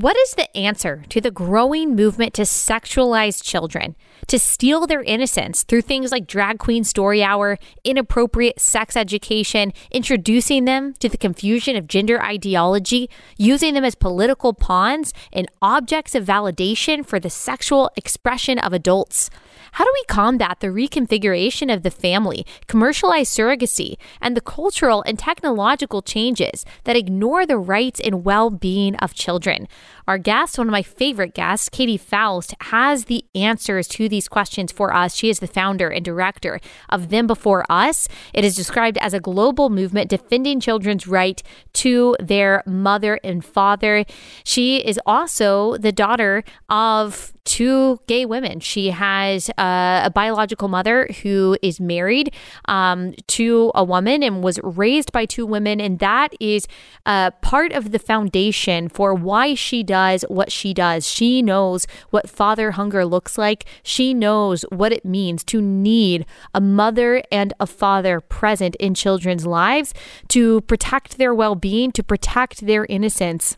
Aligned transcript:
What 0.00 0.16
is 0.16 0.32
the 0.32 0.56
answer 0.56 1.04
to 1.10 1.20
the 1.20 1.30
growing 1.30 1.94
movement 1.94 2.32
to 2.32 2.42
sexualize 2.42 3.44
children, 3.44 3.96
to 4.28 4.38
steal 4.38 4.86
their 4.86 5.02
innocence 5.02 5.62
through 5.62 5.82
things 5.82 6.10
like 6.10 6.26
drag 6.26 6.58
queen 6.58 6.84
story 6.84 7.22
hour, 7.22 7.58
inappropriate 7.84 8.60
sex 8.60 8.96
education, 8.96 9.74
introducing 9.90 10.64
them 10.64 10.94
to 11.00 11.10
the 11.10 11.18
confusion 11.18 11.76
of 11.76 11.86
gender 11.86 12.18
ideology, 12.22 13.10
using 13.36 13.74
them 13.74 13.84
as 13.84 13.94
political 13.94 14.54
pawns 14.54 15.12
and 15.34 15.48
objects 15.60 16.14
of 16.14 16.24
validation 16.24 17.04
for 17.04 17.20
the 17.20 17.28
sexual 17.28 17.90
expression 17.94 18.58
of 18.58 18.72
adults? 18.72 19.28
How 19.72 19.84
do 19.84 19.90
we 19.92 20.04
combat 20.04 20.60
the 20.60 20.68
reconfiguration 20.68 21.72
of 21.72 21.82
the 21.82 21.90
family, 21.90 22.46
commercialized 22.66 23.36
surrogacy, 23.36 23.96
and 24.20 24.36
the 24.36 24.40
cultural 24.40 25.02
and 25.02 25.18
technological 25.18 26.02
changes 26.02 26.64
that 26.84 26.96
ignore 26.96 27.44
the 27.44 27.58
rights 27.58 28.00
and 28.00 28.24
well 28.24 28.50
being 28.50 28.96
of 28.96 29.12
children? 29.12 29.68
Our 30.06 30.18
guest, 30.18 30.58
one 30.58 30.68
of 30.68 30.72
my 30.72 30.82
favorite 30.82 31.34
guests, 31.34 31.68
Katy 31.68 31.96
Faust, 31.96 32.54
has 32.62 33.04
the 33.04 33.24
answers 33.34 33.88
to 33.88 34.08
these 34.08 34.28
questions 34.28 34.72
for 34.72 34.94
us. 34.94 35.14
She 35.14 35.28
is 35.28 35.40
the 35.40 35.46
founder 35.46 35.88
and 35.88 36.04
director 36.04 36.60
of 36.88 37.10
Them 37.10 37.26
Before 37.26 37.64
Us. 37.70 38.08
It 38.32 38.44
is 38.44 38.56
described 38.56 38.98
as 38.98 39.14
a 39.14 39.20
global 39.20 39.70
movement 39.70 40.10
defending 40.10 40.60
children's 40.60 41.06
right 41.06 41.42
to 41.74 42.16
their 42.20 42.62
mother 42.66 43.20
and 43.22 43.44
father. 43.44 44.04
She 44.44 44.78
is 44.78 44.98
also 45.06 45.76
the 45.76 45.92
daughter 45.92 46.44
of 46.68 47.32
two 47.50 47.98
gay 48.06 48.24
women. 48.24 48.60
She 48.60 48.90
has 48.90 49.50
uh, 49.58 50.02
a 50.04 50.10
biological 50.14 50.68
mother 50.68 51.08
who 51.24 51.58
is 51.62 51.80
married 51.80 52.32
um, 52.66 53.12
to 53.26 53.72
a 53.74 53.82
woman 53.82 54.22
and 54.22 54.40
was 54.40 54.60
raised 54.62 55.10
by 55.10 55.26
two 55.26 55.44
women. 55.44 55.80
And 55.80 55.98
that 55.98 56.32
is 56.38 56.68
uh, 57.06 57.32
part 57.42 57.72
of 57.72 57.90
the 57.90 57.98
foundation 57.98 58.88
for 58.88 59.14
why 59.14 59.54
she 59.54 59.82
does 59.82 60.22
what 60.28 60.52
she 60.52 60.72
does. 60.72 61.10
She 61.10 61.42
knows 61.42 61.88
what 62.10 62.30
father 62.30 62.70
hunger 62.70 63.04
looks 63.04 63.36
like, 63.36 63.64
she 63.82 64.14
knows 64.14 64.62
what 64.70 64.92
it 64.92 65.04
means 65.04 65.42
to 65.44 65.60
need 65.60 66.26
a 66.54 66.60
mother 66.60 67.20
and 67.32 67.52
a 67.58 67.66
father 67.66 68.20
present 68.20 68.76
in 68.76 68.94
children's 68.94 69.44
lives 69.44 69.92
to 70.28 70.60
protect 70.62 71.18
their 71.18 71.34
well 71.34 71.56
being, 71.56 71.90
to 71.92 72.04
protect 72.04 72.64
their 72.64 72.86
innocence. 72.86 73.56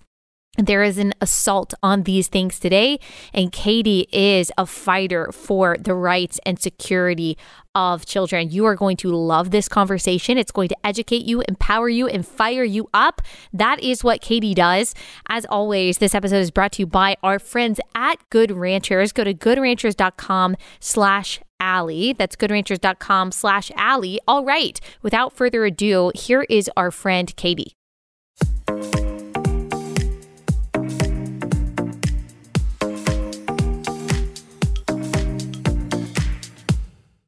There 0.59 0.83
is 0.83 0.99
an 0.99 1.15
assault 1.23 1.73
on 1.83 2.03
these 2.03 2.29
things 2.29 2.59
today, 2.59 3.01
and 3.33 3.51
Katy 3.51 4.07
is 4.13 4.53
a 4.59 4.67
fighter 4.67 5.33
for 5.33 5.79
the 5.81 5.95
rights 5.95 6.39
and 6.45 6.61
security 6.61 7.39
of 7.75 8.05
children. 8.05 8.51
You 8.51 8.67
are 8.67 8.75
going 8.75 8.99
to 8.99 9.09
love 9.17 9.51
this 9.51 9.67
conversation. 9.67 10.37
It's 10.37 10.53
going 10.53 10.69
to 10.69 10.77
educate 10.85 11.25
you, 11.25 11.43
empower 11.49 11.89
you, 11.89 12.07
and 12.07 12.27
fire 12.27 12.65
you 12.65 12.91
up. 12.93 13.23
That 13.55 13.81
is 13.81 14.05
what 14.05 14.21
Katy 14.21 14.53
does. 14.53 14.95
As 15.27 15.47
always, 15.47 15.97
this 15.97 16.15
episode 16.15 16.37
is 16.37 16.51
brought 16.51 16.73
to 16.73 16.83
you 16.83 16.87
by 16.87 17.17
our 17.23 17.39
friends 17.39 17.81
at 17.95 18.17
Good 18.29 18.51
Ranchers. 18.51 19.13
Go 19.13 19.25
to 19.25 19.33
goodranchers.com 19.33 20.57
slash 20.81 21.41
Allie. 21.61 22.13
That's 22.13 22.37
goodranchers.com 22.37 23.33
slash 23.33 23.73
Allie. 23.75 24.21
All 24.29 24.45
right, 24.45 24.79
without 25.01 25.33
further 25.33 25.65
ado, 25.65 26.13
here 26.15 26.43
is 26.51 26.69
our 26.77 26.91
friend 26.91 27.35
Katy. 27.37 27.75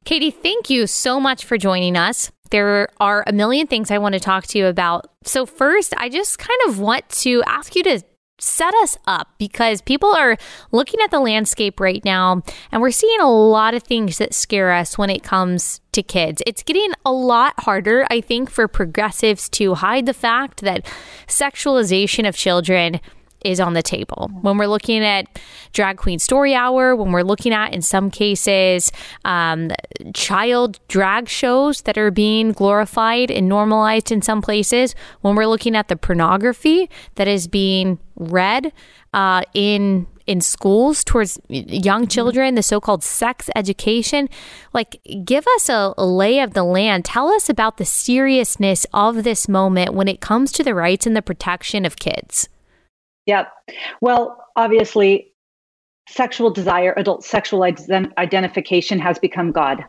Katy, 0.04 0.30
thank 0.30 0.68
you 0.68 0.86
so 0.86 1.18
much 1.18 1.46
for 1.46 1.56
joining 1.56 1.96
us. 1.96 2.30
There 2.50 2.88
are 3.00 3.24
a 3.26 3.32
million 3.32 3.66
things 3.66 3.90
I 3.90 3.96
want 3.96 4.12
to 4.12 4.20
talk 4.20 4.46
to 4.48 4.58
you 4.58 4.66
about. 4.66 5.10
So, 5.24 5.46
first, 5.46 5.94
I 5.96 6.10
just 6.10 6.38
kind 6.38 6.60
of 6.68 6.78
want 6.78 7.08
to 7.20 7.42
ask 7.46 7.74
you 7.74 7.82
to 7.84 8.02
set 8.38 8.74
us 8.74 8.98
up 9.06 9.28
because 9.38 9.80
people 9.80 10.12
are 10.14 10.36
looking 10.72 11.00
at 11.00 11.10
the 11.10 11.20
landscape 11.20 11.80
right 11.80 12.04
now 12.04 12.42
and 12.70 12.82
we're 12.82 12.90
seeing 12.90 13.20
a 13.20 13.30
lot 13.30 13.72
of 13.72 13.82
things 13.82 14.18
that 14.18 14.34
scare 14.34 14.72
us 14.72 14.98
when 14.98 15.08
it 15.08 15.22
comes 15.22 15.80
to 15.92 16.02
kids. 16.02 16.42
It's 16.46 16.62
getting 16.62 16.92
a 17.06 17.12
lot 17.12 17.54
harder, 17.60 18.06
I 18.10 18.20
think, 18.20 18.50
for 18.50 18.68
progressives 18.68 19.48
to 19.50 19.74
hide 19.74 20.04
the 20.04 20.12
fact 20.12 20.60
that 20.60 20.84
sexualization 21.26 22.28
of 22.28 22.36
children 22.36 23.00
is 23.44 23.60
on 23.60 23.74
the 23.74 23.82
table. 23.82 24.30
When 24.40 24.58
we're 24.58 24.66
looking 24.66 25.04
at 25.04 25.26
Drag 25.72 25.96
Queen 25.96 26.18
Story 26.18 26.54
Hour, 26.54 26.96
when 26.96 27.12
we're 27.12 27.22
looking 27.22 27.52
at, 27.52 27.72
in 27.72 27.82
some 27.82 28.10
cases, 28.10 28.90
um, 29.24 29.70
child 30.14 30.80
drag 30.88 31.28
shows 31.28 31.82
that 31.82 31.98
are 31.98 32.10
being 32.10 32.52
glorified 32.52 33.30
and 33.30 33.48
normalized 33.48 34.10
in 34.10 34.22
some 34.22 34.42
places, 34.42 34.94
when 35.20 35.36
we're 35.36 35.46
looking 35.46 35.76
at 35.76 35.88
the 35.88 35.96
pornography 35.96 36.88
that 37.16 37.28
is 37.28 37.46
being 37.46 37.98
read 38.16 38.72
uh, 39.12 39.42
in 39.52 40.06
in 40.26 40.40
schools 40.40 41.04
towards 41.04 41.38
young 41.48 42.02
mm-hmm. 42.02 42.08
children, 42.08 42.54
the 42.54 42.62
so 42.62 42.80
called 42.80 43.04
sex 43.04 43.50
education. 43.54 44.28
Like, 44.72 45.00
give 45.24 45.46
us 45.56 45.68
a, 45.68 45.92
a, 45.98 46.06
lay 46.06 46.40
of 46.40 46.54
the 46.54 46.64
land. 46.64 47.04
Tell 47.04 47.28
us 47.28 47.48
about 47.48 47.76
the 47.76 47.84
seriousness 47.84 48.86
of 48.94 49.24
this 49.24 49.48
moment 49.48 49.92
when 49.92 50.08
it 50.08 50.20
comes 50.20 50.50
to 50.52 50.64
the 50.64 50.74
rights 50.74 51.06
and 51.06 51.14
the 51.14 51.22
protection 51.22 51.84
of 51.84 51.96
kids. 51.96 52.48
Yep. 53.26 53.52
Well, 54.00 54.44
obviously, 54.56 55.32
sexual 56.08 56.50
desire, 56.50 56.94
adult 56.96 57.24
sexual 57.24 57.60
ident- 57.60 58.12
identification 58.18 58.98
has 58.98 59.18
become 59.18 59.52
God. 59.52 59.84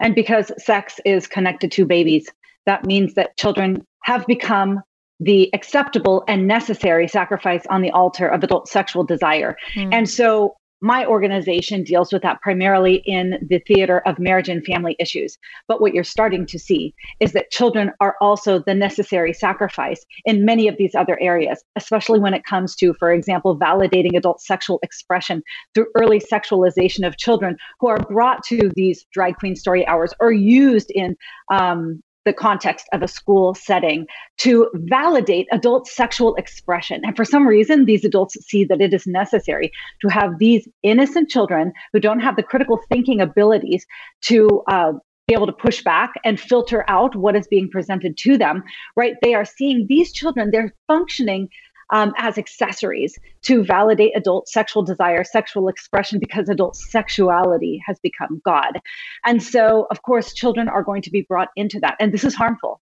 And 0.00 0.14
because 0.14 0.52
sex 0.62 1.00
is 1.04 1.26
connected 1.26 1.72
to 1.72 1.84
babies, 1.86 2.28
that 2.66 2.84
means 2.84 3.14
that 3.14 3.36
children 3.36 3.84
have 4.02 4.26
become 4.26 4.80
the 5.20 5.48
acceptable 5.54 6.24
and 6.28 6.46
necessary 6.46 7.08
sacrifice 7.08 7.64
on 7.70 7.82
the 7.82 7.90
altar 7.90 8.28
of 8.28 8.42
adult 8.42 8.68
sexual 8.68 9.04
desire. 9.04 9.56
Mm. 9.74 9.92
And 9.92 10.10
so 10.10 10.56
my 10.84 11.06
organization 11.06 11.82
deals 11.82 12.12
with 12.12 12.20
that 12.20 12.42
primarily 12.42 12.96
in 13.06 13.38
the 13.48 13.58
theater 13.60 14.00
of 14.00 14.18
marriage 14.18 14.50
and 14.50 14.62
family 14.66 14.94
issues. 14.98 15.38
But 15.66 15.80
what 15.80 15.94
you're 15.94 16.04
starting 16.04 16.44
to 16.44 16.58
see 16.58 16.94
is 17.20 17.32
that 17.32 17.50
children 17.50 17.90
are 18.00 18.16
also 18.20 18.58
the 18.58 18.74
necessary 18.74 19.32
sacrifice 19.32 20.04
in 20.26 20.44
many 20.44 20.68
of 20.68 20.76
these 20.76 20.94
other 20.94 21.18
areas, 21.22 21.64
especially 21.74 22.20
when 22.20 22.34
it 22.34 22.44
comes 22.44 22.76
to, 22.76 22.92
for 22.98 23.10
example, 23.10 23.58
validating 23.58 24.14
adult 24.14 24.42
sexual 24.42 24.78
expression 24.82 25.42
through 25.74 25.86
early 25.94 26.20
sexualization 26.20 27.06
of 27.06 27.16
children 27.16 27.56
who 27.80 27.88
are 27.88 28.00
brought 28.00 28.44
to 28.44 28.70
these 28.76 29.06
drag 29.10 29.36
queen 29.36 29.56
story 29.56 29.86
hours 29.86 30.12
or 30.20 30.32
used 30.32 30.90
in 30.90 31.16
um, 31.50 32.02
the 32.24 32.32
context 32.32 32.88
of 32.92 33.02
a 33.02 33.08
school 33.08 33.54
setting 33.54 34.06
to 34.38 34.68
validate 34.74 35.46
adult 35.52 35.86
sexual 35.86 36.34
expression. 36.36 37.02
And 37.04 37.16
for 37.16 37.24
some 37.24 37.46
reason, 37.46 37.84
these 37.84 38.04
adults 38.04 38.36
see 38.46 38.64
that 38.64 38.80
it 38.80 38.94
is 38.94 39.06
necessary 39.06 39.70
to 40.00 40.08
have 40.08 40.38
these 40.38 40.66
innocent 40.82 41.28
children 41.28 41.72
who 41.92 42.00
don't 42.00 42.20
have 42.20 42.36
the 42.36 42.42
critical 42.42 42.80
thinking 42.88 43.20
abilities 43.20 43.86
to 44.22 44.62
uh, 44.68 44.92
be 45.26 45.34
able 45.34 45.46
to 45.46 45.52
push 45.52 45.82
back 45.82 46.12
and 46.24 46.38
filter 46.38 46.84
out 46.88 47.16
what 47.16 47.36
is 47.36 47.46
being 47.46 47.70
presented 47.70 48.16
to 48.18 48.36
them, 48.36 48.62
right? 48.96 49.14
They 49.22 49.34
are 49.34 49.44
seeing 49.44 49.86
these 49.88 50.12
children, 50.12 50.50
they're 50.50 50.74
functioning 50.86 51.48
um, 51.94 52.12
as 52.18 52.36
accessories 52.36 53.16
to 53.42 53.64
validate 53.64 54.16
adult 54.16 54.48
sexual 54.48 54.82
desire, 54.82 55.22
sexual 55.22 55.68
expression, 55.68 56.18
because 56.18 56.48
adult 56.48 56.74
sexuality 56.76 57.80
has 57.86 58.00
become 58.00 58.42
God. 58.44 58.80
And 59.24 59.40
so, 59.40 59.86
of 59.92 60.02
course, 60.02 60.34
children 60.34 60.68
are 60.68 60.82
going 60.82 61.02
to 61.02 61.10
be 61.10 61.22
brought 61.22 61.50
into 61.54 61.78
that. 61.80 61.96
And 62.00 62.12
this 62.12 62.24
is 62.24 62.34
harmful 62.34 62.80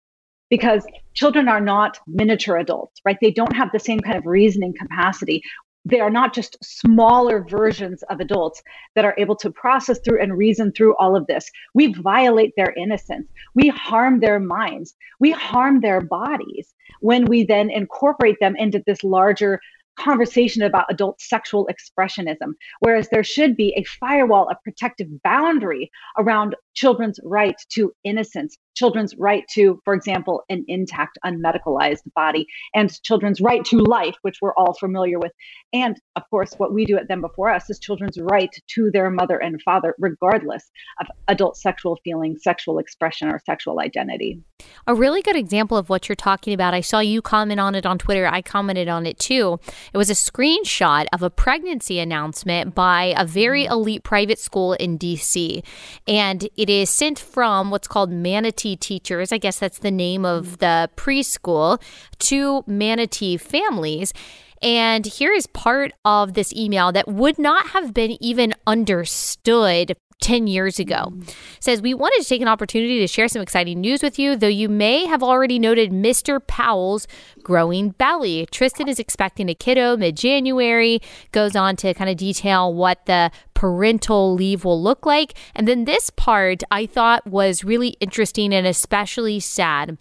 because 0.51 0.85
children 1.15 1.47
are 1.47 1.59
not 1.59 1.97
miniature 2.05 2.57
adults, 2.57 3.01
right? 3.03 3.17
They 3.19 3.31
don't 3.31 3.55
have 3.55 3.71
the 3.71 3.79
same 3.79 3.99
kind 3.99 4.15
of 4.15 4.27
reasoning 4.27 4.75
capacity 4.77 5.41
they 5.89 5.99
are 5.99 6.09
not 6.09 6.33
just 6.33 6.57
smaller 6.63 7.43
versions 7.43 8.03
of 8.03 8.19
adults 8.19 8.61
that 8.95 9.05
are 9.05 9.15
able 9.17 9.35
to 9.37 9.51
process 9.51 9.99
through 9.99 10.21
and 10.21 10.37
reason 10.37 10.71
through 10.71 10.95
all 10.97 11.15
of 11.15 11.27
this. 11.27 11.49
We 11.73 11.93
violate 11.93 12.53
their 12.55 12.73
innocence. 12.77 13.27
We 13.55 13.69
harm 13.69 14.19
their 14.19 14.39
minds. 14.39 14.95
We 15.19 15.31
harm 15.31 15.81
their 15.81 16.01
bodies 16.01 16.73
when 17.01 17.25
we 17.25 17.43
then 17.43 17.69
incorporate 17.69 18.37
them 18.39 18.55
into 18.55 18.83
this 18.85 19.03
larger 19.03 19.59
conversation 19.97 20.61
about 20.61 20.85
adult 20.89 21.19
sexual 21.19 21.67
expressionism, 21.67 22.53
whereas 22.79 23.09
there 23.09 23.23
should 23.23 23.55
be 23.57 23.73
a 23.75 23.83
firewall, 23.83 24.47
a 24.49 24.57
protective 24.63 25.07
boundary 25.23 25.91
around 26.17 26.55
children's 26.73 27.19
right 27.23 27.55
to 27.69 27.93
innocence, 28.05 28.57
children's 28.79 29.13
right 29.17 29.43
to, 29.49 29.81
for 29.83 29.93
example, 29.93 30.43
an 30.49 30.63
intact, 30.69 31.17
unmedicalized 31.25 32.11
body, 32.15 32.47
and 32.73 33.01
children's 33.03 33.41
right 33.41 33.65
to 33.65 33.77
life, 33.77 34.15
which 34.21 34.37
we're 34.41 34.55
all 34.55 34.73
familiar 34.73 35.19
with. 35.19 35.33
And 35.73 35.99
of 36.15 36.23
course, 36.29 36.53
what 36.55 36.73
we 36.73 36.85
do 36.85 36.97
at 36.97 37.09
Them 37.09 37.19
Before 37.19 37.49
Us 37.49 37.69
is 37.69 37.77
children's 37.77 38.17
right 38.17 38.49
to 38.75 38.89
their 38.91 39.09
mother 39.09 39.37
and 39.37 39.61
father, 39.61 39.95
regardless 39.99 40.71
of 41.01 41.07
adult 41.27 41.57
sexual 41.57 41.97
feelings, 42.05 42.41
sexual 42.41 42.79
expression, 42.79 43.27
or 43.27 43.41
sexual 43.45 43.81
identity. 43.81 44.41
A 44.87 44.95
really 44.95 45.21
good 45.21 45.35
example 45.35 45.77
of 45.77 45.89
what 45.89 46.07
you're 46.07 46.15
talking 46.15 46.53
about, 46.53 46.73
I 46.73 46.81
saw 46.81 46.99
you 46.99 47.21
comment 47.21 47.59
on 47.59 47.75
it 47.75 47.85
on 47.85 47.97
Twitter. 47.97 48.27
I 48.27 48.41
commented 48.41 48.87
on 48.87 49.05
it 49.05 49.19
too. 49.19 49.59
It 49.93 49.97
was 49.97 50.09
a 50.09 50.13
screenshot 50.13 51.05
of 51.11 51.21
a 51.21 51.29
pregnancy 51.29 51.99
announcement 51.99 52.73
by 52.73 53.13
a 53.17 53.25
very 53.25 53.65
mm. 53.65 53.71
elite 53.71 54.03
private 54.03 54.39
school 54.39 54.73
in 54.73 54.97
DC. 54.97 55.63
And 56.07 56.47
it 56.55 56.69
is 56.69 56.89
sent 56.89 57.19
from 57.19 57.71
what's 57.71 57.87
called 57.87 58.11
Manatee 58.11 58.68
Teachers. 58.75 59.31
I 59.31 59.37
guess 59.37 59.59
that's 59.59 59.79
the 59.79 59.91
name 59.91 60.25
of 60.25 60.47
mm. 60.47 60.57
the 60.59 60.89
preschool 60.95 61.81
to 62.19 62.63
Manatee 62.67 63.37
families. 63.37 64.13
And 64.61 65.05
here 65.05 65.31
is 65.31 65.47
part 65.47 65.93
of 66.03 66.33
this 66.33 66.53
email 66.53 66.91
that 66.91 67.07
would 67.07 67.39
not 67.39 67.67
have 67.67 67.93
been 67.93 68.21
even 68.21 68.53
understood 68.67 69.95
10 70.21 70.47
years 70.47 70.79
ago. 70.79 71.05
Mm. 71.11 71.33
Says, 71.59 71.81
We 71.81 71.93
wanted 71.93 72.21
to 72.21 72.27
take 72.27 72.41
an 72.41 72.47
opportunity 72.47 72.99
to 72.99 73.07
share 73.07 73.27
some 73.27 73.41
exciting 73.41 73.79
news 73.79 74.03
with 74.03 74.19
you, 74.19 74.35
though 74.35 74.47
you 74.47 74.69
may 74.69 75.05
have 75.05 75.23
already 75.23 75.59
noted 75.59 75.91
Mr. 75.91 76.45
Powell's 76.45 77.07
growing 77.41 77.91
belly. 77.91 78.47
Tristan 78.51 78.87
is 78.87 78.99
expecting 78.99 79.49
a 79.49 79.55
kiddo 79.55 79.95
mid 79.95 80.17
January, 80.17 80.99
goes 81.31 81.55
on 81.55 81.75
to 81.77 81.93
kind 81.93 82.09
of 82.09 82.17
detail 82.17 82.73
what 82.73 83.05
the 83.05 83.31
parental 83.59 84.33
leave 84.35 84.63
will 84.63 84.81
look 84.81 85.05
like. 85.05 85.33
And 85.53 85.67
then 85.67 85.83
this 85.83 86.09
part 86.09 86.63
I 86.71 86.85
thought 86.85 87.27
was 87.27 87.65
really 87.65 87.89
interesting 87.99 88.53
and 88.53 88.65
especially 88.65 89.41
sad. 89.41 89.97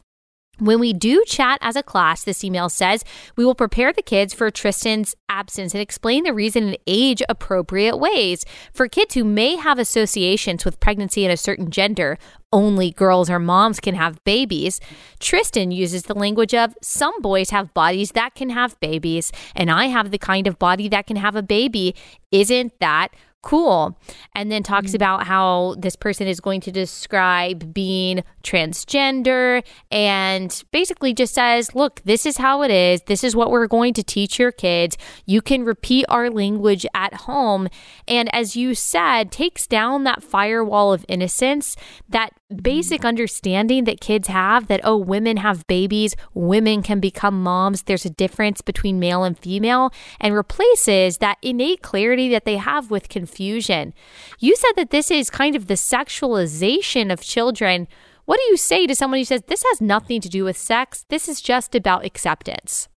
When 0.60 0.78
we 0.78 0.92
do 0.92 1.24
chat 1.26 1.58
as 1.60 1.74
a 1.74 1.82
class, 1.82 2.22
this 2.22 2.44
email 2.44 2.68
says, 2.68 3.04
we 3.36 3.44
will 3.44 3.56
prepare 3.56 3.92
the 3.92 4.02
kids 4.02 4.32
for 4.32 4.50
Tristan's 4.50 5.14
absence 5.28 5.72
and 5.72 5.80
explain 5.80 6.22
the 6.22 6.32
reason 6.32 6.68
in 6.68 6.76
age 6.86 7.20
appropriate 7.28 7.96
ways. 7.96 8.44
For 8.72 8.88
kids 8.88 9.14
who 9.14 9.24
may 9.24 9.56
have 9.56 9.78
associations 9.80 10.64
with 10.64 10.80
pregnancy 10.80 11.24
and 11.24 11.32
a 11.32 11.36
certain 11.36 11.70
gender, 11.70 12.16
only 12.52 12.90
girls 12.92 13.28
or 13.28 13.38
moms 13.38 13.78
can 13.78 13.94
have 13.94 14.22
babies. 14.24 14.80
Tristan 15.20 15.70
uses 15.70 16.04
the 16.04 16.14
language 16.14 16.54
of 16.54 16.74
some 16.80 17.20
boys 17.22 17.50
have 17.50 17.74
bodies 17.74 18.12
that 18.12 18.34
can 18.34 18.50
have 18.50 18.78
babies, 18.80 19.32
and 19.54 19.70
I 19.70 19.86
have 19.86 20.10
the 20.12 20.18
kind 20.18 20.46
of 20.46 20.58
body 20.58 20.88
that 20.88 21.06
can 21.06 21.16
have 21.16 21.36
a 21.36 21.42
baby. 21.42 21.94
Isn't 22.32 22.78
that 22.80 23.08
cool. 23.42 23.98
And 24.34 24.50
then 24.50 24.62
talks 24.62 24.88
mm-hmm. 24.88 24.96
about 24.96 25.26
how 25.26 25.76
this 25.78 25.96
person 25.96 26.26
is 26.26 26.40
going 26.40 26.60
to 26.62 26.72
describe 26.72 27.72
being 27.72 28.24
transgender 28.42 29.62
and 29.90 30.62
basically 30.70 31.14
just 31.14 31.34
says, 31.34 31.74
look, 31.74 32.02
this 32.04 32.26
is 32.26 32.38
how 32.38 32.62
it 32.62 32.70
is. 32.70 33.02
This 33.02 33.22
is 33.22 33.36
what 33.36 33.50
we're 33.50 33.66
going 33.66 33.94
to 33.94 34.02
teach 34.02 34.38
your 34.38 34.52
kids. 34.52 34.96
You 35.26 35.40
can 35.40 35.64
repeat 35.64 36.04
our 36.08 36.30
language 36.30 36.86
at 36.94 37.14
home. 37.14 37.68
And 38.06 38.32
as 38.34 38.56
you 38.56 38.74
said, 38.74 39.30
takes 39.30 39.66
down 39.66 40.04
that 40.04 40.22
firewall 40.22 40.92
of 40.92 41.04
innocence, 41.08 41.76
that 42.08 42.32
basic 42.54 43.04
understanding 43.04 43.84
that 43.84 44.00
kids 44.00 44.28
have 44.28 44.68
that, 44.68 44.80
oh, 44.84 44.96
women 44.96 45.36
have 45.36 45.66
babies, 45.66 46.16
women 46.34 46.82
can 46.82 47.00
become 47.00 47.42
moms. 47.42 47.82
There's 47.82 48.06
a 48.06 48.10
difference 48.10 48.60
between 48.60 48.98
male 48.98 49.24
and 49.24 49.38
female, 49.38 49.92
and 50.20 50.34
replaces 50.34 51.18
that 51.18 51.38
innate 51.42 51.82
clarity 51.82 52.28
that 52.30 52.44
they 52.44 52.56
have 52.56 52.90
with 52.90 53.08
confusion. 53.08 53.92
You 54.38 54.56
said 54.56 54.72
that 54.76 54.90
this 54.90 55.10
is 55.10 55.30
kind 55.30 55.54
of 55.54 55.66
the 55.66 55.74
sexualization 55.74 57.12
of 57.12 57.20
children. 57.20 57.86
What 58.24 58.38
do 58.38 58.44
you 58.44 58.56
say 58.56 58.86
to 58.86 58.94
someone 58.94 59.20
who 59.20 59.24
says 59.24 59.42
this 59.46 59.64
has 59.64 59.80
nothing 59.80 60.20
to 60.22 60.28
do 60.28 60.44
with 60.44 60.56
sex? 60.56 61.04
This 61.08 61.28
is 61.28 61.40
just 61.40 61.74
about 61.74 62.04
acceptance? 62.04 62.88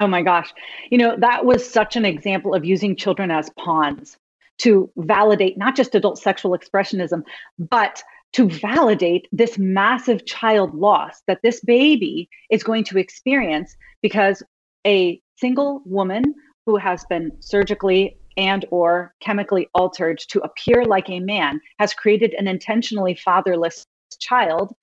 Oh 0.00 0.06
my 0.06 0.22
gosh. 0.22 0.52
You 0.90 0.98
know, 0.98 1.16
that 1.18 1.44
was 1.44 1.68
such 1.68 1.96
an 1.96 2.04
example 2.04 2.54
of 2.54 2.64
using 2.64 2.96
children 2.96 3.30
as 3.30 3.50
pawns 3.58 4.16
to 4.58 4.90
validate 4.96 5.56
not 5.56 5.76
just 5.76 5.94
adult 5.94 6.18
sexual 6.18 6.56
expressionism, 6.56 7.22
but 7.58 8.02
to 8.32 8.48
validate 8.48 9.28
this 9.32 9.58
massive 9.58 10.24
child 10.26 10.74
loss 10.74 11.22
that 11.26 11.40
this 11.42 11.60
baby 11.60 12.28
is 12.50 12.62
going 12.62 12.84
to 12.84 12.98
experience 12.98 13.76
because 14.00 14.42
a 14.86 15.20
single 15.36 15.82
woman 15.84 16.34
who 16.66 16.76
has 16.76 17.04
been 17.10 17.30
surgically 17.40 18.16
and 18.36 18.64
or 18.70 19.14
chemically 19.20 19.68
altered 19.74 20.18
to 20.30 20.40
appear 20.40 20.84
like 20.84 21.10
a 21.10 21.20
man 21.20 21.60
has 21.78 21.92
created 21.92 22.32
an 22.34 22.48
intentionally 22.48 23.14
fatherless 23.14 23.84
child 24.18 24.74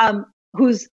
um, 0.00 0.26
whose 0.54 0.88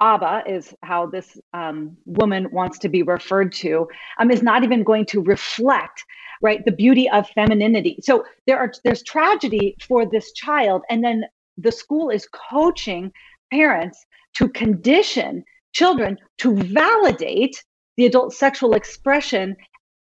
Abba 0.00 0.42
is 0.46 0.74
how 0.82 1.06
this 1.06 1.38
um, 1.52 1.96
woman 2.04 2.48
wants 2.50 2.78
to 2.80 2.88
be 2.88 3.02
referred 3.02 3.52
to, 3.52 3.88
um, 4.18 4.30
is 4.30 4.42
not 4.42 4.64
even 4.64 4.82
going 4.82 5.06
to 5.06 5.22
reflect 5.22 6.04
right 6.44 6.64
the 6.64 6.72
beauty 6.72 7.08
of 7.10 7.28
femininity. 7.30 7.98
So 8.02 8.24
there 8.46 8.58
are 8.58 8.70
there's 8.84 9.02
tragedy 9.02 9.76
for 9.88 10.06
this 10.06 10.32
child, 10.32 10.82
and 10.90 11.02
then 11.02 11.24
the 11.56 11.72
school 11.72 12.10
is 12.10 12.28
coaching 12.50 13.10
parents 13.50 14.04
to 14.34 14.48
condition 14.48 15.44
children 15.72 16.18
to 16.38 16.54
validate 16.54 17.62
the 17.96 18.06
adult 18.06 18.32
sexual 18.32 18.74
expression 18.74 19.56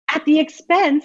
at 0.09 0.25
the 0.25 0.39
expense 0.39 1.05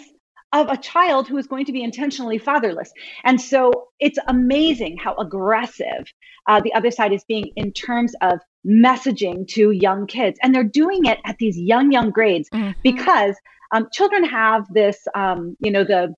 of 0.53 0.67
a 0.69 0.77
child 0.77 1.27
who 1.27 1.37
is 1.37 1.47
going 1.47 1.65
to 1.65 1.71
be 1.71 1.81
intentionally 1.81 2.37
fatherless. 2.37 2.91
And 3.23 3.39
so 3.39 3.71
it's 3.99 4.19
amazing 4.27 4.97
how 4.97 5.15
aggressive 5.15 6.05
uh, 6.47 6.59
the 6.61 6.73
other 6.73 6.91
side 6.91 7.13
is 7.13 7.23
being 7.23 7.51
in 7.55 7.71
terms 7.71 8.13
of 8.21 8.39
messaging 8.65 9.47
to 9.47 9.71
young 9.71 10.07
kids. 10.07 10.37
And 10.43 10.53
they're 10.53 10.63
doing 10.63 11.05
it 11.05 11.19
at 11.25 11.37
these 11.37 11.57
young, 11.57 11.91
young 11.91 12.09
grades 12.11 12.49
mm-hmm. 12.49 12.71
because 12.83 13.35
um, 13.73 13.87
children 13.91 14.23
have 14.25 14.65
this, 14.73 15.07
um, 15.15 15.55
you 15.59 15.71
know, 15.71 15.83
the 15.83 16.13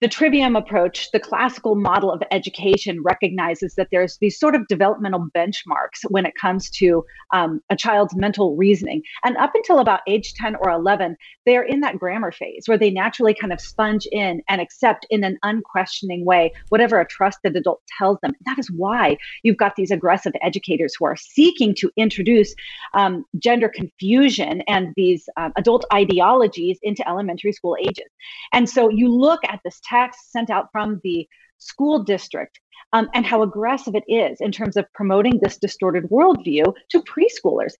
the 0.00 0.08
trivium 0.08 0.54
approach, 0.54 1.10
the 1.10 1.18
classical 1.18 1.74
model 1.74 2.12
of 2.12 2.22
education 2.30 3.02
recognizes 3.02 3.74
that 3.74 3.88
there's 3.90 4.16
these 4.18 4.38
sort 4.38 4.54
of 4.54 4.66
developmental 4.68 5.26
benchmarks 5.34 6.04
when 6.08 6.24
it 6.24 6.34
comes 6.36 6.70
to 6.70 7.04
um, 7.32 7.60
a 7.68 7.76
child's 7.76 8.14
mental 8.14 8.54
reasoning. 8.56 9.02
And 9.24 9.36
up 9.38 9.52
until 9.54 9.80
about 9.80 10.00
age 10.06 10.34
10 10.34 10.56
or 10.56 10.70
11, 10.70 11.16
they 11.46 11.56
are 11.56 11.64
in 11.64 11.80
that 11.80 11.98
grammar 11.98 12.30
phase 12.30 12.64
where 12.66 12.78
they 12.78 12.90
naturally 12.90 13.34
kind 13.34 13.52
of 13.52 13.60
sponge 13.60 14.06
in 14.12 14.40
and 14.48 14.60
accept 14.60 15.04
in 15.10 15.24
an 15.24 15.36
unquestioning 15.42 16.24
way 16.24 16.52
whatever 16.68 17.00
a 17.00 17.06
trusted 17.06 17.56
adult 17.56 17.82
tells 17.98 18.18
them. 18.22 18.34
That 18.46 18.58
is 18.58 18.70
why 18.70 19.16
you've 19.42 19.56
got 19.56 19.74
these 19.74 19.90
aggressive 19.90 20.32
educators 20.42 20.94
who 20.96 21.06
are 21.06 21.16
seeking 21.16 21.74
to 21.76 21.90
introduce 21.96 22.54
um, 22.94 23.24
gender 23.38 23.68
confusion 23.68 24.62
and 24.68 24.92
these 24.96 25.28
uh, 25.36 25.50
adult 25.56 25.84
ideologies 25.92 26.78
into 26.82 27.06
elementary 27.08 27.52
school 27.52 27.76
ages. 27.80 28.06
And 28.52 28.68
so 28.68 28.88
you 28.88 29.08
look 29.12 29.40
at 29.44 29.60
this 29.64 29.80
text 29.88 30.32
sent 30.32 30.50
out 30.50 30.68
from 30.72 31.00
the 31.02 31.26
school 31.58 32.02
district 32.02 32.60
um, 32.92 33.08
and 33.14 33.26
how 33.26 33.42
aggressive 33.42 33.94
it 33.94 34.04
is 34.08 34.40
in 34.40 34.52
terms 34.52 34.76
of 34.76 34.90
promoting 34.94 35.38
this 35.42 35.58
distorted 35.58 36.04
worldview 36.04 36.72
to 36.90 37.02
preschoolers. 37.02 37.72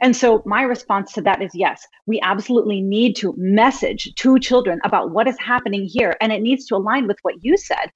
And 0.00 0.16
so, 0.16 0.42
my 0.44 0.62
response 0.62 1.12
to 1.12 1.20
that 1.22 1.42
is 1.42 1.50
yes, 1.54 1.86
we 2.06 2.20
absolutely 2.20 2.80
need 2.80 3.14
to 3.16 3.34
message 3.36 4.12
to 4.16 4.38
children 4.38 4.80
about 4.84 5.12
what 5.12 5.28
is 5.28 5.38
happening 5.38 5.84
here. 5.84 6.16
And 6.20 6.32
it 6.32 6.42
needs 6.42 6.66
to 6.66 6.76
align 6.76 7.06
with 7.06 7.18
what 7.22 7.36
you 7.42 7.56
said, 7.56 7.90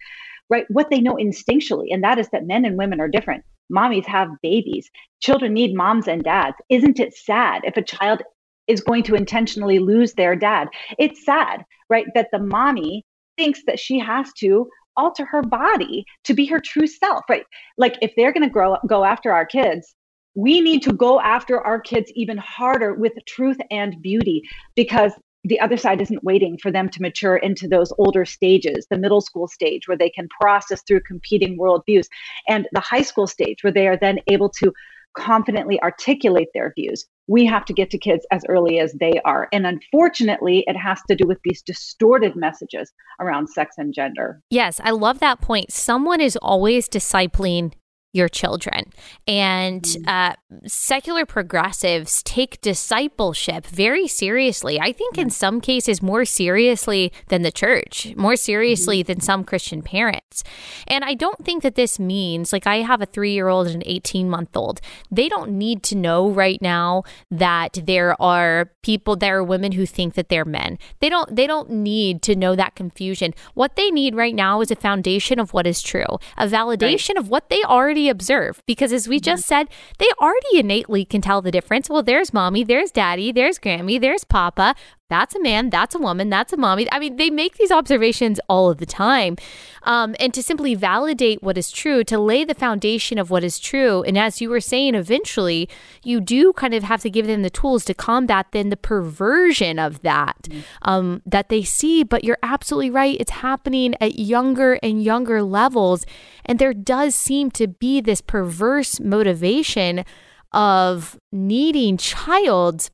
right? 0.49 0.67
What 0.69 0.91
they 0.91 1.01
know 1.01 1.15
instinctually, 1.15 1.89
and 1.91 2.05
that 2.05 2.19
is 2.19 2.29
that 2.31 2.47
men 2.47 2.65
and 2.65 2.79
women 2.79 3.01
are 3.01 3.09
different. 3.09 3.45
Mommies 3.73 4.07
have 4.07 4.29
babies. 4.43 4.91
Children 5.21 5.55
need 5.55 5.75
moms 5.75 6.09
and 6.09 6.23
dads. 6.23 6.57
Isn't 6.69 6.99
it 6.99 7.15
sad 7.15 7.63
if 7.65 7.77
a 7.77 7.83
child 7.83 8.23
is 8.67 8.81
going 8.81 9.03
to 9.05 9.15
intentionally 9.15 9.79
lose 9.79 10.15
their 10.15 10.35
dad? 10.37 10.69
It's 10.99 11.25
sad, 11.25 11.65
right? 11.89 12.07
That 12.15 12.29
the 12.33 12.41
mommy 12.41 13.05
thinks 13.41 13.63
that 13.67 13.81
she 13.81 13.99
has 13.99 14.31
to 14.35 14.69
alter 14.99 15.25
her 15.25 15.41
body 15.41 16.05
to 16.25 16.35
be 16.35 16.45
her 16.45 16.61
true 16.61 16.87
self, 16.87 17.23
right? 17.31 17.45
Like 17.79 17.97
if 18.03 18.13
they're 18.15 18.35
going 18.35 18.43
to 18.43 18.51
grow 18.51 18.77
go 18.87 19.03
after 19.03 19.33
our 19.33 19.47
kids, 19.47 19.95
we 20.35 20.61
need 20.61 20.83
to 20.83 20.93
go 20.93 21.19
after 21.23 21.59
our 21.59 21.81
kids 21.81 22.13
even 22.15 22.37
harder 22.37 22.93
with 22.93 23.15
truth 23.27 23.57
and 23.71 23.97
beauty 24.03 24.43
because 24.77 25.13
the 25.45 25.59
other 25.59 25.79
side 25.79 26.03
isn't 26.03 26.23
waiting 26.23 26.59
for 26.63 26.71
them 26.71 26.91
to 26.91 27.01
mature 27.01 27.39
into 27.39 27.67
those 27.67 27.95
older 27.97 28.27
stages, 28.27 28.87
the 28.91 28.99
middle 28.99 29.23
school 29.23 29.49
stage 29.49 29.89
where 29.89 29.97
they 29.97 30.11
can 30.11 30.29
process 30.39 30.83
through 30.87 31.01
competing 31.01 31.57
worldviews, 31.59 32.09
and 32.47 32.69
the 32.73 32.81
high 32.81 33.01
school 33.01 33.27
stage 33.27 33.65
where 33.65 33.73
they 33.73 33.89
are 33.89 33.97
then 33.97 34.19
able 34.29 34.51
to 34.51 34.71
confidently 35.17 35.81
articulate 35.81 36.49
their 36.53 36.75
views. 36.77 37.07
We 37.31 37.47
have 37.47 37.65
to 37.67 37.73
get 37.73 37.91
to 37.91 37.99
kids 37.99 38.27
as 38.33 38.43
early 38.49 38.81
as 38.81 38.93
they 38.95 39.21
are. 39.25 39.49
And 39.53 39.65
unfortunately, 39.65 40.65
it 40.67 40.77
has 40.77 41.01
to 41.09 41.15
do 41.15 41.29
with 41.29 41.39
these 41.45 41.63
distorted 41.63 42.35
messages 42.35 42.91
around 43.21 43.49
sex 43.49 43.77
and 43.79 43.95
gender. 43.95 44.43
Yes, 44.51 44.81
I 44.83 44.91
love 44.91 45.21
that 45.21 45.41
point. 45.41 45.71
Someone 45.71 46.21
is 46.21 46.37
always 46.43 46.89
discipling 46.89 47.73
your 48.13 48.29
children. 48.29 48.93
And 49.27 49.83
mm. 49.83 50.09
uh, 50.09 50.35
secular 50.67 51.25
progressives 51.25 52.23
take 52.23 52.61
discipleship 52.61 53.67
very 53.67 54.09
seriously. 54.09 54.81
I 54.81 54.93
think 54.93 55.17
in 55.17 55.31
some 55.31 55.61
cases 55.61 56.03
more 56.03 56.25
seriously 56.25 57.13
than 57.29 57.43
the 57.43 57.53
church, 57.53 58.15
more 58.17 58.37
seriously 58.37 59.01
mm-hmm. 59.01 59.07
than 59.07 59.21
some 59.21 59.45
Christian 59.45 59.83
parents. 59.83 60.43
And 60.89 61.05
I 61.05 61.15
don't 61.15 61.45
think 61.45 61.63
that 61.63 61.77
this 61.77 62.01
means, 62.01 62.53
like, 62.53 62.67
I 62.67 62.77
have 62.77 63.01
a 63.01 63.07
three 63.07 63.33
year 63.33 63.49
old 63.49 63.69
and 63.69 63.77
an 63.77 63.83
18 63.87 64.29
month 64.29 64.57
old. 64.57 64.81
They 65.11 65.29
don't 65.29 65.53
need 65.53 65.83
to 65.85 65.97
know 65.97 66.31
right 66.31 66.61
now 66.61 67.05
that 67.31 67.79
there 67.85 68.21
are 68.21 68.73
people, 68.83 69.15
there 69.15 69.39
are 69.39 69.45
women 69.45 69.73
who 69.73 69.87
think 69.87 70.15
that 70.15 70.29
they're 70.29 70.45
men. 70.45 70.79
They 70.99 71.09
don't, 71.09 71.35
they 71.35 71.47
don't 71.47 71.71
need 71.71 72.23
to 72.23 72.35
know 72.35 72.57
that 72.57 72.75
confusion. 72.75 73.35
What 73.55 73.77
they 73.77 73.91
need 73.91 74.17
right 74.17 74.35
now 74.35 74.61
is 74.61 74.71
a 74.71 74.77
foundation 74.77 75.39
of 75.39 75.53
what 75.53 75.67
is 75.67 75.81
true, 75.81 76.19
a 76.37 76.47
validation 76.47 77.11
right. 77.11 77.19
of 77.19 77.29
what 77.29 77.51
they 77.51 77.63
already 77.63 78.00
already 78.01 78.09
observe 78.09 78.63
because 78.67 78.93
as 78.93 79.09
we 79.09 79.17
mm-hmm. 79.17 79.25
just 79.25 79.47
said, 79.47 79.69
they 79.99 80.09
already 80.21 80.59
innately 80.59 81.05
can 81.05 81.21
tell 81.21 81.43
the 81.43 81.51
difference. 81.51 81.89
Well, 81.89 82.03
there's 82.03 82.33
mommy, 82.33 82.65
there's 82.65 82.91
daddy, 82.91 83.33
there's 83.33 83.59
Grammy, 83.59 84.01
there's 84.01 84.25
papa. 84.25 84.75
That's 85.11 85.35
a 85.35 85.41
man, 85.41 85.69
that's 85.69 85.95
a 85.95 85.99
woman, 85.99 86.31
that's 86.31 86.53
a 86.53 86.57
mommy. 86.57 86.89
I 86.91 86.99
mean, 86.99 87.17
they 87.17 87.29
make 87.29 87.59
these 87.59 87.73
observations 87.73 88.41
all 88.49 88.71
of 88.71 88.79
the 88.79 88.87
time. 88.87 89.37
Um, 89.83 90.15
and 90.21 90.33
to 90.35 90.43
simply 90.43 90.75
validate 90.75 91.43
what 91.43 91.59
is 91.59 91.71
true, 91.71 92.05
to 92.05 92.19
lay 92.19 92.45
the 92.45 92.55
foundation 92.55 93.19
of 93.19 93.31
what 93.31 93.43
is 93.43 93.59
true. 93.59 94.03
And 94.03 94.17
as 94.17 94.41
you 94.41 94.49
were 94.49 94.61
saying, 94.61 94.95
eventually, 94.95 95.69
you 96.03 96.21
do 96.21 96.53
kind 96.53 96.75
of 96.75 96.85
have 96.85 97.03
to 97.03 97.11
give 97.11 97.27
them 97.27 97.43
the 97.43 97.51
tools 97.51 97.85
to 97.87 97.95
combat 97.95 98.47
then 98.53 98.71
the 98.71 98.77
perversion 98.77 99.79
of 99.79 100.01
that 100.03 100.37
mm-hmm. 100.43 100.61
um, 100.83 101.23
that 101.27 101.49
they 101.49 101.63
see. 101.63 102.05
But 102.05 102.25
you're 102.25 102.39
absolutely 102.43 102.91
right. 102.91 103.17
It's 103.19 103.33
happening 103.33 103.95
at 104.01 104.19
younger 104.19 104.79
and 104.83 105.03
younger 105.03 105.43
levels. 105.43 106.07
And 106.45 106.59
there 106.59 106.75
does 106.75 107.15
seem 107.15 107.51
to 107.53 107.67
be 107.67 108.01
this 108.01 108.21
perverse 108.21 109.01
motivation 109.01 110.05
of 110.53 111.19
needing 111.33 111.97
child's 111.97 112.91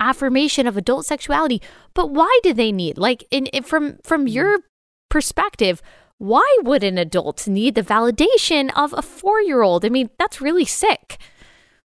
affirmation 0.00 0.66
of 0.66 0.76
adult 0.76 1.06
sexuality. 1.06 1.60
But 1.94 2.10
why 2.10 2.38
do 2.42 2.52
they 2.52 2.72
need 2.72 2.98
like 2.98 3.24
in, 3.30 3.46
in 3.46 3.62
from 3.62 3.98
from 4.02 4.22
mm-hmm. 4.22 4.34
your 4.34 4.58
perspective? 5.08 5.82
Why 6.18 6.58
would 6.62 6.82
an 6.82 6.98
adult 6.98 7.46
need 7.46 7.76
the 7.76 7.82
validation 7.82 8.70
of 8.74 8.92
a 8.92 9.02
four 9.02 9.40
year 9.40 9.62
old? 9.62 9.84
I 9.84 9.88
mean, 9.88 10.10
that's 10.18 10.40
really 10.40 10.64
sick. 10.64 11.18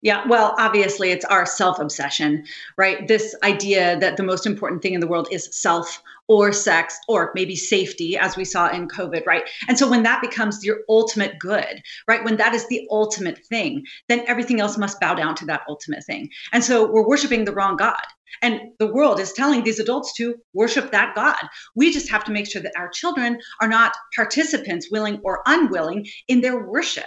Yeah, 0.02 0.26
well, 0.26 0.56
obviously, 0.58 1.12
it's 1.12 1.24
our 1.26 1.46
self 1.46 1.78
obsession, 1.78 2.44
right? 2.76 3.06
This 3.06 3.36
idea 3.44 3.98
that 4.00 4.16
the 4.16 4.24
most 4.24 4.46
important 4.46 4.82
thing 4.82 4.94
in 4.94 5.00
the 5.00 5.06
world 5.06 5.28
is 5.30 5.48
self 5.52 6.02
or 6.32 6.50
sex 6.50 6.98
or 7.08 7.30
maybe 7.34 7.54
safety, 7.54 8.16
as 8.16 8.38
we 8.38 8.44
saw 8.44 8.70
in 8.70 8.88
COVID, 8.88 9.26
right? 9.26 9.42
And 9.68 9.78
so 9.78 9.88
when 9.88 10.02
that 10.04 10.22
becomes 10.22 10.64
your 10.64 10.78
ultimate 10.88 11.38
good, 11.38 11.82
right? 12.08 12.24
When 12.24 12.36
that 12.36 12.54
is 12.54 12.66
the 12.68 12.88
ultimate 12.90 13.38
thing, 13.50 13.84
then 14.08 14.24
everything 14.26 14.58
else 14.58 14.78
must 14.78 14.98
bow 14.98 15.14
down 15.14 15.34
to 15.36 15.44
that 15.44 15.60
ultimate 15.68 16.04
thing. 16.04 16.30
And 16.54 16.64
so 16.64 16.90
we're 16.90 17.06
worshiping 17.06 17.44
the 17.44 17.52
wrong 17.52 17.76
God. 17.76 18.00
And 18.40 18.60
the 18.78 18.92
world 18.92 19.20
is 19.20 19.32
telling 19.32 19.62
these 19.62 19.78
adults 19.78 20.14
to 20.14 20.36
worship 20.54 20.90
that 20.92 21.14
God. 21.14 21.36
We 21.74 21.92
just 21.92 22.10
have 22.10 22.24
to 22.24 22.32
make 22.32 22.50
sure 22.50 22.62
that 22.62 22.76
our 22.76 22.88
children 22.88 23.38
are 23.60 23.68
not 23.68 23.92
participants, 24.14 24.88
willing 24.90 25.20
or 25.24 25.42
unwilling, 25.46 26.06
in 26.28 26.40
their 26.40 26.66
worship. 26.66 27.06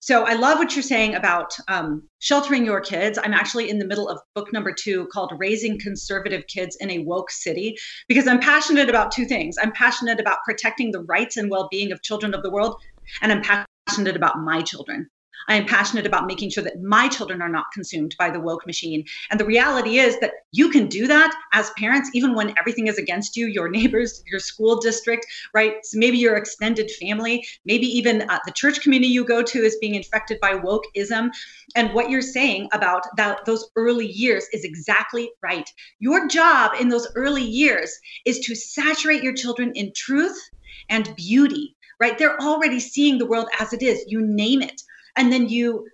So 0.00 0.24
I 0.24 0.34
love 0.34 0.58
what 0.58 0.76
you're 0.76 0.82
saying 0.82 1.14
about 1.14 1.52
um, 1.68 2.08
sheltering 2.18 2.64
your 2.64 2.80
kids. 2.80 3.18
I'm 3.22 3.34
actually 3.34 3.70
in 3.70 3.78
the 3.78 3.86
middle 3.86 4.08
of 4.08 4.20
book 4.34 4.52
number 4.52 4.72
two 4.72 5.06
called 5.06 5.32
Raising 5.38 5.80
Conservative 5.80 6.46
Kids 6.46 6.76
in 6.80 6.90
a 6.90 6.98
Woke 7.00 7.30
City 7.30 7.76
because 8.08 8.28
I'm 8.28 8.40
passionate 8.40 8.88
about 8.88 9.12
two 9.12 9.24
things. 9.24 9.56
I'm 9.60 9.72
passionate 9.72 10.20
about 10.20 10.38
protecting 10.44 10.92
the 10.92 11.02
rights 11.02 11.36
and 11.36 11.50
well 11.50 11.68
being 11.70 11.90
of 11.90 12.02
children 12.02 12.34
of 12.34 12.42
the 12.42 12.50
world, 12.50 12.76
and 13.22 13.32
I'm 13.32 13.42
passionate 13.42 14.16
about 14.16 14.38
my 14.38 14.62
children. 14.62 15.08
I 15.48 15.56
am 15.56 15.66
passionate 15.66 16.06
about 16.06 16.26
making 16.26 16.50
sure 16.50 16.64
that 16.64 16.82
my 16.82 17.08
children 17.08 17.42
are 17.42 17.48
not 17.48 17.66
consumed 17.72 18.14
by 18.18 18.30
the 18.30 18.40
woke 18.40 18.66
machine. 18.66 19.04
And 19.30 19.38
the 19.38 19.44
reality 19.44 19.98
is 19.98 20.18
that 20.20 20.32
you 20.52 20.70
can 20.70 20.86
do 20.86 21.06
that 21.06 21.34
as 21.52 21.70
parents, 21.70 22.10
even 22.14 22.34
when 22.34 22.54
everything 22.58 22.86
is 22.86 22.98
against 22.98 23.36
you, 23.36 23.46
your 23.46 23.68
neighbors, 23.74 24.22
your 24.26 24.40
school 24.40 24.80
district, 24.80 25.26
right? 25.52 25.74
So 25.84 25.98
maybe 25.98 26.18
your 26.18 26.36
extended 26.36 26.90
family, 26.92 27.46
maybe 27.64 27.86
even 27.86 28.22
uh, 28.28 28.38
the 28.46 28.52
church 28.52 28.80
community 28.80 29.12
you 29.12 29.24
go 29.24 29.42
to 29.42 29.58
is 29.58 29.76
being 29.80 29.94
infected 29.94 30.40
by 30.40 30.54
wokeism. 30.54 31.30
And 31.76 31.92
what 31.92 32.10
you're 32.10 32.22
saying 32.22 32.68
about 32.72 33.04
that, 33.16 33.44
those 33.44 33.70
early 33.76 34.06
years 34.06 34.46
is 34.52 34.64
exactly 34.64 35.30
right. 35.42 35.68
Your 35.98 36.26
job 36.28 36.72
in 36.80 36.88
those 36.88 37.08
early 37.14 37.44
years 37.44 37.98
is 38.24 38.40
to 38.40 38.54
saturate 38.54 39.22
your 39.22 39.34
children 39.34 39.72
in 39.74 39.92
truth 39.94 40.38
and 40.88 41.14
beauty 41.16 41.76
right? 42.00 42.18
They're 42.18 42.40
already 42.40 42.80
seeing 42.80 43.18
the 43.18 43.24
world 43.24 43.48
as 43.60 43.72
it 43.72 43.80
is. 43.80 44.04
You 44.08 44.20
name 44.20 44.62
it 44.62 44.82
and 45.16 45.32
then 45.32 45.48
you 45.48 45.86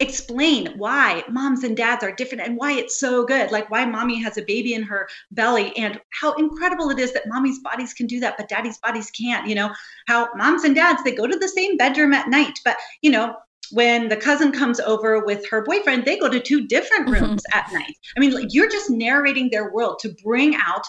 explain 0.00 0.66
why 0.76 1.22
moms 1.28 1.62
and 1.62 1.76
dads 1.76 2.02
are 2.02 2.12
different 2.12 2.44
and 2.44 2.56
why 2.56 2.72
it's 2.72 2.98
so 2.98 3.24
good 3.24 3.52
like 3.52 3.70
why 3.70 3.84
mommy 3.84 4.20
has 4.20 4.36
a 4.36 4.42
baby 4.42 4.74
in 4.74 4.82
her 4.82 5.08
belly 5.30 5.76
and 5.76 6.00
how 6.10 6.32
incredible 6.34 6.90
it 6.90 6.98
is 6.98 7.12
that 7.12 7.28
mommy's 7.28 7.60
bodies 7.60 7.94
can 7.94 8.06
do 8.06 8.18
that 8.18 8.36
but 8.36 8.48
daddy's 8.48 8.78
bodies 8.78 9.10
can't 9.12 9.46
you 9.46 9.54
know 9.54 9.70
how 10.08 10.28
moms 10.34 10.64
and 10.64 10.74
dads 10.74 11.02
they 11.04 11.14
go 11.14 11.26
to 11.28 11.38
the 11.38 11.48
same 11.48 11.76
bedroom 11.76 12.12
at 12.12 12.28
night 12.28 12.58
but 12.64 12.76
you 13.02 13.10
know 13.10 13.36
when 13.70 14.08
the 14.08 14.16
cousin 14.16 14.50
comes 14.50 14.80
over 14.80 15.24
with 15.24 15.48
her 15.48 15.62
boyfriend 15.62 16.04
they 16.04 16.18
go 16.18 16.28
to 16.28 16.40
two 16.40 16.66
different 16.66 17.08
rooms 17.08 17.42
mm-hmm. 17.52 17.58
at 17.58 17.72
night 17.72 17.94
i 18.16 18.20
mean 18.20 18.32
like, 18.32 18.52
you're 18.52 18.70
just 18.70 18.90
narrating 18.90 19.48
their 19.50 19.72
world 19.72 20.00
to 20.00 20.14
bring 20.24 20.56
out 20.56 20.84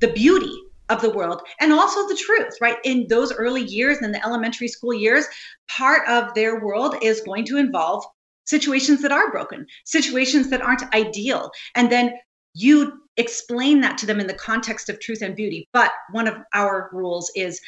the 0.00 0.08
beauty 0.08 0.56
of 0.90 1.00
the 1.00 1.10
world 1.10 1.40
and 1.60 1.72
also 1.72 2.06
the 2.06 2.16
truth, 2.16 2.54
right? 2.60 2.76
In 2.84 3.06
those 3.08 3.32
early 3.32 3.62
years, 3.62 4.02
in 4.02 4.12
the 4.12 4.24
elementary 4.24 4.68
school 4.68 4.92
years, 4.92 5.24
part 5.68 6.06
of 6.08 6.34
their 6.34 6.60
world 6.60 6.96
is 7.00 7.22
going 7.22 7.46
to 7.46 7.56
involve 7.56 8.04
situations 8.44 9.00
that 9.02 9.12
are 9.12 9.30
broken, 9.30 9.66
situations 9.84 10.50
that 10.50 10.60
aren't 10.60 10.92
ideal. 10.94 11.50
And 11.76 11.90
then 11.90 12.12
you 12.54 12.92
explain 13.16 13.80
that 13.80 13.96
to 13.98 14.06
them 14.06 14.18
in 14.18 14.26
the 14.26 14.34
context 14.34 14.88
of 14.88 14.98
truth 14.98 15.22
and 15.22 15.36
beauty. 15.36 15.68
But 15.72 15.92
one 16.10 16.26
of 16.26 16.36
our 16.52 16.90
rules 16.92 17.30
is 17.36 17.60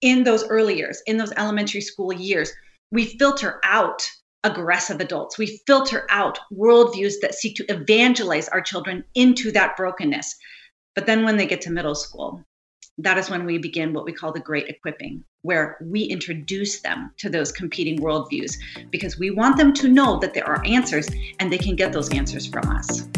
in 0.00 0.24
those 0.24 0.44
early 0.48 0.76
years, 0.76 1.02
in 1.06 1.16
those 1.16 1.32
elementary 1.36 1.80
school 1.80 2.12
years, 2.12 2.52
we 2.90 3.16
filter 3.18 3.60
out 3.64 4.02
aggressive 4.44 5.00
adults. 5.00 5.38
We 5.38 5.60
filter 5.66 6.06
out 6.10 6.38
worldviews 6.52 7.14
that 7.22 7.34
seek 7.34 7.56
to 7.56 7.72
evangelize 7.72 8.48
our 8.48 8.60
children 8.60 9.04
into 9.14 9.50
that 9.52 9.76
brokenness. 9.76 10.36
But 10.94 11.06
then 11.06 11.24
when 11.24 11.36
they 11.36 11.46
get 11.46 11.60
to 11.62 11.72
middle 11.72 11.94
school, 11.94 12.44
that 12.98 13.18
is 13.18 13.28
when 13.28 13.44
we 13.44 13.58
begin 13.58 13.92
what 13.92 14.04
we 14.04 14.12
call 14.12 14.32
the 14.32 14.40
great 14.40 14.68
equipping, 14.68 15.24
where 15.42 15.76
we 15.80 16.02
introduce 16.02 16.80
them 16.80 17.10
to 17.18 17.28
those 17.28 17.50
competing 17.50 17.98
worldviews 17.98 18.56
because 18.90 19.18
we 19.18 19.30
want 19.30 19.56
them 19.56 19.72
to 19.72 19.88
know 19.88 20.18
that 20.20 20.34
there 20.34 20.46
are 20.46 20.64
answers 20.64 21.08
and 21.40 21.52
they 21.52 21.58
can 21.58 21.74
get 21.74 21.92
those 21.92 22.12
answers 22.12 22.46
from 22.46 22.68
us. 22.68 23.08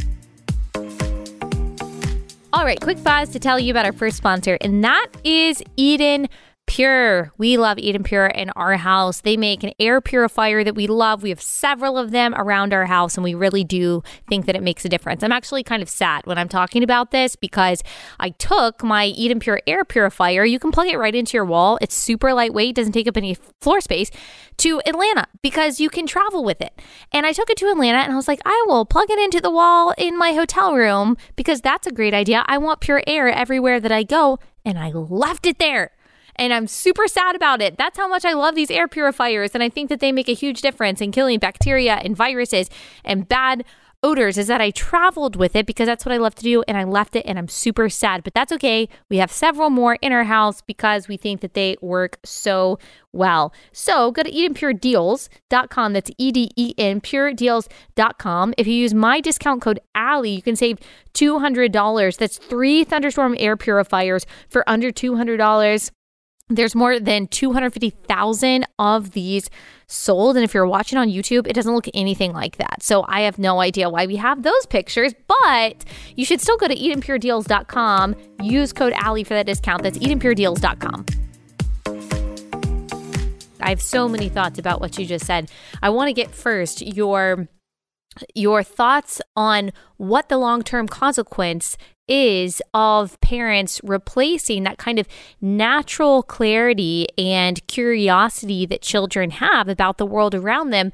All 2.52 2.64
right, 2.64 2.80
quick 2.80 3.02
pause 3.04 3.28
to 3.30 3.38
tell 3.38 3.60
you 3.60 3.70
about 3.70 3.84
our 3.84 3.92
first 3.92 4.16
sponsor, 4.16 4.56
and 4.62 4.82
that 4.82 5.08
is 5.24 5.62
Eden 5.76 6.26
Pure. 6.66 7.32
We 7.38 7.56
love 7.56 7.78
Eden 7.78 8.02
Pure 8.02 8.26
in 8.26 8.50
our 8.50 8.76
house. 8.76 9.20
They 9.20 9.36
make 9.36 9.62
an 9.62 9.72
air 9.78 10.00
purifier 10.00 10.64
that 10.64 10.74
we 10.74 10.88
love. 10.88 11.22
We 11.22 11.30
have 11.30 11.40
several 11.40 11.96
of 11.96 12.10
them 12.10 12.34
around 12.34 12.74
our 12.74 12.86
house, 12.86 13.16
and 13.16 13.22
we 13.22 13.34
really 13.34 13.62
do 13.62 14.02
think 14.28 14.46
that 14.46 14.56
it 14.56 14.62
makes 14.62 14.84
a 14.84 14.88
difference. 14.88 15.22
I'm 15.22 15.32
actually 15.32 15.62
kind 15.62 15.80
of 15.80 15.88
sad 15.88 16.26
when 16.26 16.38
I'm 16.38 16.48
talking 16.48 16.82
about 16.82 17.12
this 17.12 17.36
because 17.36 17.82
I 18.18 18.30
took 18.30 18.82
my 18.82 19.06
Eden 19.06 19.38
Pure 19.38 19.60
air 19.66 19.84
purifier. 19.84 20.44
You 20.44 20.58
can 20.58 20.72
plug 20.72 20.88
it 20.88 20.98
right 20.98 21.14
into 21.14 21.36
your 21.36 21.44
wall. 21.44 21.78
It's 21.80 21.96
super 21.96 22.34
lightweight, 22.34 22.74
doesn't 22.74 22.92
take 22.92 23.08
up 23.08 23.16
any 23.16 23.36
floor 23.60 23.80
space 23.80 24.10
to 24.58 24.82
Atlanta 24.86 25.26
because 25.42 25.78
you 25.78 25.88
can 25.88 26.06
travel 26.06 26.42
with 26.42 26.60
it. 26.60 26.82
And 27.12 27.24
I 27.26 27.32
took 27.32 27.48
it 27.48 27.56
to 27.58 27.70
Atlanta 27.70 27.98
and 27.98 28.12
I 28.12 28.16
was 28.16 28.28
like, 28.28 28.40
I 28.44 28.64
will 28.66 28.84
plug 28.84 29.10
it 29.10 29.18
into 29.18 29.40
the 29.40 29.50
wall 29.50 29.94
in 29.96 30.18
my 30.18 30.32
hotel 30.32 30.74
room 30.74 31.16
because 31.36 31.60
that's 31.60 31.86
a 31.86 31.92
great 31.92 32.12
idea. 32.12 32.44
I 32.46 32.58
want 32.58 32.80
pure 32.80 33.02
air 33.06 33.28
everywhere 33.28 33.78
that 33.78 33.92
I 33.92 34.02
go. 34.02 34.38
And 34.64 34.78
I 34.80 34.90
left 34.90 35.46
it 35.46 35.60
there 35.60 35.92
and 36.38 36.52
I'm 36.52 36.66
super 36.66 37.08
sad 37.08 37.34
about 37.34 37.60
it. 37.60 37.76
That's 37.76 37.98
how 37.98 38.08
much 38.08 38.24
I 38.24 38.32
love 38.32 38.54
these 38.54 38.70
air 38.70 38.88
purifiers. 38.88 39.52
And 39.54 39.62
I 39.62 39.68
think 39.68 39.88
that 39.88 40.00
they 40.00 40.12
make 40.12 40.28
a 40.28 40.34
huge 40.34 40.62
difference 40.62 41.00
in 41.00 41.12
killing 41.12 41.38
bacteria 41.38 41.94
and 41.94 42.16
viruses 42.16 42.70
and 43.04 43.28
bad 43.28 43.64
odors 44.02 44.38
is 44.38 44.46
that 44.46 44.60
I 44.60 44.70
traveled 44.70 45.36
with 45.36 45.56
it 45.56 45.66
because 45.66 45.86
that's 45.86 46.04
what 46.04 46.12
I 46.12 46.18
love 46.18 46.34
to 46.36 46.42
do 46.42 46.62
and 46.68 46.76
I 46.76 46.84
left 46.84 47.16
it 47.16 47.24
and 47.26 47.38
I'm 47.38 47.48
super 47.48 47.88
sad. 47.88 48.22
But 48.22 48.34
that's 48.34 48.52
okay. 48.52 48.88
We 49.10 49.16
have 49.18 49.32
several 49.32 49.70
more 49.70 49.98
in 50.00 50.12
our 50.12 50.24
house 50.24 50.60
because 50.60 51.08
we 51.08 51.16
think 51.16 51.40
that 51.40 51.54
they 51.54 51.76
work 51.80 52.18
so 52.24 52.78
well. 53.12 53.52
So 53.72 54.12
go 54.12 54.22
to 54.22 54.30
EdenPureDeals.com. 54.30 55.92
That's 55.92 56.10
E 56.18 56.30
D 56.30 56.50
E 56.56 56.74
N 56.78 57.00
PureDeals.com. 57.00 58.54
If 58.56 58.66
you 58.66 58.74
use 58.74 58.94
my 58.94 59.20
discount 59.20 59.62
code 59.62 59.80
Allie, 59.94 60.30
you 60.30 60.42
can 60.42 60.56
save 60.56 60.78
$200. 61.14 62.16
That's 62.16 62.38
three 62.38 62.84
Thunderstorm 62.84 63.34
air 63.38 63.56
purifiers 63.56 64.26
for 64.48 64.68
under 64.68 64.92
$200. 64.92 65.90
There's 66.48 66.76
more 66.76 67.00
than 67.00 67.26
250,000 67.26 68.66
of 68.78 69.10
these 69.10 69.50
sold. 69.88 70.36
And 70.36 70.44
if 70.44 70.54
you're 70.54 70.66
watching 70.66 70.96
on 70.96 71.08
YouTube, 71.08 71.48
it 71.48 71.54
doesn't 71.54 71.74
look 71.74 71.88
anything 71.92 72.32
like 72.32 72.58
that. 72.58 72.84
So 72.84 73.04
I 73.08 73.22
have 73.22 73.36
no 73.36 73.60
idea 73.60 73.90
why 73.90 74.06
we 74.06 74.14
have 74.14 74.44
those 74.44 74.64
pictures, 74.66 75.12
but 75.26 75.84
you 76.14 76.24
should 76.24 76.40
still 76.40 76.56
go 76.56 76.68
to 76.68 76.76
EdenPureDeals.com. 76.76 78.14
Use 78.42 78.72
code 78.72 78.92
Allie 78.92 79.24
for 79.24 79.34
that 79.34 79.46
discount. 79.46 79.82
That's 79.82 79.98
EdenPureDeals.com. 79.98 81.06
I 83.60 83.70
have 83.70 83.82
so 83.82 84.06
many 84.06 84.28
thoughts 84.28 84.60
about 84.60 84.80
what 84.80 84.96
you 84.98 85.04
just 85.04 85.26
said. 85.26 85.50
I 85.82 85.90
want 85.90 86.08
to 86.08 86.12
get 86.12 86.30
first 86.30 86.80
your 86.80 87.48
your 88.34 88.62
thoughts 88.62 89.20
on 89.34 89.72
what 89.98 90.28
the 90.28 90.38
long-term 90.38 90.88
consequence 90.88 91.76
is 92.08 92.62
of 92.74 93.20
parents 93.20 93.80
replacing 93.82 94.62
that 94.64 94.78
kind 94.78 94.98
of 94.98 95.08
natural 95.40 96.22
clarity 96.22 97.06
and 97.18 97.66
curiosity 97.66 98.66
that 98.66 98.82
children 98.82 99.30
have 99.30 99.68
about 99.68 99.98
the 99.98 100.06
world 100.06 100.34
around 100.34 100.70
them 100.70 100.92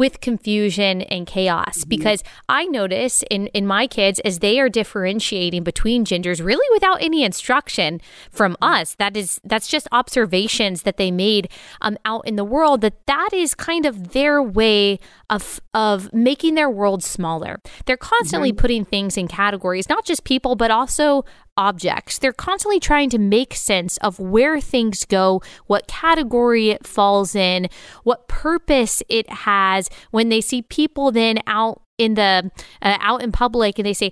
with 0.00 0.22
confusion 0.22 1.02
and 1.02 1.26
chaos. 1.26 1.80
Mm-hmm. 1.80 1.90
Because 1.90 2.24
I 2.48 2.64
notice 2.64 3.22
in, 3.30 3.48
in 3.48 3.66
my 3.66 3.86
kids, 3.86 4.18
as 4.20 4.38
they 4.38 4.58
are 4.58 4.70
differentiating 4.70 5.62
between 5.62 6.06
genders, 6.06 6.40
really 6.40 6.66
without 6.72 7.02
any 7.02 7.22
instruction 7.22 8.00
from 8.32 8.54
mm-hmm. 8.54 8.64
us, 8.64 8.94
that 8.94 9.14
is, 9.14 9.40
that's 9.44 9.68
just 9.68 9.86
observations 9.92 10.84
that 10.84 10.96
they 10.96 11.10
made 11.10 11.50
um, 11.82 11.98
out 12.06 12.26
in 12.26 12.36
the 12.36 12.44
world, 12.44 12.80
that 12.80 13.06
that 13.06 13.28
is 13.34 13.54
kind 13.54 13.84
of 13.84 14.12
their 14.12 14.42
way 14.42 14.98
of, 15.28 15.60
of 15.74 16.10
making 16.14 16.54
their 16.54 16.70
world 16.70 17.04
smaller. 17.04 17.60
They're 17.84 17.98
constantly 17.98 18.52
mm-hmm. 18.52 18.58
putting 18.62 18.84
things 18.86 19.18
in 19.18 19.28
categories, 19.28 19.90
not 19.90 20.06
just 20.06 20.24
people, 20.24 20.56
but 20.56 20.70
also 20.70 21.26
objects. 21.60 22.18
They're 22.18 22.32
constantly 22.32 22.80
trying 22.80 23.10
to 23.10 23.18
make 23.18 23.54
sense 23.54 23.98
of 23.98 24.18
where 24.18 24.60
things 24.62 25.04
go, 25.04 25.42
what 25.66 25.86
category 25.86 26.70
it 26.70 26.86
falls 26.86 27.34
in, 27.34 27.68
what 28.02 28.28
purpose 28.28 29.02
it 29.10 29.28
has 29.30 29.90
when 30.10 30.30
they 30.30 30.40
see 30.40 30.62
people 30.62 31.12
then 31.12 31.38
out 31.46 31.82
in 31.98 32.14
the 32.14 32.50
uh, 32.80 32.96
out 33.00 33.22
in 33.22 33.30
public 33.30 33.78
and 33.78 33.84
they 33.84 33.92
say 33.92 34.10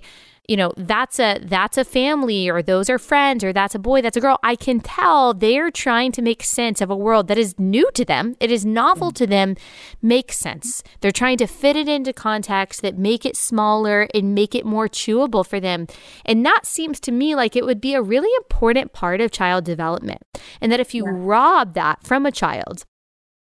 you 0.49 0.57
know 0.57 0.73
that's 0.75 1.19
a 1.19 1.37
that's 1.43 1.77
a 1.77 1.85
family 1.85 2.49
or 2.49 2.63
those 2.63 2.89
are 2.89 2.97
friends 2.97 3.43
or 3.43 3.53
that's 3.53 3.75
a 3.75 3.79
boy 3.79 4.01
that's 4.01 4.17
a 4.17 4.21
girl. 4.21 4.39
I 4.41 4.55
can 4.55 4.79
tell 4.79 5.35
they're 5.35 5.69
trying 5.69 6.11
to 6.13 6.23
make 6.23 6.43
sense 6.43 6.81
of 6.81 6.89
a 6.89 6.95
world 6.95 7.27
that 7.27 7.37
is 7.37 7.59
new 7.59 7.89
to 7.93 8.03
them. 8.03 8.35
It 8.39 8.51
is 8.51 8.65
novel 8.65 9.11
to 9.11 9.27
them. 9.27 9.55
Make 10.01 10.33
sense. 10.33 10.81
They're 11.01 11.11
trying 11.11 11.37
to 11.37 11.45
fit 11.45 11.75
it 11.75 11.87
into 11.87 12.13
context 12.13 12.81
that 12.81 12.97
make 12.97 13.27
it 13.27 13.37
smaller 13.37 14.07
and 14.15 14.33
make 14.33 14.55
it 14.55 14.65
more 14.65 14.87
chewable 14.87 15.45
for 15.45 15.59
them. 15.59 15.85
And 16.25 16.43
that 16.47 16.65
seems 16.65 16.99
to 17.01 17.11
me 17.11 17.35
like 17.35 17.55
it 17.55 17.65
would 17.65 17.79
be 17.79 17.93
a 17.93 18.01
really 18.01 18.33
important 18.37 18.91
part 18.91 19.21
of 19.21 19.29
child 19.29 19.65
development. 19.65 20.23
And 20.59 20.71
that 20.71 20.79
if 20.79 20.95
you 20.95 21.05
yeah. 21.05 21.11
rob 21.13 21.75
that 21.75 22.03
from 22.03 22.25
a 22.25 22.31
child 22.31 22.85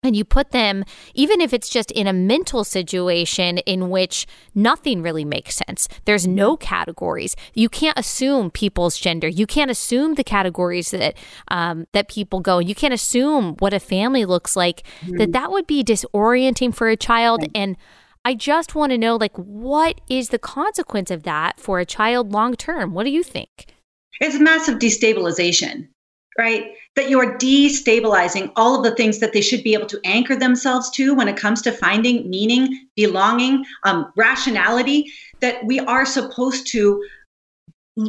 and 0.06 0.16
you 0.16 0.24
put 0.24 0.52
them, 0.52 0.84
even 1.14 1.40
if 1.40 1.52
it's 1.52 1.68
just 1.68 1.90
in 1.90 2.06
a 2.06 2.12
mental 2.12 2.64
situation 2.64 3.58
in 3.58 3.90
which 3.90 4.26
nothing 4.54 5.02
really 5.02 5.24
makes 5.24 5.56
sense, 5.56 5.88
there's 6.04 6.26
no 6.26 6.56
categories. 6.56 7.36
You 7.54 7.68
can't 7.68 7.98
assume 7.98 8.50
people's 8.50 8.98
gender. 8.98 9.28
You 9.28 9.46
can't 9.46 9.70
assume 9.70 10.14
the 10.14 10.24
categories 10.24 10.90
that 10.92 11.16
um, 11.48 11.86
that 11.92 12.08
people 12.08 12.40
go. 12.40 12.58
You 12.58 12.74
can't 12.74 12.94
assume 12.94 13.56
what 13.58 13.74
a 13.74 13.80
family 13.80 14.24
looks 14.24 14.56
like. 14.56 14.82
Mm-hmm. 15.00 15.16
That 15.16 15.32
that 15.32 15.50
would 15.50 15.66
be 15.66 15.82
disorienting 15.84 16.74
for 16.74 16.88
a 16.88 16.96
child. 16.96 17.42
Right. 17.42 17.50
And 17.54 17.76
I 18.24 18.34
just 18.34 18.74
want 18.74 18.90
to 18.90 18.98
know, 18.98 19.16
like, 19.16 19.36
what 19.36 20.00
is 20.08 20.30
the 20.30 20.38
consequence 20.38 21.10
of 21.12 21.22
that 21.22 21.60
for 21.60 21.78
a 21.78 21.84
child 21.84 22.32
long 22.32 22.56
term? 22.56 22.92
What 22.92 23.04
do 23.04 23.10
you 23.10 23.22
think? 23.22 23.66
It's 24.20 24.40
massive 24.40 24.78
destabilization 24.78 25.88
right? 26.38 26.72
That 26.94 27.10
you 27.10 27.20
are 27.20 27.36
destabilizing 27.38 28.52
all 28.56 28.76
of 28.76 28.84
the 28.84 28.94
things 28.94 29.18
that 29.18 29.32
they 29.32 29.40
should 29.40 29.62
be 29.62 29.74
able 29.74 29.86
to 29.86 30.00
anchor 30.04 30.36
themselves 30.36 30.90
to 30.90 31.14
when 31.14 31.28
it 31.28 31.36
comes 31.36 31.62
to 31.62 31.72
finding 31.72 32.28
meaning, 32.28 32.88
belonging, 32.94 33.64
um, 33.84 34.12
rationality, 34.16 35.12
that 35.40 35.64
we 35.64 35.80
are 35.80 36.06
supposed 36.06 36.66
to 36.72 37.02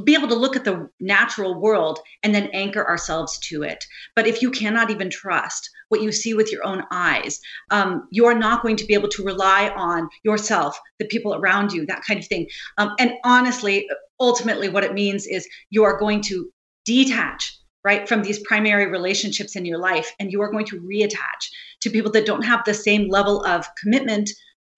be 0.04 0.14
able 0.14 0.28
to 0.28 0.36
look 0.36 0.58
at 0.58 0.66
the 0.66 0.90
natural 1.00 1.60
world 1.60 2.00
and 2.24 2.36
then 2.36 2.50
anchor 2.52 2.86
ourselves 2.86 3.40
to 3.40 3.64
it. 3.64 3.86
But 4.16 4.28
if 4.28 4.42
you 4.42 4.52
cannot 4.52 4.90
even 4.90 5.10
trust 5.10 5.70
what 5.88 6.02
you 6.02 6.12
see 6.12 6.34
with 6.34 6.52
your 6.52 6.66
own 6.66 6.84
eyes, 6.92 7.40
um, 7.72 8.08
you 8.12 8.26
are 8.26 8.38
not 8.38 8.62
going 8.62 8.76
to 8.78 8.86
be 8.86 8.94
able 8.94 9.08
to 9.10 9.24
rely 9.24 9.70
on 9.70 10.10
yourself, 10.24 10.78
the 11.00 11.06
people 11.06 11.36
around 11.36 11.72
you, 11.72 11.86
that 11.86 12.04
kind 12.04 12.20
of 12.20 12.28
thing. 12.28 12.48
Um, 12.78 12.96
and 13.00 13.14
honestly, 13.24 13.88
ultimately, 14.20 14.68
what 14.68 14.84
it 14.84 14.94
means 14.94 15.26
is 15.26 15.48
you 15.70 15.86
are 15.86 15.98
going 15.98 16.22
to 16.24 16.52
detach 16.84 17.57
right 17.88 18.08
from 18.08 18.22
these 18.22 18.40
primary 18.52 18.88
relationships 18.98 19.56
in 19.56 19.66
your 19.66 19.80
life 19.80 20.10
and 20.20 20.32
you 20.32 20.42
are 20.42 20.52
going 20.52 20.66
to 20.66 20.82
reattach 20.82 21.44
to 21.82 21.90
people 21.90 22.12
that 22.12 22.26
don't 22.26 22.50
have 22.52 22.62
the 22.66 22.74
same 22.74 23.10
level 23.18 23.44
of 23.46 23.66
commitment 23.82 24.30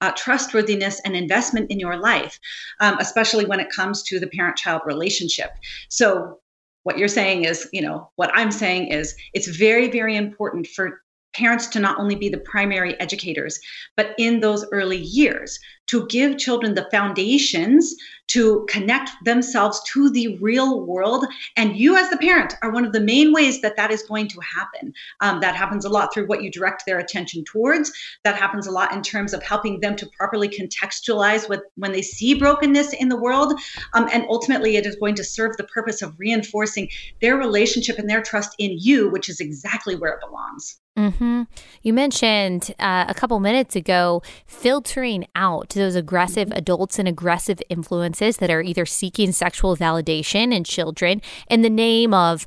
uh, 0.01 0.11
trustworthiness 0.15 1.01
and 1.03 1.15
investment 1.15 1.69
in 1.71 1.79
your 1.79 1.97
life 1.97 2.39
um, 2.79 2.95
especially 2.99 3.45
when 3.45 3.59
it 3.59 3.75
comes 3.75 4.03
to 4.03 4.19
the 4.19 4.27
parent 4.27 4.55
child 4.55 4.81
relationship. 4.85 5.49
So 5.89 6.39
what 6.83 6.97
you're 6.97 7.07
saying 7.21 7.43
is 7.43 7.67
you 7.73 7.81
know 7.81 8.09
what 8.15 8.31
i'm 8.33 8.51
saying 8.51 8.87
is 8.87 9.15
it's 9.33 9.47
very 9.47 9.89
very 9.89 10.15
important 10.15 10.65
for 10.67 11.01
parents 11.33 11.67
to 11.67 11.79
not 11.79 11.99
only 11.99 12.15
be 12.15 12.29
the 12.29 12.39
primary 12.39 12.99
educators, 12.99 13.59
but 13.95 14.13
in 14.17 14.39
those 14.39 14.65
early 14.71 14.97
years 14.97 15.59
to 15.89 16.05
give 16.07 16.37
children 16.37 16.75
the 16.75 16.87
foundations 16.91 17.95
to 18.27 18.63
connect 18.69 19.09
themselves 19.25 19.81
to 19.87 20.11
the 20.11 20.37
real 20.37 20.85
world. 20.85 21.25
And 21.57 21.75
you, 21.75 21.97
as 21.97 22.11
the 22.11 22.17
parent, 22.17 22.53
are 22.61 22.71
one 22.71 22.85
of 22.85 22.93
the 22.93 22.99
main 22.99 23.33
ways 23.33 23.59
that 23.61 23.75
that 23.75 23.89
is 23.89 24.03
going 24.03 24.27
to 24.27 24.39
happen. 24.39 24.93
Um, 25.19 25.39
that 25.39 25.55
happens 25.55 25.85
a 25.85 25.89
lot 25.89 26.13
through 26.13 26.27
what 26.27 26.43
you 26.43 26.51
direct 26.51 26.83
their 26.85 26.99
attention 26.99 27.43
towards. 27.43 27.91
That 28.23 28.35
happens 28.35 28.67
a 28.67 28.71
lot 28.71 28.93
in 28.93 29.01
terms 29.01 29.33
of 29.33 29.41
helping 29.41 29.79
them 29.79 29.95
to 29.95 30.05
properly 30.15 30.47
contextualize 30.47 31.49
what 31.49 31.63
when 31.75 31.91
they 31.91 32.03
see 32.03 32.35
brokenness 32.35 32.93
in 32.93 33.09
the 33.09 33.19
world. 33.19 33.59
Um, 33.93 34.07
and 34.13 34.25
ultimately, 34.29 34.75
it 34.75 34.85
is 34.85 34.95
going 34.95 35.15
to 35.15 35.23
serve 35.23 35.57
the 35.57 35.63
purpose 35.63 36.03
of 36.03 36.13
reinforcing 36.19 36.87
their 37.21 37.35
relationship 37.35 37.97
and 37.97 38.07
their 38.07 38.21
trust 38.21 38.53
in 38.59 38.77
you, 38.79 39.09
which 39.09 39.27
is 39.27 39.39
exactly 39.39 39.95
where 39.95 40.13
it 40.13 40.21
belongs. 40.21 40.79
Mm-hmm. 40.99 41.43
You 41.81 41.93
mentioned 41.93 42.75
uh, 42.77 43.05
a 43.07 43.13
couple 43.13 43.39
minutes 43.39 43.73
ago 43.73 44.21
filtering 44.45 45.25
out 45.33 45.69
those 45.69 45.95
aggressive 45.95 46.51
adults 46.51 46.99
and 46.99 47.07
aggressive 47.07 47.61
influences 47.69 48.37
that 48.37 48.49
are 48.49 48.61
either 48.61 48.85
seeking 48.85 49.31
sexual 49.31 49.77
validation 49.77 50.53
in 50.53 50.65
children 50.65 51.21
in 51.49 51.61
the 51.61 51.69
name 51.69 52.13
of 52.13 52.45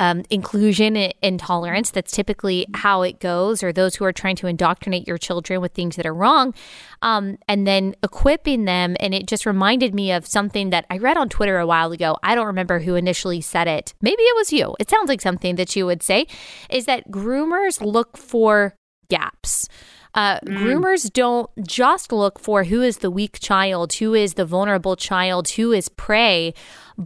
um, 0.00 0.24
inclusion 0.30 0.96
and 0.96 1.38
tolerance. 1.38 1.90
That's 1.90 2.10
typically 2.10 2.66
how 2.74 3.02
it 3.02 3.20
goes, 3.20 3.62
or 3.62 3.70
those 3.70 3.94
who 3.94 4.04
are 4.06 4.12
trying 4.12 4.34
to 4.36 4.46
indoctrinate 4.46 5.06
your 5.06 5.18
children 5.18 5.60
with 5.60 5.72
things 5.72 5.96
that 5.96 6.06
are 6.06 6.14
wrong, 6.14 6.54
um, 7.02 7.36
and 7.46 7.66
then 7.66 7.94
equipping 8.02 8.64
them. 8.64 8.96
And 8.98 9.14
it 9.14 9.26
just 9.26 9.44
reminded 9.44 9.94
me 9.94 10.10
of 10.10 10.26
something 10.26 10.70
that 10.70 10.86
I 10.90 10.96
read 10.96 11.18
on 11.18 11.28
Twitter 11.28 11.58
a 11.58 11.66
while 11.66 11.92
ago. 11.92 12.16
I 12.22 12.34
don't 12.34 12.46
remember 12.46 12.80
who 12.80 12.94
initially 12.94 13.42
said 13.42 13.68
it. 13.68 13.92
Maybe 14.00 14.22
it 14.22 14.36
was 14.36 14.52
you. 14.54 14.74
It 14.80 14.88
sounds 14.88 15.08
like 15.08 15.20
something 15.20 15.56
that 15.56 15.76
you 15.76 15.84
would 15.84 16.02
say 16.02 16.26
is 16.70 16.86
that 16.86 17.10
groomers 17.10 17.84
look 17.84 18.16
for 18.16 18.74
gaps. 19.10 19.68
Uh, 20.14 20.40
mm. 20.40 20.56
Groomers 20.56 21.12
don't 21.12 21.50
just 21.66 22.10
look 22.10 22.40
for 22.40 22.64
who 22.64 22.80
is 22.80 22.98
the 22.98 23.10
weak 23.10 23.38
child, 23.38 23.92
who 23.94 24.14
is 24.14 24.34
the 24.34 24.46
vulnerable 24.46 24.96
child, 24.96 25.50
who 25.50 25.72
is 25.72 25.88
prey, 25.90 26.54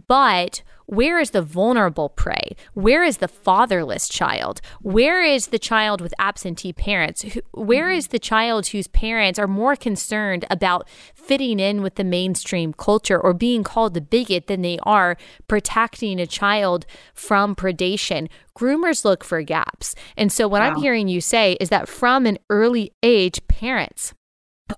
but 0.07 0.63
where 0.85 1.19
is 1.19 1.31
the 1.31 1.41
vulnerable 1.41 2.09
prey? 2.09 2.55
Where 2.73 3.03
is 3.03 3.17
the 3.17 3.27
fatherless 3.27 4.07
child? 4.07 4.61
Where 4.81 5.23
is 5.23 5.47
the 5.47 5.59
child 5.59 6.01
with 6.01 6.13
absentee 6.19 6.73
parents? 6.73 7.25
Where 7.51 7.89
is 7.89 8.07
the 8.07 8.19
child 8.19 8.67
whose 8.67 8.87
parents 8.87 9.39
are 9.39 9.47
more 9.47 9.75
concerned 9.75 10.45
about 10.49 10.87
fitting 11.13 11.59
in 11.59 11.81
with 11.81 11.95
the 11.95 12.03
mainstream 12.03 12.73
culture 12.73 13.19
or 13.19 13.33
being 13.33 13.63
called 13.63 13.97
a 13.97 14.01
bigot 14.01 14.47
than 14.47 14.61
they 14.61 14.79
are 14.83 15.17
protecting 15.47 16.19
a 16.19 16.27
child 16.27 16.85
from 17.13 17.55
predation? 17.55 18.29
Groomers 18.57 19.03
look 19.03 19.23
for 19.23 19.41
gaps. 19.41 19.95
And 20.15 20.31
so, 20.31 20.47
what 20.47 20.61
wow. 20.61 20.69
I'm 20.69 20.75
hearing 20.77 21.07
you 21.07 21.19
say 21.19 21.53
is 21.59 21.69
that 21.69 21.89
from 21.89 22.25
an 22.25 22.37
early 22.49 22.93
age, 23.03 23.45
parents 23.47 24.13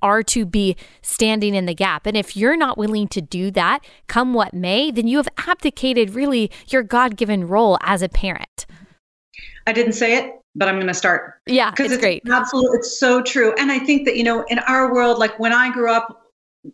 are 0.02 0.24
to 0.24 0.46
be 0.46 0.76
standing 1.02 1.56
in 1.56 1.66
the 1.66 1.74
gap. 1.74 2.06
And 2.06 2.18
if 2.18 2.36
you're 2.36 2.58
not 2.58 2.78
willing 2.78 3.08
to 3.10 3.22
do 3.22 3.52
that, 3.52 3.80
come 4.08 4.34
what 4.34 4.54
may, 4.54 4.92
then 4.92 5.08
you 5.08 5.18
have 5.18 5.30
abdicated 5.38 6.14
really 6.14 6.52
your 6.68 6.84
God 6.84 7.16
given 7.16 7.48
role 7.48 7.78
as 7.82 8.02
a 8.02 8.10
parent. 8.10 8.66
I 9.66 9.74
didn't 9.74 9.94
say 9.94 10.18
it, 10.18 10.34
but 10.56 10.68
I'm 10.68 10.76
going 10.76 10.88
to 10.88 10.94
start. 10.94 11.36
Yeah, 11.46 11.72
because 11.72 11.88
it's, 11.88 11.96
it's 11.96 12.02
great. 12.02 12.24
Absolutely, 12.30 12.78
it's 12.80 13.00
so 13.00 13.22
true. 13.22 13.54
And 13.58 13.72
I 13.72 13.80
think 13.80 14.06
that 14.06 14.16
you 14.16 14.24
know, 14.24 14.44
in 14.48 14.60
our 14.60 14.94
world, 14.94 15.20
like 15.20 15.38
when 15.40 15.54
I 15.54 15.72
grew 15.72 15.92
up, 15.92 16.24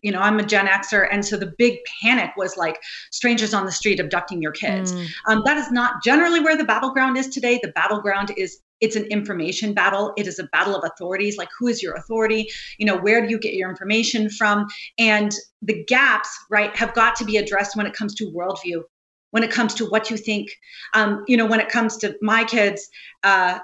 you 0.01 0.11
know, 0.11 0.19
I'm 0.19 0.39
a 0.39 0.43
Gen 0.43 0.67
Xer, 0.67 1.07
and 1.11 1.25
so 1.25 1.37
the 1.37 1.53
big 1.57 1.79
panic 2.01 2.31
was 2.37 2.57
like 2.57 2.81
strangers 3.11 3.53
on 3.53 3.65
the 3.65 3.71
street 3.71 3.99
abducting 3.99 4.41
your 4.41 4.51
kids. 4.51 4.93
Mm. 4.93 5.07
Um, 5.27 5.41
that 5.45 5.57
is 5.57 5.71
not 5.71 6.03
generally 6.03 6.39
where 6.39 6.57
the 6.57 6.63
battleground 6.63 7.17
is 7.17 7.27
today. 7.27 7.59
The 7.61 7.71
battleground 7.71 8.31
is 8.37 8.59
it's 8.81 8.95
an 8.95 9.05
information 9.05 9.73
battle. 9.73 10.13
It 10.17 10.27
is 10.27 10.39
a 10.39 10.45
battle 10.45 10.75
of 10.75 10.83
authorities 10.83 11.37
like 11.37 11.49
who 11.57 11.67
is 11.67 11.81
your 11.81 11.93
authority? 11.95 12.47
You 12.77 12.85
know 12.85 12.97
where 12.97 13.21
do 13.21 13.29
you 13.29 13.39
get 13.39 13.53
your 13.53 13.69
information 13.69 14.29
from? 14.29 14.67
And 14.97 15.33
the 15.61 15.83
gaps 15.85 16.29
right 16.49 16.75
have 16.75 16.93
got 16.93 17.15
to 17.17 17.25
be 17.25 17.37
addressed 17.37 17.75
when 17.75 17.85
it 17.85 17.93
comes 17.93 18.13
to 18.15 18.31
worldview 18.31 18.83
when 19.31 19.43
it 19.43 19.49
comes 19.49 19.73
to 19.73 19.85
what 19.85 20.11
you 20.11 20.17
think. 20.17 20.51
Um, 20.93 21.23
you 21.27 21.37
know 21.37 21.45
when 21.45 21.59
it 21.59 21.69
comes 21.69 21.97
to 21.97 22.15
my 22.21 22.43
kids 22.43 22.87
uh, 23.23 23.59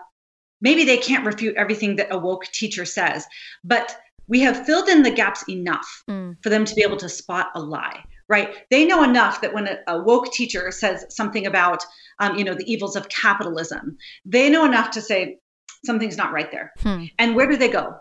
maybe 0.62 0.84
they 0.84 0.98
can't 0.98 1.26
refute 1.26 1.56
everything 1.56 1.96
that 1.98 2.14
a 2.14 2.18
woke 2.18 2.46
teacher 2.46 2.86
says 2.86 3.26
but 3.64 3.96
we 4.28 4.42
have 4.42 4.66
filled 4.66 4.88
in 4.88 5.04
the 5.04 5.12
gaps 5.12 5.44
enough 5.50 6.04
mm. 6.10 6.36
for 6.44 6.50
them 6.50 6.66
to 6.66 6.76
be 6.76 6.84
able 6.84 6.98
to 6.98 7.10
spot 7.10 7.50
a 7.56 7.60
lie 7.60 8.04
right 8.30 8.56
they 8.70 8.86
know 8.86 9.04
enough 9.04 9.42
that 9.42 9.54
when 9.54 9.68
a, 9.68 9.78
a 9.88 10.02
woke 10.02 10.32
teacher 10.32 10.72
says 10.72 11.06
something 11.10 11.46
about 11.46 11.84
um, 12.20 12.38
you 12.38 12.44
know, 12.44 12.54
the 12.54 12.72
evils 12.72 12.96
of 12.96 13.10
capitalism. 13.10 13.98
They 14.26 14.50
know 14.50 14.66
enough 14.66 14.92
to 14.92 15.02
say 15.02 15.38
something's 15.86 16.18
not 16.18 16.32
right 16.32 16.52
there. 16.52 16.74
Hmm. 16.80 17.06
And 17.18 17.36
where 17.36 17.48
do 17.48 17.58
they 17.58 17.70
go? 17.70 17.96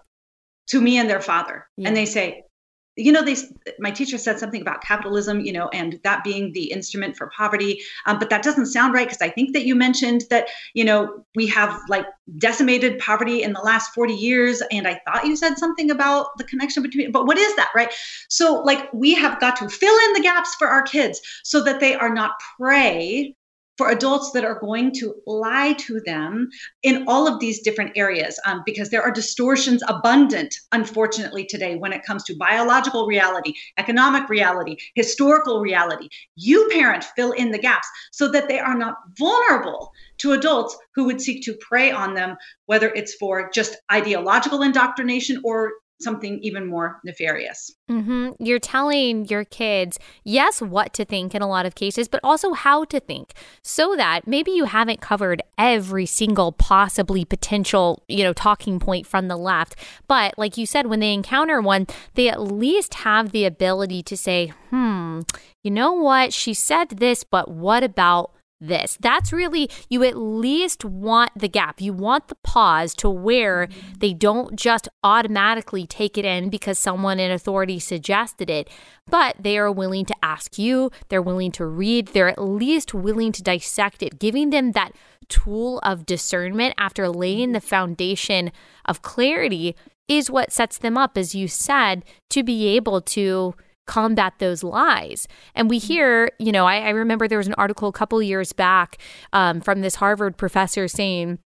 To 0.70 0.80
me 0.80 0.98
and 0.98 1.08
their 1.08 1.20
father. 1.20 1.66
Yeah. 1.76 1.88
And 1.88 1.96
they 1.96 2.04
say, 2.04 2.42
you 2.98 3.12
know 3.12 3.22
they 3.22 3.36
my 3.78 3.90
teacher 3.90 4.18
said 4.18 4.38
something 4.38 4.60
about 4.60 4.82
capitalism 4.82 5.40
you 5.40 5.52
know 5.52 5.68
and 5.68 5.98
that 6.04 6.24
being 6.24 6.52
the 6.52 6.70
instrument 6.70 7.16
for 7.16 7.30
poverty. 7.36 7.80
Um, 8.06 8.18
but 8.18 8.30
that 8.30 8.42
doesn't 8.42 8.66
sound 8.66 8.94
right 8.94 9.06
because 9.06 9.22
i 9.22 9.30
think 9.30 9.52
that 9.54 9.64
you 9.64 9.74
mentioned 9.74 10.24
that 10.30 10.48
you 10.74 10.84
know 10.84 11.24
we 11.34 11.46
have 11.46 11.80
like 11.88 12.06
decimated 12.38 12.98
poverty 12.98 13.42
in 13.42 13.52
the 13.52 13.60
last 13.60 13.94
40 13.94 14.14
years 14.14 14.62
and 14.70 14.86
i 14.86 15.00
thought 15.06 15.24
you 15.24 15.36
said 15.36 15.56
something 15.56 15.90
about 15.90 16.36
the 16.36 16.44
connection 16.44 16.82
between 16.82 17.12
but 17.12 17.26
what 17.26 17.38
is 17.38 17.54
that 17.56 17.70
right? 17.74 17.92
So 18.28 18.62
like 18.62 18.92
we 18.92 19.14
have 19.14 19.40
got 19.40 19.56
to 19.56 19.68
fill 19.68 19.96
in 20.06 20.12
the 20.14 20.20
gaps 20.20 20.54
for 20.56 20.68
our 20.68 20.82
kids 20.82 21.20
so 21.44 21.62
that 21.64 21.80
they 21.80 21.94
are 21.94 22.12
not 22.12 22.32
prey 22.56 23.34
for 23.78 23.90
adults 23.90 24.32
that 24.32 24.44
are 24.44 24.58
going 24.58 24.92
to 24.92 25.14
lie 25.26 25.72
to 25.74 26.00
them 26.00 26.50
in 26.82 27.04
all 27.06 27.28
of 27.28 27.38
these 27.38 27.60
different 27.60 27.92
areas 27.96 28.38
um, 28.44 28.62
because 28.66 28.90
there 28.90 29.02
are 29.02 29.10
distortions 29.10 29.82
abundant, 29.86 30.54
unfortunately, 30.72 31.46
today 31.46 31.76
when 31.76 31.92
it 31.92 32.04
comes 32.04 32.24
to 32.24 32.36
biological 32.36 33.06
reality, 33.06 33.54
economic 33.78 34.28
reality, 34.28 34.76
historical 34.96 35.60
reality. 35.60 36.08
You, 36.34 36.68
parent, 36.72 37.04
fill 37.16 37.32
in 37.32 37.52
the 37.52 37.58
gaps 37.58 37.88
so 38.10 38.28
that 38.32 38.48
they 38.48 38.58
are 38.58 38.76
not 38.76 38.96
vulnerable 39.16 39.92
to 40.18 40.32
adults 40.32 40.76
who 40.94 41.04
would 41.04 41.20
seek 41.20 41.44
to 41.44 41.54
prey 41.54 41.92
on 41.92 42.14
them, 42.14 42.36
whether 42.66 42.88
it's 42.90 43.14
for 43.14 43.48
just 43.54 43.76
ideological 43.92 44.62
indoctrination 44.62 45.40
or 45.44 45.72
something 46.00 46.38
even 46.40 46.66
more 46.66 47.00
nefarious. 47.04 47.72
Mm-hmm. 47.90 48.30
You're 48.38 48.58
telling 48.58 49.26
your 49.26 49.44
kids, 49.44 49.98
yes, 50.24 50.62
what 50.62 50.92
to 50.94 51.04
think 51.04 51.34
in 51.34 51.42
a 51.42 51.48
lot 51.48 51.66
of 51.66 51.74
cases, 51.74 52.08
but 52.08 52.20
also 52.22 52.52
how 52.52 52.84
to 52.84 53.00
think 53.00 53.34
so 53.62 53.96
that 53.96 54.26
maybe 54.26 54.50
you 54.50 54.64
haven't 54.64 55.00
covered 55.00 55.42
every 55.56 56.06
single 56.06 56.52
possibly 56.52 57.24
potential, 57.24 58.04
you 58.08 58.22
know, 58.22 58.32
talking 58.32 58.78
point 58.78 59.06
from 59.06 59.28
the 59.28 59.36
left. 59.36 59.76
But 60.06 60.38
like 60.38 60.56
you 60.56 60.66
said, 60.66 60.86
when 60.86 61.00
they 61.00 61.12
encounter 61.12 61.60
one, 61.60 61.86
they 62.14 62.28
at 62.28 62.40
least 62.40 62.94
have 62.94 63.32
the 63.32 63.44
ability 63.44 64.02
to 64.04 64.16
say, 64.16 64.52
hmm, 64.70 65.22
you 65.64 65.70
know 65.70 65.92
what? 65.92 66.32
She 66.32 66.54
said 66.54 66.90
this, 66.90 67.24
but 67.24 67.50
what 67.50 67.82
about 67.82 68.32
this. 68.60 68.98
That's 69.00 69.32
really, 69.32 69.70
you 69.88 70.02
at 70.04 70.16
least 70.16 70.84
want 70.84 71.30
the 71.36 71.48
gap. 71.48 71.80
You 71.80 71.92
want 71.92 72.28
the 72.28 72.36
pause 72.36 72.94
to 72.96 73.10
where 73.10 73.68
they 73.98 74.12
don't 74.12 74.56
just 74.56 74.88
automatically 75.02 75.86
take 75.86 76.18
it 76.18 76.24
in 76.24 76.50
because 76.50 76.78
someone 76.78 77.18
in 77.20 77.30
authority 77.30 77.78
suggested 77.78 78.50
it, 78.50 78.68
but 79.06 79.36
they 79.38 79.58
are 79.58 79.70
willing 79.70 80.04
to 80.06 80.14
ask 80.22 80.58
you, 80.58 80.90
they're 81.08 81.22
willing 81.22 81.52
to 81.52 81.66
read, 81.66 82.08
they're 82.08 82.28
at 82.28 82.42
least 82.42 82.94
willing 82.94 83.32
to 83.32 83.42
dissect 83.42 84.02
it, 84.02 84.18
giving 84.18 84.50
them 84.50 84.72
that 84.72 84.92
tool 85.28 85.78
of 85.82 86.06
discernment 86.06 86.74
after 86.78 87.08
laying 87.08 87.52
the 87.52 87.60
foundation 87.60 88.50
of 88.84 89.02
clarity 89.02 89.76
is 90.08 90.30
what 90.30 90.50
sets 90.50 90.78
them 90.78 90.96
up, 90.96 91.18
as 91.18 91.34
you 91.34 91.46
said, 91.46 92.02
to 92.30 92.42
be 92.42 92.68
able 92.68 93.00
to 93.02 93.54
combat 93.88 94.34
those 94.38 94.62
lies. 94.62 95.26
And 95.56 95.68
we 95.68 95.80
mm-hmm. 95.80 95.86
hear, 95.88 96.30
you 96.38 96.52
know, 96.52 96.66
I, 96.66 96.76
I 96.76 96.90
remember 96.90 97.26
there 97.26 97.38
was 97.38 97.48
an 97.48 97.54
article 97.54 97.88
a 97.88 97.92
couple 97.92 98.22
years 98.22 98.52
back 98.52 98.98
um, 99.32 99.60
from 99.60 99.80
this 99.80 99.96
Harvard 99.96 100.36
professor 100.36 100.86
saying, 100.86 101.40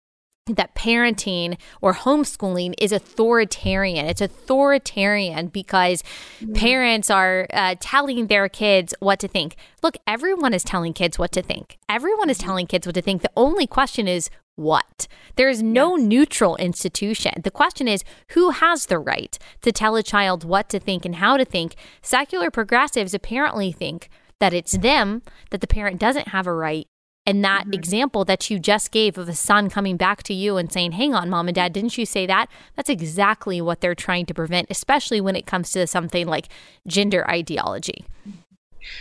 that 0.56 0.74
parenting 0.74 1.58
or 1.82 1.92
homeschooling 1.92 2.72
is 2.78 2.90
authoritarian. 2.90 4.06
It's 4.06 4.22
authoritarian 4.22 5.48
because 5.48 6.02
mm-hmm. 6.40 6.54
parents 6.54 7.10
are 7.10 7.46
uh, 7.52 7.74
telling 7.80 8.28
their 8.28 8.48
kids 8.48 8.94
what 9.00 9.18
to 9.20 9.28
think. 9.28 9.56
Look, 9.82 9.98
everyone 10.06 10.54
is 10.54 10.64
telling 10.64 10.94
kids 10.94 11.18
what 11.18 11.32
to 11.32 11.42
think. 11.42 11.76
Everyone 11.86 12.30
is 12.30 12.38
mm-hmm. 12.38 12.46
telling 12.46 12.66
kids 12.66 12.86
what 12.86 12.94
to 12.94 13.02
think. 13.02 13.20
The 13.20 13.30
only 13.36 13.66
question 13.66 14.08
is 14.08 14.30
what? 14.58 15.06
There 15.36 15.48
is 15.48 15.62
no 15.62 15.96
yes. 15.96 16.06
neutral 16.06 16.56
institution. 16.56 17.42
The 17.42 17.50
question 17.50 17.86
is 17.86 18.02
who 18.30 18.50
has 18.50 18.86
the 18.86 18.98
right 18.98 19.38
to 19.62 19.72
tell 19.72 19.96
a 19.96 20.02
child 20.02 20.44
what 20.44 20.68
to 20.70 20.80
think 20.80 21.04
and 21.04 21.16
how 21.16 21.36
to 21.36 21.44
think? 21.44 21.76
Secular 22.02 22.50
progressives 22.50 23.14
apparently 23.14 23.70
think 23.70 24.08
that 24.40 24.52
it's 24.52 24.72
them, 24.72 25.22
that 25.50 25.60
the 25.60 25.66
parent 25.66 26.00
doesn't 26.00 26.28
have 26.28 26.46
a 26.46 26.52
right. 26.52 26.86
And 27.24 27.44
that 27.44 27.64
mm-hmm. 27.64 27.74
example 27.74 28.24
that 28.24 28.50
you 28.50 28.58
just 28.58 28.90
gave 28.90 29.18
of 29.18 29.28
a 29.28 29.34
son 29.34 29.68
coming 29.68 29.96
back 29.96 30.22
to 30.24 30.34
you 30.34 30.56
and 30.56 30.72
saying, 30.72 30.92
Hang 30.92 31.14
on, 31.14 31.28
mom 31.28 31.46
and 31.46 31.54
dad, 31.54 31.72
didn't 31.72 31.98
you 31.98 32.06
say 32.06 32.26
that? 32.26 32.48
That's 32.74 32.88
exactly 32.88 33.60
what 33.60 33.80
they're 33.80 33.94
trying 33.94 34.26
to 34.26 34.34
prevent, 34.34 34.68
especially 34.70 35.20
when 35.20 35.36
it 35.36 35.46
comes 35.46 35.70
to 35.72 35.86
something 35.86 36.26
like 36.26 36.48
gender 36.86 37.28
ideology. 37.30 38.06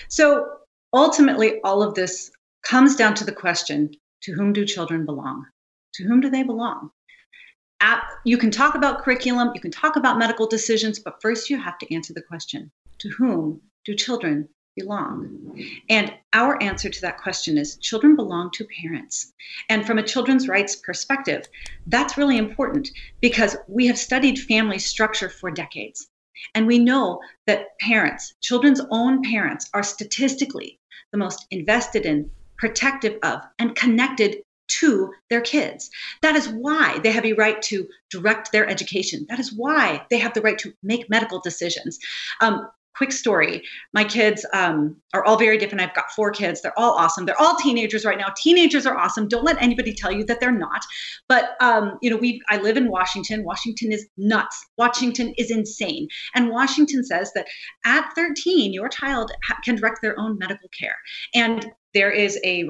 So 0.09 0.45
ultimately, 0.93 1.61
all 1.61 1.81
of 1.81 1.95
this 1.95 2.29
comes 2.63 2.95
down 2.95 3.13
to 3.15 3.23
the 3.23 3.31
question 3.31 3.91
to 4.23 4.33
whom 4.33 4.53
do 4.53 4.65
children 4.65 5.05
belong? 5.05 5.45
To 5.95 6.03
whom 6.03 6.21
do 6.21 6.29
they 6.29 6.43
belong? 6.43 6.91
At, 7.79 8.03
you 8.25 8.37
can 8.37 8.51
talk 8.51 8.75
about 8.75 9.03
curriculum, 9.03 9.51
you 9.53 9.61
can 9.61 9.71
talk 9.71 9.95
about 9.95 10.17
medical 10.17 10.47
decisions, 10.47 10.99
but 10.99 11.21
first 11.21 11.49
you 11.49 11.59
have 11.59 11.77
to 11.79 11.93
answer 11.93 12.13
the 12.13 12.21
question 12.21 12.71
to 12.99 13.09
whom 13.09 13.61
do 13.85 13.93
children 13.95 14.49
belong? 14.77 15.59
And 15.89 16.13
our 16.33 16.61
answer 16.61 16.89
to 16.89 17.01
that 17.01 17.17
question 17.17 17.57
is 17.57 17.77
children 17.77 18.15
belong 18.15 18.51
to 18.51 18.67
parents. 18.81 19.33
And 19.69 19.85
from 19.85 19.97
a 19.97 20.03
children's 20.03 20.47
rights 20.47 20.75
perspective, 20.75 21.47
that's 21.87 22.17
really 22.17 22.37
important 22.37 22.89
because 23.19 23.57
we 23.67 23.87
have 23.87 23.97
studied 23.97 24.39
family 24.39 24.79
structure 24.79 25.29
for 25.29 25.51
decades. 25.51 26.07
And 26.53 26.67
we 26.67 26.77
know 26.77 27.19
that 27.47 27.77
parents, 27.79 28.35
children's 28.41 28.81
own 28.91 29.23
parents, 29.23 29.69
are 29.73 29.83
statistically 29.83 30.79
the 31.11 31.17
most 31.17 31.47
invested 31.49 32.05
in, 32.05 32.29
protective 32.57 33.17
of, 33.23 33.41
and 33.59 33.75
connected 33.75 34.37
to 34.67 35.13
their 35.29 35.41
kids. 35.41 35.89
That 36.21 36.35
is 36.35 36.49
why 36.49 36.99
they 37.03 37.11
have 37.11 37.25
a 37.25 37.33
right 37.33 37.61
to 37.63 37.87
direct 38.09 38.51
their 38.51 38.67
education. 38.67 39.25
That 39.29 39.39
is 39.39 39.53
why 39.53 40.05
they 40.09 40.17
have 40.17 40.33
the 40.33 40.41
right 40.41 40.57
to 40.59 40.73
make 40.83 41.09
medical 41.09 41.39
decisions. 41.39 41.97
Um, 42.41 42.67
quick 42.97 43.11
story. 43.11 43.61
My 43.93 44.03
kids 44.03 44.45
um, 44.53 44.95
are 45.13 45.23
all 45.23 45.37
very 45.37 45.57
different. 45.57 45.81
I've 45.81 45.93
got 45.93 46.11
four 46.15 46.31
kids. 46.31 46.61
They're 46.61 46.77
all 46.77 46.93
awesome. 46.93 47.25
They're 47.25 47.39
all 47.39 47.55
teenagers 47.57 48.05
right 48.05 48.17
now. 48.17 48.33
Teenagers 48.35 48.85
are 48.85 48.97
awesome. 48.97 49.27
Don't 49.27 49.43
let 49.43 49.61
anybody 49.61 49.93
tell 49.93 50.11
you 50.11 50.25
that 50.25 50.39
they're 50.39 50.51
not. 50.51 50.83
But 51.29 51.55
um, 51.61 51.97
you 52.01 52.09
know 52.09 52.17
we 52.17 52.41
i 52.49 52.57
live 52.57 52.77
in 52.77 52.89
washington. 52.89 53.43
Washington 53.43 53.91
is 53.91 54.07
nuts. 54.17 54.65
Washington 54.77 55.33
is 55.37 55.51
insane. 55.51 56.07
And 56.35 56.49
washington 56.49 57.03
says 57.03 57.31
that 57.35 57.47
at 57.85 58.09
13 58.15 58.73
your 58.73 58.89
child 58.89 59.31
ha- 59.43 59.59
can 59.63 59.75
direct 59.75 60.01
their 60.01 60.19
own 60.19 60.37
medical 60.37 60.69
care. 60.77 60.95
And 61.35 61.71
there 61.93 62.11
is 62.11 62.39
a 62.43 62.65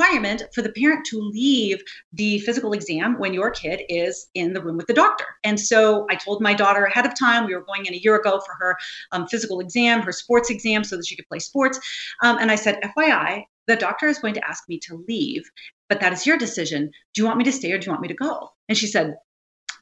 requirement 0.00 0.42
for 0.54 0.62
the 0.62 0.72
parent 0.72 1.04
to 1.06 1.18
leave 1.18 1.82
the 2.12 2.38
physical 2.40 2.72
exam 2.72 3.18
when 3.18 3.34
your 3.34 3.50
kid 3.50 3.82
is 3.88 4.28
in 4.34 4.52
the 4.52 4.62
room 4.62 4.76
with 4.76 4.86
the 4.86 4.94
doctor. 4.94 5.26
And 5.44 5.58
so 5.58 6.06
I 6.10 6.14
told 6.14 6.40
my 6.40 6.54
daughter 6.54 6.84
ahead 6.84 7.06
of 7.06 7.18
time, 7.18 7.46
we 7.46 7.54
were 7.54 7.64
going 7.64 7.86
in 7.86 7.94
a 7.94 7.98
year 7.98 8.16
ago 8.16 8.40
for 8.44 8.54
her 8.54 8.76
um, 9.12 9.26
physical 9.26 9.60
exam, 9.60 10.00
her 10.02 10.12
sports 10.12 10.50
exam, 10.50 10.84
so 10.84 10.96
that 10.96 11.06
she 11.06 11.16
could 11.16 11.28
play 11.28 11.38
sports. 11.38 11.78
Um, 12.22 12.38
and 12.38 12.50
I 12.50 12.54
said, 12.54 12.80
FYI, 12.82 13.44
the 13.66 13.76
doctor 13.76 14.06
is 14.06 14.18
going 14.18 14.34
to 14.34 14.48
ask 14.48 14.68
me 14.68 14.78
to 14.80 15.04
leave, 15.06 15.42
but 15.88 16.00
that 16.00 16.12
is 16.12 16.26
your 16.26 16.38
decision. 16.38 16.90
Do 17.14 17.22
you 17.22 17.26
want 17.26 17.38
me 17.38 17.44
to 17.44 17.52
stay 17.52 17.70
or 17.72 17.78
do 17.78 17.86
you 17.86 17.92
want 17.92 18.02
me 18.02 18.08
to 18.08 18.14
go? 18.14 18.50
And 18.68 18.76
she 18.76 18.86
said, 18.86 19.16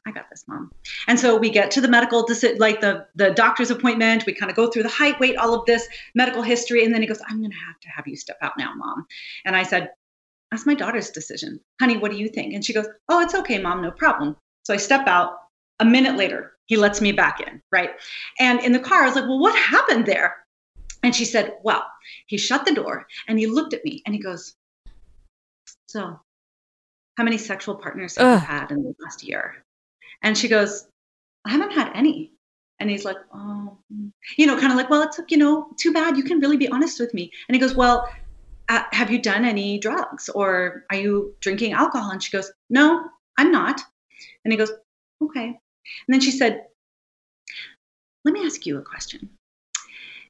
I 0.05 0.11
got 0.11 0.29
this, 0.29 0.45
mom. 0.47 0.71
And 1.07 1.19
so 1.19 1.37
we 1.37 1.49
get 1.49 1.71
to 1.71 1.81
the 1.81 1.87
medical, 1.87 2.25
like 2.57 2.79
the 2.79 3.05
the 3.15 3.31
doctor's 3.31 3.69
appointment. 3.69 4.25
We 4.25 4.33
kind 4.33 4.49
of 4.49 4.55
go 4.55 4.69
through 4.69 4.83
the 4.83 4.89
height, 4.89 5.19
weight, 5.19 5.35
all 5.35 5.53
of 5.53 5.65
this 5.65 5.87
medical 6.15 6.41
history, 6.41 6.85
and 6.85 6.93
then 6.93 7.01
he 7.01 7.07
goes, 7.07 7.19
"I'm 7.27 7.39
going 7.39 7.51
to 7.51 7.57
have 7.67 7.79
to 7.81 7.89
have 7.89 8.07
you 8.07 8.15
step 8.15 8.37
out 8.41 8.53
now, 8.57 8.73
mom." 8.75 9.05
And 9.45 9.57
I 9.57 9.63
said, 9.63 9.89
that's 10.51 10.65
my 10.65 10.73
daughter's 10.73 11.11
decision. 11.11 11.59
Honey, 11.79 11.97
what 11.97 12.11
do 12.11 12.17
you 12.17 12.27
think? 12.27 12.53
And 12.53 12.63
she 12.65 12.73
goes, 12.73 12.87
Oh, 13.07 13.21
it's 13.21 13.35
okay, 13.35 13.59
mom, 13.59 13.81
no 13.81 13.91
problem. 13.91 14.35
So 14.63 14.73
I 14.73 14.77
step 14.77 15.07
out. 15.07 15.33
A 15.81 15.85
minute 15.85 16.17
later, 16.17 16.53
he 16.65 16.75
lets 16.75 16.99
me 16.99 17.13
back 17.13 17.39
in, 17.39 17.61
right? 17.71 17.91
And 18.37 18.59
in 18.61 18.73
the 18.73 18.79
car, 18.79 19.03
I 19.03 19.05
was 19.05 19.15
like, 19.15 19.25
Well, 19.25 19.39
what 19.39 19.57
happened 19.57 20.05
there? 20.05 20.35
And 21.03 21.15
she 21.15 21.25
said, 21.25 21.53
Well, 21.63 21.85
he 22.27 22.37
shut 22.37 22.65
the 22.65 22.73
door 22.73 23.07
and 23.27 23.39
he 23.39 23.47
looked 23.47 23.73
at 23.73 23.85
me 23.85 24.01
and 24.05 24.13
he 24.13 24.21
goes, 24.21 24.55
So, 25.87 26.19
how 27.17 27.23
many 27.23 27.37
sexual 27.37 27.75
partners 27.75 28.17
have 28.17 28.27
Ugh. 28.27 28.41
you 28.41 28.45
had 28.45 28.71
in 28.71 28.83
the 28.83 28.95
last 28.99 29.23
year? 29.23 29.63
And 30.21 30.37
she 30.37 30.47
goes, 30.47 30.87
I 31.45 31.51
haven't 31.51 31.71
had 31.71 31.91
any. 31.95 32.33
And 32.79 32.89
he's 32.89 33.05
like, 33.05 33.17
Oh, 33.33 33.77
hmm. 33.91 34.07
you 34.37 34.47
know, 34.47 34.59
kind 34.59 34.71
of 34.71 34.77
like, 34.77 34.89
Well, 34.89 35.03
it's, 35.03 35.19
you 35.29 35.37
know, 35.37 35.69
too 35.77 35.93
bad. 35.93 36.17
You 36.17 36.23
can 36.23 36.39
really 36.39 36.57
be 36.57 36.67
honest 36.69 36.99
with 36.99 37.13
me. 37.13 37.31
And 37.47 37.55
he 37.55 37.59
goes, 37.59 37.75
Well, 37.75 38.09
Uh, 38.69 38.83
have 38.91 39.09
you 39.11 39.19
done 39.19 39.45
any 39.45 39.79
drugs 39.79 40.29
or 40.29 40.85
are 40.91 40.97
you 40.97 41.35
drinking 41.41 41.73
alcohol? 41.73 42.11
And 42.11 42.21
she 42.21 42.31
goes, 42.31 42.51
no, 42.69 43.03
I'm 43.37 43.51
not. 43.51 43.81
And 44.45 44.51
he 44.53 44.57
goes, 44.57 44.71
okay. 45.23 45.45
And 45.47 45.57
then 46.07 46.21
she 46.21 46.31
said, 46.31 46.67
let 48.23 48.33
me 48.33 48.45
ask 48.45 48.65
you 48.65 48.77
a 48.77 48.83
question. 48.83 49.29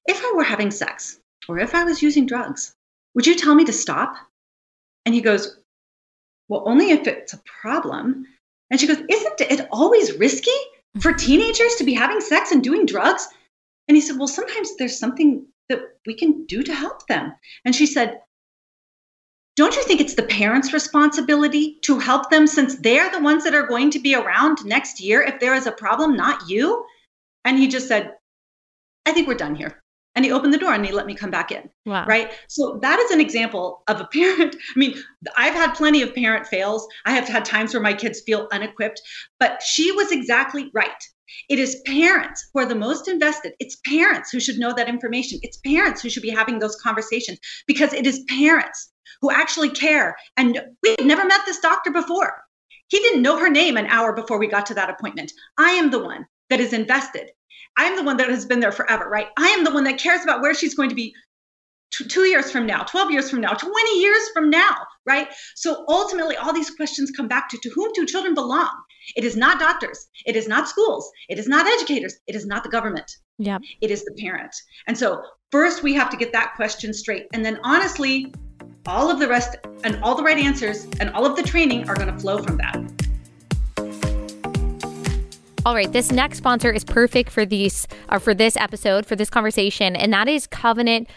If 0.08 0.24
I 0.24 0.34
were 0.36 0.44
having 0.44 0.72
sex 0.72 1.20
or 1.50 1.60
if 1.60 1.76
I 1.76 1.84
was 1.84 2.02
using 2.02 2.26
drugs, 2.26 2.74
would 3.14 3.28
you 3.28 3.36
tell 3.36 3.56
me 3.56 3.66
to 3.66 3.74
stop? 3.74 4.16
And 5.06 5.14
he 5.14 5.22
goes, 5.22 5.58
well, 6.48 6.64
only 6.66 6.92
if 6.92 7.08
it's 7.08 7.34
a 7.34 7.42
problem. 7.62 8.26
And 8.72 8.80
she 8.80 8.88
goes, 8.88 9.02
isn't 9.10 9.42
it 9.42 9.68
always 9.72 10.18
risky 10.18 10.52
for 11.02 11.12
mm-hmm. 11.12 11.18
teenagers 11.18 11.76
to 11.76 11.84
be 11.84 11.94
having 11.94 12.22
sex 12.22 12.52
and 12.52 12.64
doing 12.64 12.86
drugs? 12.86 13.28
And 13.88 13.98
he 13.98 14.02
said, 14.02 14.18
well, 14.18 14.28
sometimes 14.28 14.78
there's 14.78 14.98
something 14.98 15.46
that 15.68 15.82
we 16.06 16.16
can 16.16 16.46
do 16.46 16.64
to 16.64 16.74
help 16.74 17.08
them. 17.08 17.34
And 17.66 17.76
she 17.76 17.86
said, 17.86 18.22
don't 19.60 19.76
you 19.76 19.84
think 19.84 20.00
it's 20.00 20.16
the 20.16 20.24
parents' 20.24 20.72
responsibility 20.72 21.80
to 21.82 22.00
help 22.00 22.30
them 22.30 22.48
since 22.48 22.78
they're 22.78 23.12
the 23.12 23.20
ones 23.20 23.44
that 23.44 23.54
are 23.54 23.68
going 23.68 23.92
to 23.92 24.00
be 24.00 24.16
around 24.16 24.64
next 24.64 25.02
year 25.02 25.22
if 25.22 25.42
there 25.42 25.54
is 25.54 25.68
a 25.68 25.72
problem, 25.74 26.16
not 26.16 26.50
you? 26.50 26.86
And 27.44 27.60
he 27.60 27.68
just 27.68 27.90
said, 27.90 28.14
I 29.06 29.12
think 29.12 29.28
we're 29.28 29.34
done 29.34 29.56
here. 29.56 29.84
And 30.16 30.24
he 30.24 30.32
opened 30.32 30.54
the 30.54 30.58
door 30.58 30.74
and 30.74 30.86
he 30.86 30.94
let 30.94 31.06
me 31.06 31.14
come 31.14 31.30
back 31.30 31.52
in. 31.52 31.70
Wow. 31.86 32.06
Right. 32.06 32.32
So 32.48 32.80
that 32.82 33.00
is 33.00 33.12
an 33.12 33.20
example 33.20 33.84
of 33.90 34.00
a 34.00 34.06
parent. 34.14 34.56
I 34.56 34.80
mean, 34.80 34.96
I've 35.36 35.56
had 35.56 35.74
plenty 35.74 36.04
of 36.04 36.16
parent 36.16 36.48
fails. 36.48 36.88
I 37.06 37.12
have 37.12 37.28
had 37.28 37.44
times 37.44 37.74
where 37.74 37.84
my 37.84 37.94
kids 37.94 38.22
feel 38.22 38.48
unequipped, 38.54 39.02
but 39.42 39.62
she 39.62 39.92
was 39.92 40.14
exactly 40.14 40.72
right. 40.74 41.04
It 41.50 41.60
is 41.60 41.82
parents 41.86 42.50
who 42.54 42.62
are 42.62 42.66
the 42.66 42.76
most 42.76 43.10
invested. 43.10 43.56
It's 43.60 43.76
parents 43.86 44.32
who 44.32 44.40
should 44.40 44.58
know 44.58 44.74
that 44.74 44.88
information. 44.88 45.40
It's 45.44 45.58
parents 45.58 46.02
who 46.02 46.10
should 46.10 46.24
be 46.24 46.30
having 46.30 46.60
those 46.60 46.78
conversations 46.78 47.40
because 47.68 47.92
it 47.92 48.08
is 48.08 48.24
parents 48.30 48.94
who 49.22 49.32
actually 49.32 49.70
care. 49.70 50.16
And 50.38 50.62
we 50.84 50.90
had 50.92 51.06
never 51.06 51.26
met 51.26 51.42
this 51.46 51.60
doctor 51.60 51.92
before. 51.92 52.42
He 52.88 53.00
didn't 53.00 53.22
know 53.22 53.38
her 53.38 53.50
name 53.50 53.78
an 53.78 53.86
hour 53.88 54.14
before 54.14 54.40
we 54.40 54.48
got 54.48 54.66
to 54.68 54.74
that 54.74 54.90
appointment. 54.90 55.32
I 55.58 55.72
am 55.72 55.92
the 55.92 56.04
one 56.04 56.26
that 56.50 56.60
is 56.60 56.74
invested. 56.74 57.30
I'm 57.78 57.96
the 57.96 58.04
one 58.04 58.18
that 58.18 58.30
has 58.30 58.46
been 58.46 58.60
there 58.60 58.72
forever, 58.72 59.08
right? 59.08 59.28
I 59.38 59.48
am 59.50 59.64
the 59.64 59.72
one 59.72 59.84
that 59.84 60.00
cares 60.00 60.24
about 60.24 60.42
where 60.42 60.54
she's 60.54 60.76
going 60.76 60.90
to 60.90 60.96
be 60.96 61.14
t- 61.92 62.08
two 62.08 62.26
years 62.26 62.52
from 62.52 62.66
now, 62.66 62.84
12 62.84 63.12
years 63.12 63.30
from 63.30 63.42
now, 63.42 63.54
20 63.54 64.00
years 64.00 64.30
from 64.34 64.50
now, 64.50 64.76
right? 65.06 65.30
So 65.56 65.86
ultimately, 65.88 66.36
all 66.36 66.54
these 66.54 66.72
questions 66.72 67.12
come 67.12 67.28
back 67.28 67.50
to 67.50 67.58
to 67.62 67.70
whom 67.70 67.92
do 67.94 68.06
children 68.06 68.34
belong? 68.34 68.70
It 69.16 69.24
is 69.24 69.36
not 69.36 69.60
doctors, 69.60 70.08
it 70.26 70.36
is 70.36 70.48
not 70.48 70.68
schools, 70.68 71.10
it 71.30 71.40
is 71.40 71.48
not 71.48 71.68
educators, 71.68 72.16
it 72.28 72.36
is 72.36 72.46
not 72.46 72.64
the 72.64 72.70
government. 72.70 73.10
Yeah. 73.38 73.60
It 73.82 73.92
is 73.92 74.04
the 74.04 74.14
parent. 74.20 74.54
And 74.88 74.98
so 74.98 75.24
first 75.52 75.82
we 75.82 75.94
have 75.94 76.10
to 76.10 76.18
get 76.18 76.34
that 76.34 76.54
question 76.56 76.94
straight. 76.94 77.28
And 77.34 77.46
then 77.46 77.60
honestly, 77.64 78.34
all 78.90 79.12
of 79.12 79.20
the 79.20 79.28
rest 79.28 79.56
and 79.84 80.02
all 80.04 80.16
the 80.16 80.24
right 80.24 80.40
answers 80.40 80.88
and 81.00 81.12
all 81.12 81.26
of 81.26 81.36
the 81.36 81.44
training 81.44 81.88
are 81.88 81.96
going 81.96 82.12
to 82.12 82.20
flow 82.20 82.42
from 82.42 82.58
that. 82.58 82.76
All 85.66 85.76
right, 85.76 85.92
this 85.92 86.12
next 86.12 86.38
sponsor 86.38 86.72
is 86.72 86.84
perfect 86.84 87.30
for 87.30 87.46
these 87.46 87.88
uh, 88.08 88.18
for 88.18 88.34
this 88.34 88.58
episode, 88.58 89.06
for 89.06 89.16
this 89.16 89.30
conversation, 89.30 89.96
and 89.96 90.12
that 90.12 90.28
is 90.28 90.48
Covenant 90.48 91.08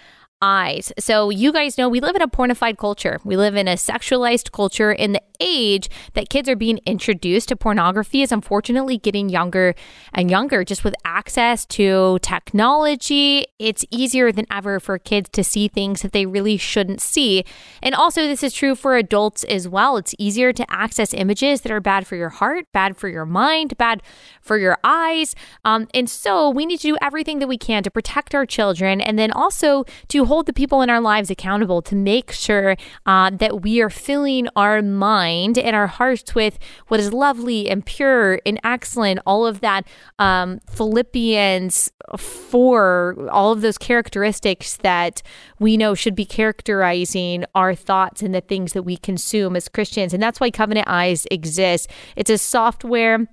eyes. 0.42 0.92
So, 0.98 1.30
you 1.30 1.52
guys 1.52 1.78
know 1.78 1.88
we 1.88 2.00
live 2.00 2.16
in 2.16 2.20
a 2.22 2.28
pornified 2.28 2.76
culture. 2.76 3.20
We 3.24 3.36
live 3.36 3.54
in 3.54 3.68
a 3.68 3.74
sexualized 3.74 4.50
culture, 4.50 4.90
and 4.90 5.14
the 5.14 5.22
age 5.40 5.88
that 6.14 6.28
kids 6.28 6.48
are 6.48 6.56
being 6.56 6.80
introduced 6.84 7.48
to 7.48 7.56
pornography 7.56 8.22
is 8.22 8.32
unfortunately 8.32 8.98
getting 8.98 9.28
younger 9.28 9.74
and 10.12 10.30
younger. 10.30 10.64
Just 10.64 10.84
with 10.84 10.94
access 11.04 11.64
to 11.66 12.18
technology, 12.22 13.46
it's 13.58 13.84
easier 13.90 14.32
than 14.32 14.46
ever 14.50 14.80
for 14.80 14.98
kids 14.98 15.28
to 15.30 15.44
see 15.44 15.68
things 15.68 16.02
that 16.02 16.12
they 16.12 16.26
really 16.26 16.56
shouldn't 16.56 17.00
see. 17.00 17.44
And 17.82 17.94
also, 17.94 18.22
this 18.22 18.42
is 18.42 18.52
true 18.52 18.74
for 18.74 18.96
adults 18.96 19.44
as 19.44 19.68
well. 19.68 19.96
It's 19.96 20.14
easier 20.18 20.52
to 20.52 20.66
access 20.68 21.14
images 21.14 21.60
that 21.62 21.72
are 21.72 21.80
bad 21.80 22.06
for 22.06 22.16
your 22.16 22.30
heart, 22.30 22.66
bad 22.72 22.96
for 22.96 23.08
your 23.08 23.26
mind, 23.26 23.76
bad 23.78 24.02
for 24.40 24.58
your 24.58 24.76
eyes. 24.82 25.34
Um, 25.64 25.86
and 25.94 26.10
so, 26.10 26.50
we 26.50 26.66
need 26.66 26.80
to 26.80 26.88
do 26.88 26.96
everything 27.00 27.38
that 27.38 27.48
we 27.48 27.58
can 27.58 27.84
to 27.84 27.90
protect 27.90 28.34
our 28.34 28.44
children 28.44 29.00
and 29.00 29.18
then 29.18 29.30
also 29.30 29.84
to 30.08 30.24
hold 30.32 30.46
the 30.46 30.52
people 30.54 30.80
in 30.80 30.88
our 30.88 30.98
lives 30.98 31.30
accountable 31.30 31.82
to 31.82 31.94
make 31.94 32.32
sure 32.32 32.74
uh, 33.04 33.28
that 33.28 33.60
we 33.60 33.82
are 33.82 33.90
filling 33.90 34.48
our 34.56 34.80
mind 34.80 35.58
and 35.58 35.76
our 35.76 35.86
hearts 35.86 36.34
with 36.34 36.58
what 36.88 36.98
is 36.98 37.12
lovely 37.12 37.68
and 37.68 37.84
pure 37.84 38.40
and 38.46 38.58
excellent, 38.64 39.20
all 39.26 39.44
of 39.44 39.60
that 39.60 39.86
um, 40.18 40.58
Philippians 40.70 41.92
4, 42.16 43.28
all 43.30 43.52
of 43.52 43.60
those 43.60 43.76
characteristics 43.76 44.78
that 44.78 45.20
we 45.58 45.76
know 45.76 45.94
should 45.94 46.14
be 46.14 46.24
characterizing 46.24 47.44
our 47.54 47.74
thoughts 47.74 48.22
and 48.22 48.34
the 48.34 48.40
things 48.40 48.72
that 48.72 48.84
we 48.84 48.96
consume 48.96 49.54
as 49.54 49.68
Christians. 49.68 50.14
And 50.14 50.22
that's 50.22 50.40
why 50.40 50.50
Covenant 50.50 50.88
Eyes 50.88 51.26
exists. 51.30 51.88
It's 52.16 52.30
a 52.30 52.38
software 52.38 53.26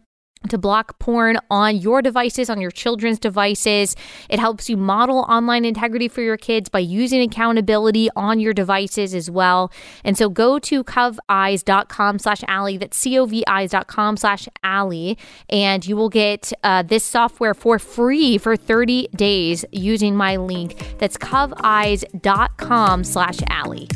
to 0.47 0.57
block 0.57 0.97
porn 0.99 1.37
on 1.51 1.77
your 1.77 2.01
devices, 2.01 2.49
on 2.49 2.61
your 2.61 2.71
children's 2.71 3.19
devices. 3.19 3.95
It 4.29 4.39
helps 4.39 4.69
you 4.69 4.77
model 4.77 5.19
online 5.29 5.65
integrity 5.65 6.07
for 6.07 6.21
your 6.21 6.37
kids 6.37 6.69
by 6.69 6.79
using 6.79 7.21
accountability 7.21 8.09
on 8.15 8.39
your 8.39 8.53
devices 8.53 9.13
as 9.13 9.29
well. 9.29 9.71
And 10.03 10.17
so 10.17 10.29
go 10.29 10.57
to 10.59 10.83
coveyes.com 10.83 12.19
slash 12.19 12.43
Allie. 12.47 12.77
That's 12.77 12.97
C-O-V-eyes.com 12.97 14.17
slash 14.17 14.47
Allie. 14.63 15.17
And 15.49 15.85
you 15.85 15.95
will 15.95 16.09
get 16.09 16.53
uh, 16.63 16.83
this 16.83 17.03
software 17.03 17.53
for 17.53 17.77
free 17.77 18.37
for 18.37 18.55
30 18.55 19.09
days 19.15 19.65
using 19.71 20.15
my 20.15 20.37
link. 20.37 20.97
That's 20.99 21.17
coveyes.com 21.17 23.03
slash 23.03 23.39
Allie 23.47 23.87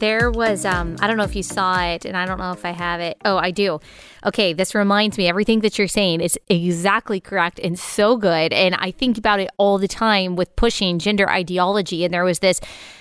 there 0.00 0.30
was 0.30 0.64
um 0.64 0.96
I 1.00 1.06
don't 1.06 1.16
know 1.16 1.24
if 1.24 1.36
you 1.36 1.42
saw 1.42 1.82
it 1.84 2.04
and 2.04 2.16
I 2.16 2.26
don't 2.26 2.38
know 2.38 2.52
if 2.52 2.64
I 2.64 2.70
have 2.70 3.00
it. 3.00 3.16
Oh, 3.24 3.36
I 3.36 3.50
do. 3.50 3.80
Okay, 4.26 4.52
this 4.52 4.74
reminds 4.74 5.16
me 5.16 5.28
everything 5.28 5.60
that 5.60 5.78
you're 5.78 5.88
saying 5.88 6.20
is 6.20 6.38
exactly 6.48 7.20
correct 7.20 7.60
and 7.60 7.78
so 7.78 8.16
good 8.16 8.52
and 8.52 8.74
I 8.74 8.90
think 8.90 9.16
about 9.16 9.40
it 9.40 9.50
all 9.56 9.78
the 9.78 9.88
time 9.88 10.36
with 10.36 10.54
pushing 10.56 10.98
gender 10.98 11.28
ideology 11.30 12.04
and 12.04 12.12
there 12.12 12.24
was 12.24 12.40
this 12.40 12.60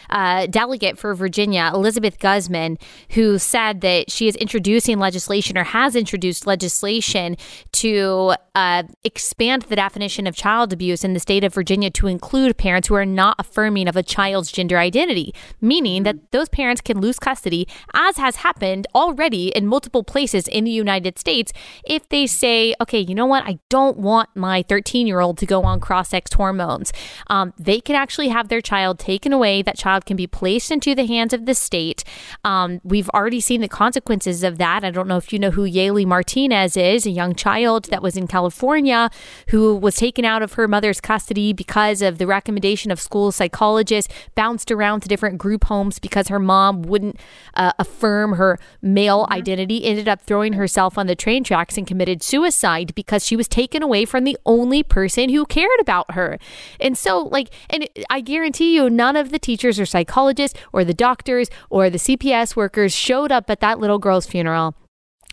uh, 0.10 0.48
delegate 0.48 0.98
for 0.98 1.14
Virginia, 1.14 1.70
Elizabeth 1.74 2.20
Guzman, 2.20 2.78
who 3.12 3.38
said 3.38 3.82
that 3.82 4.10
she 4.10 4.28
is 4.28 4.36
introducing 4.38 5.00
legislation 5.00 5.58
or 5.58 5.64
has 5.64 5.96
introduced 5.96 6.48
legislation 6.48 7.38
to 7.74 8.34
uh, 8.60 8.84
expand 9.06 9.62
the 9.64 9.76
definition 9.78 10.28
of 10.28 10.36
child 10.36 10.74
abuse 10.74 11.06
in 11.06 11.14
the 11.14 11.20
state 11.20 11.46
of 11.46 11.54
Virginia 11.54 11.90
to 11.90 12.08
include 12.08 12.58
parents 12.58 12.90
who 12.90 12.96
are 12.96 13.06
not 13.06 13.38
affirming 13.40 13.88
of 13.88 13.96
a 13.96 14.04
child's 14.04 14.52
gender 14.52 14.78
identity, 14.78 15.34
meaning 15.62 16.04
that 16.04 16.32
those 16.32 16.50
parents 16.50 16.82
can 16.82 17.00
lose 17.00 17.20
custody, 17.20 17.66
as 17.94 18.18
has 18.18 18.38
happened 18.38 18.86
already 18.94 19.48
in 19.56 19.66
multiple 19.66 20.04
places 20.04 20.46
in 20.50 20.66
the 20.66 20.72
United 20.72 21.18
States, 21.18 21.54
if 21.86 22.10
they 22.10 22.28
say, 22.28 22.76
okay, 22.82 23.00
you 23.00 23.16
know 23.16 23.26
what, 23.26 23.46
I 23.46 23.60
don't 23.70 23.98
want 23.98 24.30
my 24.36 24.62
13 24.64 25.08
year 25.08 25.22
old 25.22 25.38
to 25.38 25.46
go 25.46 25.64
on 25.64 25.80
cross 25.80 26.10
sex 26.10 26.34
hormones. 26.34 26.92
Um, 27.28 27.54
they 27.58 27.80
can 27.80 27.96
actually 27.96 28.28
have 28.28 28.50
their 28.50 28.62
child 28.62 29.00
taken 29.00 29.32
away. 29.32 29.62
That 29.62 29.78
child 29.78 30.06
can 30.06 30.18
be 30.18 30.28
placed 30.28 30.70
into 30.70 30.94
the 30.96 31.06
hands 31.06 31.32
of 31.32 31.46
the 31.46 31.56
state. 31.56 32.04
Um, 32.44 32.82
we've 32.84 33.10
already 33.12 33.40
seen 33.40 33.62
the 33.62 33.70
consequences 33.70 34.44
of 34.44 34.58
that. 34.58 34.84
I 34.84 34.92
don't 34.92 35.08
know 35.08 35.18
if 35.18 35.32
you 35.32 35.40
know 35.40 35.52
who 35.52 35.64
Yaeli 35.64 36.06
Martinez 36.06 36.76
is, 36.76 37.06
a 37.06 37.10
young 37.10 37.36
child 37.36 37.86
that 37.86 38.04
was 38.04 38.18
in 38.18 38.28
California 38.50 39.12
who 39.50 39.76
was 39.76 39.96
taken 39.96 40.26
out 40.26 40.42
of 40.42 40.54
her 40.54 40.68
mother's 40.68 41.00
custody 41.00 41.54
because 41.54 42.02
of 42.02 42.18
the 42.18 42.26
recommendation 42.26 42.90
of 42.90 43.00
school 43.00 43.32
psychologists, 43.32 44.12
bounced 44.34 44.72
around 44.72 45.02
to 45.02 45.08
different 45.08 45.38
group 45.38 45.66
homes 45.66 46.00
because 46.00 46.30
her 46.30 46.40
mom 46.40 46.82
wouldn't 46.82 47.16
uh, 47.54 47.72
affirm 47.78 48.34
her 48.34 48.58
male 48.82 49.24
mm-hmm. 49.24 49.34
identity, 49.34 49.86
ended 49.86 50.08
up 50.08 50.22
throwing 50.22 50.54
herself 50.54 50.98
on 50.98 51.06
the 51.06 51.16
train 51.16 51.44
tracks 51.44 51.78
and 51.78 51.86
committed 51.86 52.24
suicide 52.24 52.96
because 52.96 53.24
she 53.24 53.36
was 53.36 53.48
taken 53.48 53.84
away 53.84 54.04
from 54.04 54.24
the 54.24 54.38
only 54.48 54.82
person 54.82 55.30
who 55.30 55.46
cared 55.46 55.80
about 55.80 56.12
her. 56.16 56.40
And 56.80 56.98
so, 56.98 57.20
like, 57.20 57.50
and 57.70 57.88
I 58.10 58.22
guarantee 58.22 58.76
you, 58.76 58.90
none 58.90 59.16
of 59.16 59.30
the 59.30 59.38
teachers 59.38 59.80
or 59.80 59.86
psychologists 59.86 60.60
or 60.74 60.84
the 60.84 60.96
doctors 60.96 61.50
or 61.70 61.92
the 61.92 62.00
CPS 62.00 62.56
workers 62.56 62.96
showed 62.96 63.32
up 63.32 63.48
at 63.52 63.60
that 63.60 63.78
little 63.78 64.00
girl's 64.00 64.26
funeral 64.26 64.74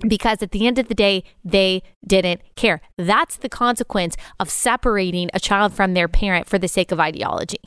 because 0.06 0.42
at 0.42 0.50
the 0.50 0.66
end 0.66 0.78
of 0.78 0.88
the 0.88 0.94
day, 0.94 1.24
they 1.44 1.82
didn't 2.06 2.42
care. 2.54 2.80
That's 2.98 3.36
the 3.36 3.48
consequence 3.48 4.16
of 4.38 4.50
separating 4.50 5.30
a 5.32 5.40
child 5.40 5.72
from 5.72 5.94
their 5.94 6.08
parent 6.08 6.46
for 6.46 6.58
the 6.58 6.68
sake 6.68 6.92
of 6.92 7.00
ideology. 7.00 7.60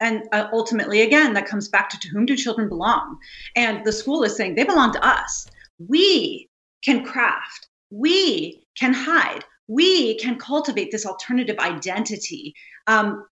And 0.00 0.24
uh, 0.32 0.48
ultimately, 0.52 1.00
again, 1.00 1.32
that 1.34 1.46
comes 1.46 1.68
back 1.68 1.88
to 1.90 1.98
to 1.98 2.08
whom 2.08 2.26
do 2.26 2.36
children 2.36 2.68
belong? 2.68 3.18
And 3.56 3.84
the 3.84 3.92
school 3.92 4.22
is 4.24 4.36
saying 4.36 4.54
they 4.54 4.64
belong 4.64 4.92
to 4.92 5.06
us. 5.06 5.46
We 5.78 6.48
can 6.82 7.04
craft, 7.04 7.68
we 7.90 8.66
can 8.78 8.92
hide, 8.92 9.44
we 9.68 10.18
can 10.18 10.36
cultivate 10.36 10.90
this 10.90 11.06
alternative 11.06 11.58
identity. 11.58 12.54
Um, 12.86 13.24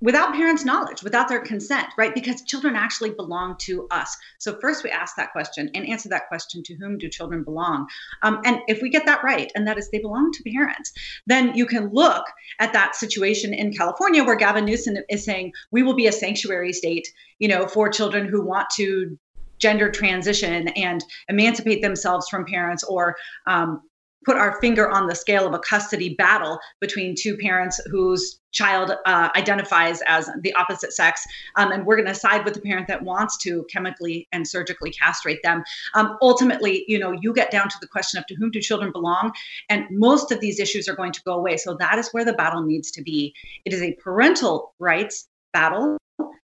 without 0.00 0.34
parents' 0.34 0.64
knowledge, 0.64 1.02
without 1.02 1.28
their 1.28 1.40
consent, 1.40 1.88
right? 1.96 2.14
Because 2.14 2.42
children 2.42 2.76
actually 2.76 3.10
belong 3.10 3.56
to 3.60 3.86
us. 3.90 4.16
So 4.38 4.58
first 4.60 4.84
we 4.84 4.90
ask 4.90 5.16
that 5.16 5.32
question 5.32 5.70
and 5.74 5.88
answer 5.88 6.08
that 6.10 6.28
question: 6.28 6.62
To 6.64 6.74
whom 6.74 6.98
do 6.98 7.08
children 7.08 7.42
belong? 7.42 7.86
Um, 8.22 8.40
and 8.44 8.60
if 8.68 8.82
we 8.82 8.90
get 8.90 9.06
that 9.06 9.24
right, 9.24 9.50
and 9.54 9.66
that 9.66 9.78
is 9.78 9.90
they 9.90 9.98
belong 9.98 10.32
to 10.32 10.50
parents, 10.50 10.92
then 11.26 11.54
you 11.54 11.66
can 11.66 11.90
look 11.92 12.24
at 12.58 12.72
that 12.72 12.94
situation 12.94 13.54
in 13.54 13.72
California 13.72 14.24
where 14.24 14.36
Gavin 14.36 14.64
Newsom 14.64 14.96
is 15.08 15.24
saying 15.24 15.52
we 15.70 15.82
will 15.82 15.94
be 15.94 16.06
a 16.06 16.12
sanctuary 16.12 16.72
state, 16.72 17.08
you 17.38 17.48
know, 17.48 17.66
for 17.66 17.88
children 17.88 18.26
who 18.26 18.42
want 18.42 18.68
to 18.76 19.18
gender 19.58 19.90
transition 19.90 20.68
and 20.68 21.04
emancipate 21.28 21.82
themselves 21.82 22.28
from 22.28 22.44
parents 22.44 22.84
or 22.84 23.16
um, 23.46 23.82
put 24.24 24.36
our 24.36 24.60
finger 24.60 24.88
on 24.88 25.06
the 25.06 25.14
scale 25.14 25.46
of 25.46 25.54
a 25.54 25.58
custody 25.58 26.14
battle 26.14 26.58
between 26.80 27.14
two 27.16 27.36
parents 27.36 27.80
whose 27.90 28.40
child 28.52 28.92
uh, 29.06 29.28
identifies 29.36 30.00
as 30.06 30.30
the 30.40 30.52
opposite 30.54 30.92
sex. 30.92 31.24
Um, 31.56 31.70
and 31.70 31.86
we're 31.86 31.96
going 31.96 32.08
to 32.08 32.14
side 32.14 32.44
with 32.44 32.54
the 32.54 32.60
parent 32.60 32.88
that 32.88 33.02
wants 33.02 33.36
to 33.38 33.64
chemically 33.70 34.26
and 34.32 34.46
surgically 34.46 34.90
castrate 34.90 35.42
them. 35.42 35.62
Um, 35.94 36.16
ultimately 36.22 36.84
you 36.88 36.98
know 36.98 37.12
you 37.12 37.32
get 37.32 37.50
down 37.50 37.68
to 37.68 37.76
the 37.80 37.88
question 37.88 38.18
of 38.18 38.26
to 38.26 38.34
whom 38.34 38.50
do 38.50 38.60
children 38.60 38.92
belong? 38.92 39.32
And 39.68 39.84
most 39.90 40.32
of 40.32 40.40
these 40.40 40.58
issues 40.58 40.88
are 40.88 40.96
going 40.96 41.12
to 41.12 41.22
go 41.22 41.34
away. 41.34 41.56
So 41.56 41.76
that 41.78 41.98
is 41.98 42.08
where 42.10 42.24
the 42.24 42.32
battle 42.32 42.62
needs 42.62 42.90
to 42.92 43.02
be. 43.02 43.34
It 43.64 43.72
is 43.72 43.82
a 43.82 43.94
parental 43.94 44.74
rights 44.78 45.28
battle 45.52 45.98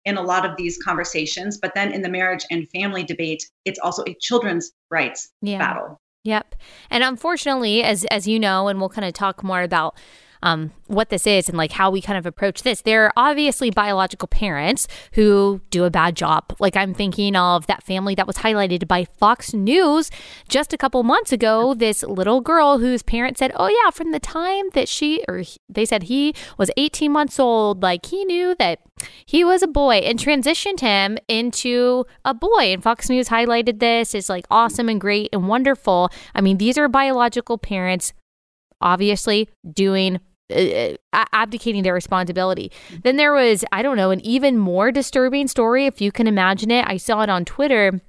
in 0.04 0.16
a 0.16 0.22
lot 0.22 0.44
of 0.44 0.56
these 0.56 0.78
conversations 0.82 1.58
but 1.58 1.72
then 1.74 1.92
in 1.92 2.02
the 2.02 2.08
marriage 2.08 2.44
and 2.50 2.68
family 2.70 3.04
debate 3.04 3.48
it's 3.64 3.78
also 3.78 4.02
a 4.06 4.14
children's 4.20 4.72
rights 4.90 5.30
yeah. 5.42 5.58
battle 5.58 6.00
Yep. 6.28 6.56
And 6.90 7.02
unfortunately, 7.02 7.82
as 7.82 8.04
as 8.10 8.28
you 8.28 8.38
know, 8.38 8.68
and 8.68 8.78
we'll 8.78 8.90
kind 8.90 9.06
of 9.06 9.14
talk 9.14 9.42
more 9.42 9.62
about 9.62 9.96
um, 10.42 10.72
what 10.86 11.10
this 11.10 11.26
is 11.26 11.48
and 11.48 11.58
like 11.58 11.72
how 11.72 11.90
we 11.90 12.00
kind 12.00 12.18
of 12.18 12.26
approach 12.26 12.62
this. 12.62 12.82
There 12.82 13.04
are 13.06 13.12
obviously 13.16 13.70
biological 13.70 14.28
parents 14.28 14.88
who 15.12 15.60
do 15.70 15.84
a 15.84 15.90
bad 15.90 16.16
job. 16.16 16.54
Like 16.58 16.76
I'm 16.76 16.94
thinking 16.94 17.36
of 17.36 17.66
that 17.66 17.82
family 17.82 18.14
that 18.14 18.26
was 18.26 18.38
highlighted 18.38 18.88
by 18.88 19.04
Fox 19.04 19.52
News 19.52 20.10
just 20.48 20.72
a 20.72 20.78
couple 20.78 21.02
months 21.02 21.32
ago. 21.32 21.74
This 21.74 22.02
little 22.02 22.40
girl 22.40 22.78
whose 22.78 23.02
parents 23.02 23.38
said, 23.38 23.52
"Oh 23.56 23.68
yeah, 23.68 23.90
from 23.90 24.12
the 24.12 24.20
time 24.20 24.66
that 24.74 24.88
she 24.88 25.24
or 25.28 25.42
they 25.68 25.84
said 25.84 26.04
he 26.04 26.34
was 26.56 26.70
18 26.76 27.12
months 27.12 27.38
old, 27.38 27.82
like 27.82 28.06
he 28.06 28.24
knew 28.24 28.54
that 28.58 28.80
he 29.26 29.44
was 29.44 29.62
a 29.62 29.68
boy 29.68 29.96
and 29.96 30.18
transitioned 30.18 30.80
him 30.80 31.18
into 31.28 32.04
a 32.24 32.34
boy." 32.34 32.72
And 32.72 32.82
Fox 32.82 33.08
News 33.08 33.28
highlighted 33.28 33.80
this 33.80 34.14
as 34.14 34.28
like 34.28 34.46
awesome 34.50 34.88
and 34.88 35.00
great 35.00 35.28
and 35.32 35.48
wonderful. 35.48 36.10
I 36.34 36.40
mean, 36.40 36.58
these 36.58 36.78
are 36.78 36.88
biological 36.88 37.58
parents 37.58 38.12
obviously 38.80 39.48
doing 39.72 40.20
uh, 40.50 40.94
uh 41.12 41.24
abdicating 41.32 41.82
their 41.82 41.94
responsibility. 41.94 42.72
Then 43.02 43.16
there 43.16 43.32
was, 43.32 43.64
I 43.72 43.82
don't 43.82 43.96
know, 43.96 44.10
an 44.10 44.20
even 44.24 44.58
more 44.58 44.92
disturbing 44.92 45.48
story, 45.48 45.86
if 45.86 46.00
you 46.00 46.12
can 46.12 46.26
imagine 46.26 46.70
it. 46.70 46.84
I 46.88 46.96
saw 46.96 47.22
it 47.22 47.30
on 47.30 47.44
Twitter 47.44 48.00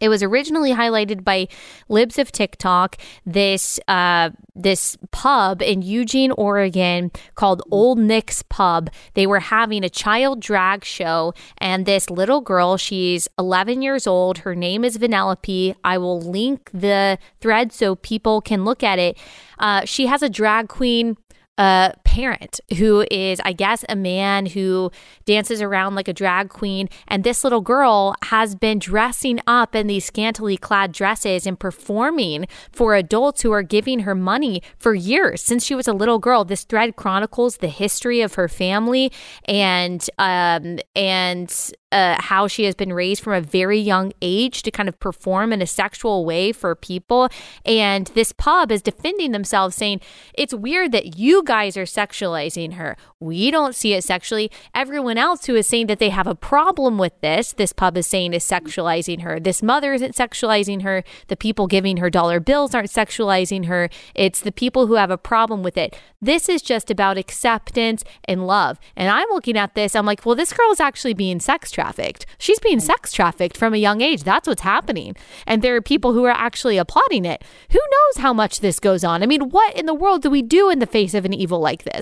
it 0.00 0.08
was 0.08 0.22
originally 0.22 0.72
highlighted 0.72 1.24
by 1.24 1.48
Libs 1.88 2.18
of 2.18 2.30
TikTok, 2.30 2.96
this 3.24 3.80
uh, 3.88 4.30
this 4.54 4.96
pub 5.10 5.62
in 5.62 5.82
Eugene, 5.82 6.32
Oregon 6.32 7.10
called 7.34 7.62
Old 7.70 7.98
Nick's 7.98 8.42
Pub. 8.42 8.90
They 9.14 9.26
were 9.26 9.40
having 9.40 9.84
a 9.84 9.88
child 9.88 10.40
drag 10.40 10.84
show, 10.84 11.32
and 11.58 11.86
this 11.86 12.10
little 12.10 12.40
girl, 12.40 12.76
she's 12.76 13.28
11 13.38 13.82
years 13.82 14.06
old. 14.06 14.38
Her 14.38 14.54
name 14.54 14.84
is 14.84 14.98
Vanellope. 14.98 15.74
I 15.82 15.98
will 15.98 16.20
link 16.20 16.70
the 16.72 17.18
thread 17.40 17.72
so 17.72 17.96
people 17.96 18.40
can 18.40 18.64
look 18.64 18.82
at 18.82 18.98
it. 18.98 19.18
Uh, 19.58 19.84
she 19.84 20.06
has 20.06 20.22
a 20.22 20.28
drag 20.28 20.68
queen 20.68 21.16
a 21.58 21.92
parent 22.16 22.60
who 22.78 23.04
is, 23.10 23.42
I 23.44 23.52
guess, 23.52 23.84
a 23.90 23.94
man 23.94 24.46
who 24.46 24.90
dances 25.26 25.60
around 25.60 25.96
like 25.96 26.08
a 26.08 26.14
drag 26.14 26.48
queen. 26.48 26.88
And 27.06 27.24
this 27.24 27.44
little 27.44 27.60
girl 27.60 28.14
has 28.24 28.54
been 28.54 28.78
dressing 28.78 29.38
up 29.46 29.74
in 29.74 29.86
these 29.86 30.06
scantily 30.06 30.56
clad 30.56 30.92
dresses 30.92 31.46
and 31.46 31.60
performing 31.60 32.46
for 32.72 32.94
adults 32.94 33.42
who 33.42 33.52
are 33.52 33.62
giving 33.62 34.00
her 34.00 34.14
money 34.14 34.62
for 34.78 34.94
years 34.94 35.42
since 35.42 35.62
she 35.62 35.74
was 35.74 35.86
a 35.86 35.92
little 35.92 36.18
girl. 36.18 36.42
This 36.46 36.64
thread 36.64 36.96
chronicles 36.96 37.58
the 37.58 37.68
history 37.68 38.22
of 38.22 38.32
her 38.34 38.48
family 38.48 39.12
and 39.44 40.08
um, 40.18 40.78
and 40.94 41.52
uh, 41.92 42.20
how 42.20 42.48
she 42.48 42.64
has 42.64 42.74
been 42.74 42.92
raised 42.92 43.22
from 43.22 43.32
a 43.32 43.40
very 43.40 43.78
young 43.78 44.12
age 44.20 44.62
to 44.62 44.70
kind 44.70 44.88
of 44.88 44.98
perform 44.98 45.52
in 45.52 45.62
a 45.62 45.66
sexual 45.66 46.24
way 46.24 46.52
for 46.52 46.74
people. 46.74 47.28
And 47.64 48.08
this 48.08 48.32
pub 48.32 48.72
is 48.72 48.82
defending 48.82 49.32
themselves, 49.32 49.76
saying, 49.76 50.00
It's 50.34 50.52
weird 50.52 50.92
that 50.92 51.16
you 51.16 51.42
guys 51.44 51.76
are 51.76 51.86
sexualizing 52.06 52.74
her. 52.74 52.96
We 53.20 53.50
don't 53.50 53.74
see 53.74 53.94
it 53.94 54.04
sexually. 54.04 54.50
Everyone 54.74 55.18
else 55.18 55.46
who 55.46 55.54
is 55.54 55.66
saying 55.66 55.86
that 55.86 55.98
they 55.98 56.10
have 56.10 56.26
a 56.26 56.34
problem 56.34 56.98
with 56.98 57.18
this, 57.20 57.52
this 57.52 57.72
pub 57.72 57.96
is 57.96 58.06
saying 58.06 58.34
is 58.34 58.44
sexualizing 58.44 59.22
her. 59.22 59.40
This 59.40 59.62
mother 59.62 59.94
isn't 59.94 60.14
sexualizing 60.14 60.82
her. 60.82 61.02
The 61.28 61.36
people 61.36 61.66
giving 61.66 61.96
her 61.98 62.10
dollar 62.10 62.40
bills 62.40 62.74
aren't 62.74 62.90
sexualizing 62.90 63.66
her. 63.66 63.88
It's 64.14 64.40
the 64.40 64.52
people 64.52 64.86
who 64.86 64.94
have 64.94 65.10
a 65.10 65.18
problem 65.18 65.62
with 65.62 65.76
it. 65.76 65.98
This 66.20 66.48
is 66.48 66.62
just 66.62 66.90
about 66.90 67.18
acceptance 67.18 68.04
and 68.24 68.46
love. 68.46 68.78
And 68.96 69.10
I'm 69.10 69.28
looking 69.30 69.56
at 69.56 69.74
this, 69.74 69.94
I'm 69.94 70.06
like, 70.06 70.24
well, 70.24 70.34
this 70.34 70.52
girl 70.52 70.70
is 70.72 70.80
actually 70.80 71.14
being 71.14 71.40
sex 71.40 71.70
trafficked. 71.70 72.26
She's 72.38 72.58
being 72.58 72.80
sex 72.80 73.12
trafficked 73.12 73.56
from 73.56 73.74
a 73.74 73.78
young 73.78 74.00
age. 74.00 74.24
That's 74.24 74.48
what's 74.48 74.62
happening. 74.62 75.14
And 75.46 75.62
there 75.62 75.76
are 75.76 75.82
people 75.82 76.12
who 76.12 76.24
are 76.24 76.30
actually 76.30 76.78
applauding 76.78 77.24
it. 77.24 77.42
Who 77.70 77.78
knows 77.78 78.22
how 78.22 78.32
much 78.32 78.60
this 78.60 78.80
goes 78.80 79.04
on? 79.04 79.22
I 79.22 79.26
mean, 79.26 79.50
what 79.50 79.76
in 79.76 79.86
the 79.86 79.94
world 79.94 80.22
do 80.22 80.30
we 80.30 80.42
do 80.42 80.70
in 80.70 80.78
the 80.78 80.86
face 80.86 81.14
of 81.14 81.24
an 81.24 81.34
evil 81.34 81.60
like 81.60 81.84
this? 81.84 81.95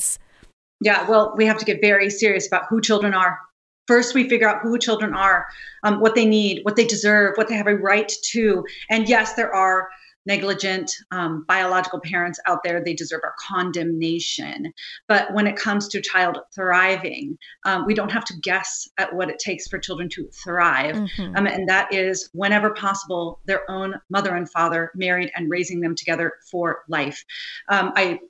Yeah, 0.81 1.09
well, 1.09 1.35
we 1.37 1.47
have 1.47 1.59
to 1.59 1.65
get 1.65 1.81
very 1.81 2.11
serious 2.11 2.47
about 2.47 2.65
who 2.69 2.81
children 2.81 3.15
are. 3.15 3.39
First, 3.87 4.15
we 4.15 4.29
figure 4.29 4.49
out 4.49 4.63
who 4.63 4.79
children 4.79 5.15
are, 5.15 5.47
um, 5.83 6.01
what 6.01 6.15
they 6.15 6.27
need, 6.27 6.63
what 6.65 6.77
they 6.77 6.87
deserve, 6.87 7.37
what 7.37 7.49
they 7.49 7.55
have 7.55 7.67
a 7.67 7.77
right 7.77 8.11
to. 8.33 8.65
And 8.91 9.09
yes, 9.09 9.35
there 9.35 9.55
are 9.55 9.89
negligent 10.27 10.91
um, 11.11 11.45
biological 11.47 12.01
parents 12.01 12.41
out 12.47 12.61
there, 12.65 12.83
they 12.83 12.95
deserve 12.95 13.21
our 13.25 13.35
condemnation. 13.47 14.73
But 15.09 15.33
when 15.35 15.47
it 15.47 15.57
comes 15.57 15.89
to 15.89 16.01
child 16.01 16.39
thriving, 16.55 17.37
um, 17.67 17.85
we 17.87 17.95
don't 17.95 18.11
have 18.11 18.25
to 18.27 18.35
guess 18.43 18.89
at 18.99 19.15
what 19.15 19.31
it 19.31 19.39
takes 19.39 19.67
for 19.69 19.79
children 19.79 20.09
to 20.11 20.29
thrive. 20.45 20.97
Mm-hmm. 20.97 21.37
Um, 21.37 21.47
and 21.47 21.69
that 21.69 21.93
is, 21.93 22.31
whenever 22.33 22.71
possible, 22.71 23.41
their 23.45 23.71
own 23.71 23.95
mother 24.11 24.35
and 24.35 24.51
father 24.51 24.91
married 24.95 25.31
and 25.37 25.51
raising 25.51 25.81
them 25.81 25.95
together 25.95 26.33
for 26.51 26.85
life. 26.89 27.25
Um, 27.69 27.93
I 27.97 28.21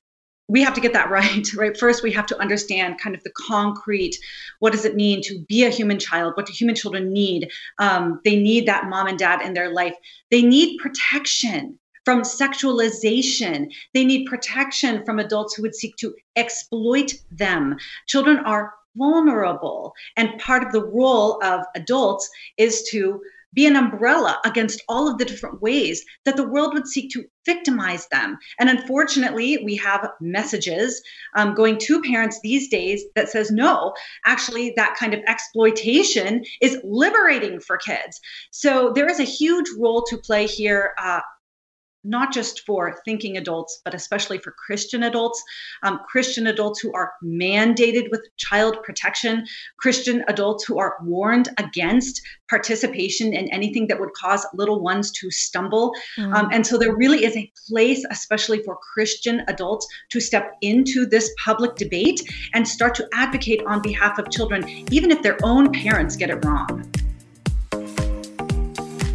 we 0.49 0.63
have 0.63 0.75
to 0.75 0.81
get 0.81 0.93
that 0.93 1.11
right 1.11 1.55
right? 1.55 1.77
First 1.77 2.03
we 2.03 2.13
have 2.13 2.27
to 2.27 2.41
understand 2.41 3.01
kind 3.01 3.15
of 3.17 3.23
the 3.23 3.33
concrete 3.37 4.17
what 4.59 4.73
does 4.73 4.85
it 4.85 4.97
mean 4.97 5.23
to 5.23 5.45
be 5.49 5.65
a 5.65 5.71
human 5.71 5.99
child? 5.99 6.35
What 6.37 6.47
do 6.47 6.53
human 6.53 6.75
children 6.75 7.13
need? 7.13 7.51
Um, 7.79 8.21
they 8.25 8.37
need 8.37 8.67
that 8.67 8.87
mom 8.87 9.07
and 9.07 9.19
dad 9.19 9.43
in 9.43 9.55
their 9.55 9.71
life. 9.71 9.95
They 10.31 10.43
need 10.43 10.79
protection 10.79 11.79
from 12.05 12.23
sexualization. 12.23 13.73
They 13.95 14.05
need 14.05 14.27
protection 14.27 15.05
from 15.05 15.19
adults 15.19 15.55
who 15.55 15.63
would 15.63 15.75
seek 15.75 15.97
to 15.97 16.15
exploit 16.37 17.15
them. 17.31 17.77
Children 18.07 18.39
are 18.39 18.75
vulnerable 18.97 19.95
and 20.17 20.39
part 20.39 20.63
of 20.63 20.73
the 20.73 20.85
role 20.85 21.43
of 21.43 21.65
adults 21.75 22.31
is 22.59 22.85
to 22.91 23.21
be 23.55 23.67
an 23.67 23.77
umbrella 23.77 24.41
against 24.45 24.83
all 24.89 25.09
of 25.09 25.19
the 25.19 25.25
different 25.25 25.63
ways 25.63 26.05
that 26.25 26.37
the 26.37 26.49
world 26.49 26.75
would 26.75 26.87
seek 26.87 27.11
to 27.13 27.25
victimize 27.47 28.07
them. 28.09 28.39
And 28.59 28.69
unfortunately, 28.69 29.59
we 29.65 29.77
have 29.77 30.11
messages 30.21 31.03
um, 31.37 31.55
going 31.55 31.79
to 31.79 32.03
parents 32.03 32.41
these 32.43 32.69
days 32.69 33.03
that 33.15 33.29
says, 33.29 33.51
no, 33.51 33.95
actually, 34.25 34.73
that 34.77 34.97
kind 34.97 35.15
of 35.15 35.21
exploitation 35.27 36.43
is 36.61 36.79
liberating 36.85 37.61
for 37.61 37.77
kids. 37.77 38.21
So 38.51 38.93
there 38.95 39.09
is 39.09 39.21
a 39.21 39.25
huge 39.25 39.67
role 39.79 40.03
to 40.05 40.17
play 40.19 40.47
here. 40.47 40.95
Uh, 40.99 41.21
not 42.05 42.33
just 42.33 42.61
for 42.61 43.01
thinking 43.05 43.37
adults, 43.37 43.81
but 43.85 43.95
especially 43.95 44.39
for 44.39 44.53
Christian 44.53 45.03
adults, 45.03 45.43
um, 45.83 46.01
Christian 46.09 46.47
adults 46.47 46.81
who 46.81 46.93
are 46.93 47.13
mandated 47.23 48.11
with 48.11 48.29
child 48.37 48.83
protection, 48.83 49.47
Christian 49.79 50.25
adults 50.29 50.65
who 50.65 50.79
are 50.79 50.97
warned 51.03 51.49
against 51.59 52.21
participation 52.49 53.33
in 53.33 53.49
anything 53.49 53.87
that 53.89 53.99
would 53.99 54.13
cause 54.13 54.47
little 54.55 54.81
ones 54.81 55.11
to 55.13 55.31
stumble. 55.31 55.93
Mm. 56.19 56.35
Um, 56.35 56.49
and 56.53 56.67
so 56.67 56.77
there 56.77 56.95
really 56.95 57.25
is 57.25 57.37
a 57.37 57.51
place, 57.69 58.05
especially 58.11 58.63
for 58.63 58.79
Christian 58.95 59.43
adults, 59.49 59.87
to 60.11 60.21
step 60.21 60.57
into 60.61 61.07
this 61.07 61.35
public 61.43 61.77
debate 61.77 62.21
and 62.53 62.67
start 62.67 62.95
to 62.97 63.09
advocate 63.15 63.63
on 63.67 63.81
behalf 63.83 64.19
of 64.19 64.31
children, 64.31 64.69
even 64.93 65.11
if 65.11 65.23
their 65.23 65.39
own 65.43 65.73
parents 65.73 66.17
get 66.17 66.31
it 66.31 66.45
wrong. 66.45 66.89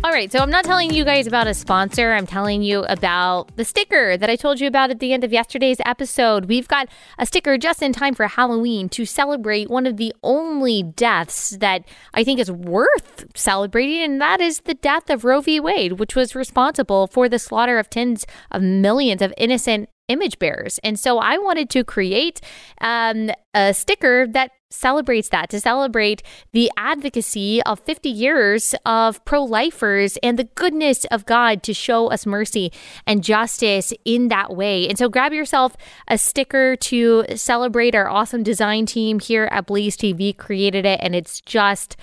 All 0.10 0.15
right, 0.15 0.32
so 0.32 0.39
I'm 0.39 0.50
not 0.50 0.65
telling 0.65 0.91
you 0.91 1.06
guys 1.06 1.28
about 1.28 1.45
a 1.45 1.54
sponsor. 1.54 2.13
I'm 2.13 2.26
telling 2.26 2.63
you 2.63 2.84
about 2.86 3.56
the 3.58 3.63
sticker 3.63 4.17
that 4.17 4.28
I 4.28 4.36
told 4.36 4.60
you 4.60 4.65
about 4.65 4.89
at 4.89 5.00
the 5.00 5.13
end 5.13 5.24
of 5.24 5.32
yesterday's 5.32 5.78
episode. 5.86 6.45
We've 6.45 6.67
got 6.67 6.89
a 7.19 7.28
sticker 7.28 7.60
just 7.60 7.84
in 7.84 7.93
time 7.93 8.15
for 8.15 8.26
Halloween 8.26 8.89
to 8.89 9.06
celebrate 9.06 9.69
one 9.69 9.86
of 9.86 9.98
the 9.98 10.12
only 10.24 10.82
deaths 10.82 11.52
that 11.60 11.88
I 12.15 12.24
think 12.24 12.39
is 12.39 12.50
worth 12.50 13.28
celebrating, 13.36 14.02
and 14.02 14.19
that 14.19 14.41
is 14.41 14.62
the 14.62 14.74
death 14.74 15.12
of 15.12 15.26
Roe 15.26 15.41
v. 15.41 15.60
Wade, 15.60 16.00
which 16.00 16.15
was 16.15 16.34
responsible 16.34 17.06
for 17.06 17.30
the 17.30 17.38
slaughter 17.38 17.78
of 17.78 17.88
tens 17.88 18.26
of 18.50 18.63
millions 18.63 19.22
of 19.22 19.32
innocent 19.38 19.89
image 20.08 20.39
bearers. 20.39 20.80
And 20.84 21.00
so 21.00 21.19
I 21.19 21.38
wanted 21.38 21.69
to 21.69 21.84
create 21.84 22.41
um, 22.82 23.30
a 23.54 23.76
sticker 23.76 24.26
that 24.26 24.54
celebrates 24.70 25.30
that, 25.30 25.50
to 25.50 25.60
celebrate 25.60 26.22
the 26.52 26.72
advocacy 26.78 27.62
of 27.64 27.80
50 27.80 28.10
years 28.10 28.76
of 28.86 29.24
pro 29.26 29.44
lifers 29.44 30.18
and 30.18 30.38
the 30.38 30.44
goodness 30.44 31.06
of 31.06 31.26
God 31.26 31.64
to 31.64 31.74
show 31.74 32.08
us 32.08 32.26
mercy 32.26 32.72
and 33.06 33.24
justice 33.24 33.94
in 34.06 34.28
that 34.28 34.56
way. 34.56 34.88
And 34.88 34.98
so 34.98 35.10
grab 35.10 35.34
yourself 35.34 35.76
a 36.08 36.18
sticker 36.18 36.76
to 36.76 37.26
celebrate. 37.36 37.96
Our 37.96 38.10
awesome 38.10 38.44
design 38.44 38.86
team 38.86 39.20
here 39.20 39.50
at 39.52 39.66
Blaze 39.66 39.98
TV 39.98 40.36
created 40.36 40.86
it, 40.86 41.00
and 41.02 41.16
it's 41.16 41.42
just 41.42 41.96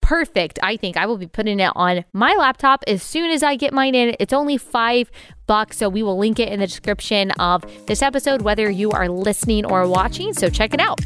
perfect. 0.00 0.58
I 0.62 0.76
think 0.76 0.96
I 0.96 1.06
will 1.06 1.18
be 1.18 1.26
putting 1.26 1.60
it 1.60 1.72
on 1.74 2.04
my 2.12 2.34
laptop 2.34 2.84
as 2.86 3.02
soon 3.02 3.30
as 3.30 3.42
I 3.42 3.56
get 3.56 3.72
mine 3.72 3.94
in. 3.94 4.16
It's 4.18 4.32
only 4.32 4.56
five 4.56 5.10
bucks, 5.46 5.78
so 5.78 5.88
we 5.88 6.02
will 6.02 6.18
link 6.18 6.38
it 6.38 6.48
in 6.48 6.60
the 6.60 6.66
description 6.66 7.30
of 7.32 7.64
this 7.86 8.02
episode, 8.02 8.42
whether 8.42 8.70
you 8.70 8.90
are 8.90 9.08
listening 9.08 9.64
or 9.64 9.86
watching. 9.86 10.32
So 10.32 10.48
check 10.48 10.74
it 10.74 10.80
out. 10.80 11.00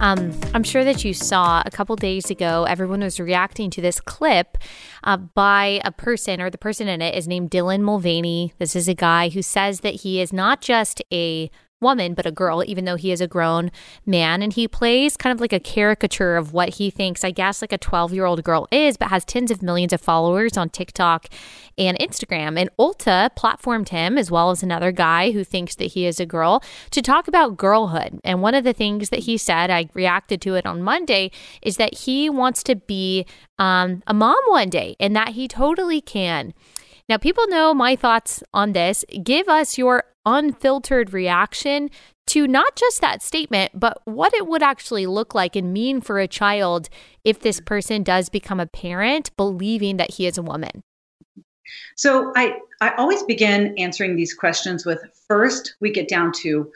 Um, 0.00 0.38
I'm 0.52 0.64
sure 0.64 0.84
that 0.84 1.04
you 1.04 1.14
saw 1.14 1.62
a 1.64 1.70
couple 1.70 1.96
days 1.96 2.30
ago, 2.30 2.64
everyone 2.64 3.00
was 3.00 3.20
reacting 3.20 3.70
to 3.70 3.80
this 3.80 4.00
clip 4.00 4.58
uh, 5.04 5.16
by 5.16 5.80
a 5.84 5.92
person, 5.92 6.40
or 6.40 6.50
the 6.50 6.58
person 6.58 6.88
in 6.88 7.00
it 7.00 7.14
is 7.14 7.28
named 7.28 7.50
Dylan 7.50 7.80
Mulvaney. 7.80 8.52
This 8.58 8.76
is 8.76 8.88
a 8.88 8.94
guy 8.94 9.28
who 9.28 9.40
says 9.40 9.80
that 9.80 10.02
he 10.02 10.20
is 10.20 10.32
not 10.32 10.60
just 10.60 11.00
a 11.12 11.50
woman, 11.84 12.14
but 12.14 12.26
a 12.26 12.32
girl, 12.32 12.64
even 12.66 12.84
though 12.84 12.96
he 12.96 13.12
is 13.12 13.20
a 13.20 13.28
grown 13.28 13.70
man. 14.04 14.42
And 14.42 14.52
he 14.52 14.66
plays 14.66 15.16
kind 15.16 15.32
of 15.32 15.40
like 15.40 15.52
a 15.52 15.60
caricature 15.60 16.36
of 16.36 16.52
what 16.52 16.70
he 16.70 16.90
thinks, 16.90 17.22
I 17.22 17.30
guess, 17.30 17.62
like 17.62 17.72
a 17.72 17.78
12 17.78 18.12
year 18.12 18.24
old 18.24 18.42
girl 18.42 18.66
is, 18.72 18.96
but 18.96 19.10
has 19.10 19.24
tens 19.24 19.52
of 19.52 19.62
millions 19.62 19.92
of 19.92 20.00
followers 20.00 20.56
on 20.56 20.70
TikTok 20.70 21.28
and 21.78 21.96
Instagram. 21.98 22.58
And 22.58 22.70
Ulta 22.78 23.30
platformed 23.36 23.90
him, 23.90 24.18
as 24.18 24.30
well 24.30 24.50
as 24.50 24.62
another 24.62 24.90
guy 24.90 25.30
who 25.30 25.44
thinks 25.44 25.76
that 25.76 25.92
he 25.92 26.06
is 26.06 26.18
a 26.18 26.26
girl, 26.26 26.62
to 26.90 27.00
talk 27.00 27.28
about 27.28 27.56
girlhood. 27.56 28.18
And 28.24 28.42
one 28.42 28.54
of 28.54 28.64
the 28.64 28.72
things 28.72 29.10
that 29.10 29.20
he 29.20 29.38
said, 29.38 29.70
I 29.70 29.88
reacted 29.94 30.40
to 30.42 30.54
it 30.56 30.66
on 30.66 30.82
Monday, 30.82 31.30
is 31.62 31.76
that 31.76 31.94
he 31.94 32.28
wants 32.28 32.62
to 32.64 32.74
be 32.74 33.26
um, 33.58 34.02
a 34.06 34.14
mom 34.14 34.42
one 34.48 34.70
day 34.70 34.96
and 34.98 35.14
that 35.14 35.30
he 35.30 35.46
totally 35.46 36.00
can. 36.00 36.54
Now, 37.08 37.18
people 37.18 37.46
know 37.48 37.74
my 37.74 37.96
thoughts 37.96 38.42
on 38.54 38.72
this. 38.72 39.04
Give 39.22 39.46
us 39.48 39.76
your 39.76 40.04
unfiltered 40.26 41.12
reaction 41.12 41.90
to 42.26 42.46
not 42.46 42.74
just 42.76 43.00
that 43.00 43.22
statement, 43.22 43.72
but 43.74 44.00
what 44.04 44.32
it 44.34 44.46
would 44.46 44.62
actually 44.62 45.06
look 45.06 45.34
like 45.34 45.56
and 45.56 45.72
mean 45.72 46.00
for 46.00 46.18
a 46.18 46.28
child 46.28 46.88
if 47.22 47.40
this 47.40 47.60
person 47.60 48.02
does 48.02 48.28
become 48.28 48.60
a 48.60 48.66
parent 48.66 49.34
believing 49.36 49.98
that 49.98 50.12
he 50.12 50.26
is 50.26 50.38
a 50.38 50.42
woman. 50.42 50.82
So 51.96 52.32
I, 52.36 52.58
I 52.80 52.90
always 52.96 53.22
begin 53.22 53.74
answering 53.78 54.16
these 54.16 54.34
questions 54.34 54.86
with 54.86 55.00
first 55.28 55.76
we 55.80 55.90
get 55.90 56.08
down 56.08 56.32
to 56.42 56.70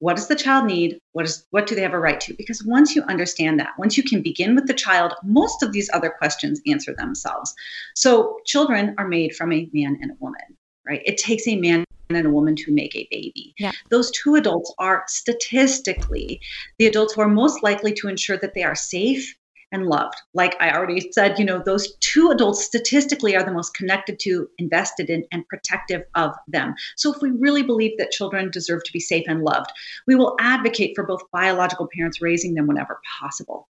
what 0.00 0.14
does 0.14 0.28
the 0.28 0.36
child 0.36 0.66
need? 0.66 1.00
What 1.12 1.24
is 1.24 1.44
what 1.50 1.66
do 1.66 1.74
they 1.74 1.82
have 1.82 1.92
a 1.92 1.98
right 1.98 2.20
to? 2.20 2.34
Because 2.34 2.64
once 2.64 2.94
you 2.94 3.02
understand 3.04 3.58
that 3.58 3.76
once 3.78 3.96
you 3.96 4.04
can 4.04 4.22
begin 4.22 4.54
with 4.54 4.66
the 4.66 4.74
child 4.74 5.14
most 5.24 5.62
of 5.62 5.72
these 5.72 5.90
other 5.92 6.10
questions 6.10 6.60
answer 6.68 6.94
themselves. 6.94 7.52
So 7.96 8.38
children 8.46 8.94
are 8.96 9.08
made 9.08 9.34
from 9.34 9.52
a 9.52 9.68
man 9.72 9.98
and 10.00 10.12
a 10.12 10.16
woman 10.20 10.56
right? 10.88 11.02
It 11.04 11.18
takes 11.18 11.46
a 11.46 11.56
man 11.56 11.84
and 12.16 12.26
a 12.26 12.30
woman 12.30 12.56
to 12.56 12.72
make 12.72 12.94
a 12.96 13.08
baby. 13.10 13.54
Yeah. 13.58 13.72
Those 13.90 14.10
two 14.10 14.34
adults 14.34 14.72
are 14.78 15.04
statistically 15.08 16.40
the 16.78 16.86
adults 16.86 17.14
who 17.14 17.20
are 17.20 17.28
most 17.28 17.62
likely 17.62 17.92
to 17.94 18.08
ensure 18.08 18.38
that 18.38 18.54
they 18.54 18.62
are 18.62 18.74
safe 18.74 19.34
and 19.70 19.86
loved. 19.86 20.14
Like 20.32 20.56
I 20.60 20.70
already 20.70 21.12
said, 21.12 21.38
you 21.38 21.44
know, 21.44 21.62
those 21.62 21.94
two 21.96 22.30
adults 22.30 22.64
statistically 22.64 23.36
are 23.36 23.42
the 23.42 23.52
most 23.52 23.74
connected 23.74 24.18
to, 24.20 24.48
invested 24.56 25.10
in, 25.10 25.24
and 25.30 25.46
protective 25.48 26.02
of 26.14 26.34
them. 26.46 26.74
So 26.96 27.12
if 27.12 27.20
we 27.20 27.30
really 27.30 27.62
believe 27.62 27.98
that 27.98 28.10
children 28.10 28.50
deserve 28.50 28.82
to 28.84 28.92
be 28.92 29.00
safe 29.00 29.24
and 29.28 29.42
loved, 29.42 29.70
we 30.06 30.14
will 30.14 30.36
advocate 30.40 30.92
for 30.94 31.04
both 31.04 31.30
biological 31.32 31.88
parents 31.94 32.22
raising 32.22 32.54
them 32.54 32.66
whenever 32.66 33.00
possible. 33.20 33.68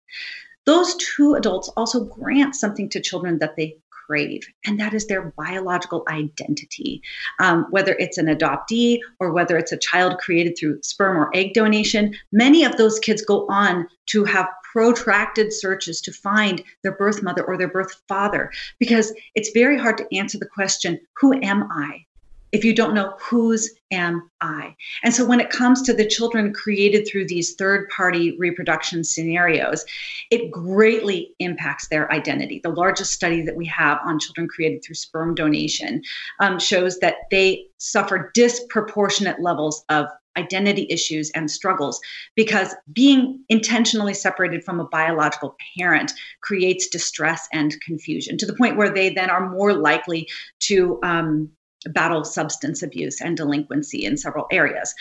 Those 0.66 0.94
two 0.96 1.34
adults 1.34 1.68
also 1.76 2.04
grant 2.04 2.54
something 2.54 2.88
to 2.90 3.00
children 3.00 3.38
that 3.38 3.56
they 3.56 3.78
and 4.66 4.78
that 4.78 4.94
is 4.94 5.06
their 5.06 5.32
biological 5.36 6.04
identity. 6.08 7.02
Um, 7.38 7.66
whether 7.70 7.94
it's 7.94 8.18
an 8.18 8.26
adoptee 8.26 8.98
or 9.18 9.32
whether 9.32 9.56
it's 9.56 9.72
a 9.72 9.78
child 9.78 10.18
created 10.18 10.56
through 10.58 10.82
sperm 10.82 11.16
or 11.16 11.30
egg 11.34 11.54
donation, 11.54 12.14
many 12.32 12.64
of 12.64 12.76
those 12.76 12.98
kids 12.98 13.22
go 13.22 13.46
on 13.48 13.86
to 14.06 14.24
have 14.24 14.48
protracted 14.72 15.52
searches 15.52 16.00
to 16.00 16.12
find 16.12 16.62
their 16.82 16.92
birth 16.92 17.22
mother 17.22 17.44
or 17.44 17.56
their 17.56 17.68
birth 17.68 18.00
father 18.08 18.50
because 18.78 19.12
it's 19.34 19.50
very 19.50 19.78
hard 19.78 19.98
to 19.98 20.16
answer 20.16 20.38
the 20.38 20.46
question, 20.46 20.98
Who 21.20 21.34
am 21.42 21.68
I? 21.70 22.04
If 22.52 22.64
you 22.64 22.74
don't 22.74 22.94
know 22.94 23.14
whose 23.18 23.70
am 23.90 24.30
I. 24.40 24.74
And 25.02 25.12
so 25.12 25.24
when 25.24 25.40
it 25.40 25.50
comes 25.50 25.82
to 25.82 25.92
the 25.92 26.06
children 26.06 26.52
created 26.52 27.06
through 27.06 27.26
these 27.26 27.54
third 27.54 27.88
party 27.90 28.36
reproduction 28.38 29.04
scenarios, 29.04 29.84
it 30.30 30.50
greatly 30.50 31.34
impacts 31.38 31.88
their 31.88 32.10
identity. 32.12 32.60
The 32.62 32.70
largest 32.70 33.12
study 33.12 33.42
that 33.42 33.56
we 33.56 33.66
have 33.66 33.98
on 34.04 34.18
children 34.18 34.48
created 34.48 34.84
through 34.84 34.94
sperm 34.94 35.34
donation 35.34 36.02
um, 36.40 36.58
shows 36.58 36.98
that 37.00 37.16
they 37.30 37.66
suffer 37.78 38.30
disproportionate 38.34 39.40
levels 39.40 39.84
of 39.88 40.06
identity 40.36 40.86
issues 40.90 41.30
and 41.30 41.50
struggles 41.50 42.00
because 42.36 42.74
being 42.92 43.40
intentionally 43.48 44.14
separated 44.14 44.64
from 44.64 44.78
a 44.78 44.86
biological 44.86 45.56
parent 45.76 46.12
creates 46.40 46.88
distress 46.88 47.48
and 47.52 47.80
confusion 47.80 48.38
to 48.38 48.46
the 48.46 48.54
point 48.54 48.76
where 48.76 48.90
they 48.90 49.12
then 49.12 49.28
are 49.28 49.50
more 49.50 49.74
likely 49.74 50.28
to 50.60 51.00
um, 51.02 51.50
battle 51.86 52.24
substance 52.24 52.82
abuse 52.82 53.20
and 53.20 53.36
delinquency 53.36 54.04
in 54.04 54.16
several 54.16 54.46
areas. 54.50 54.94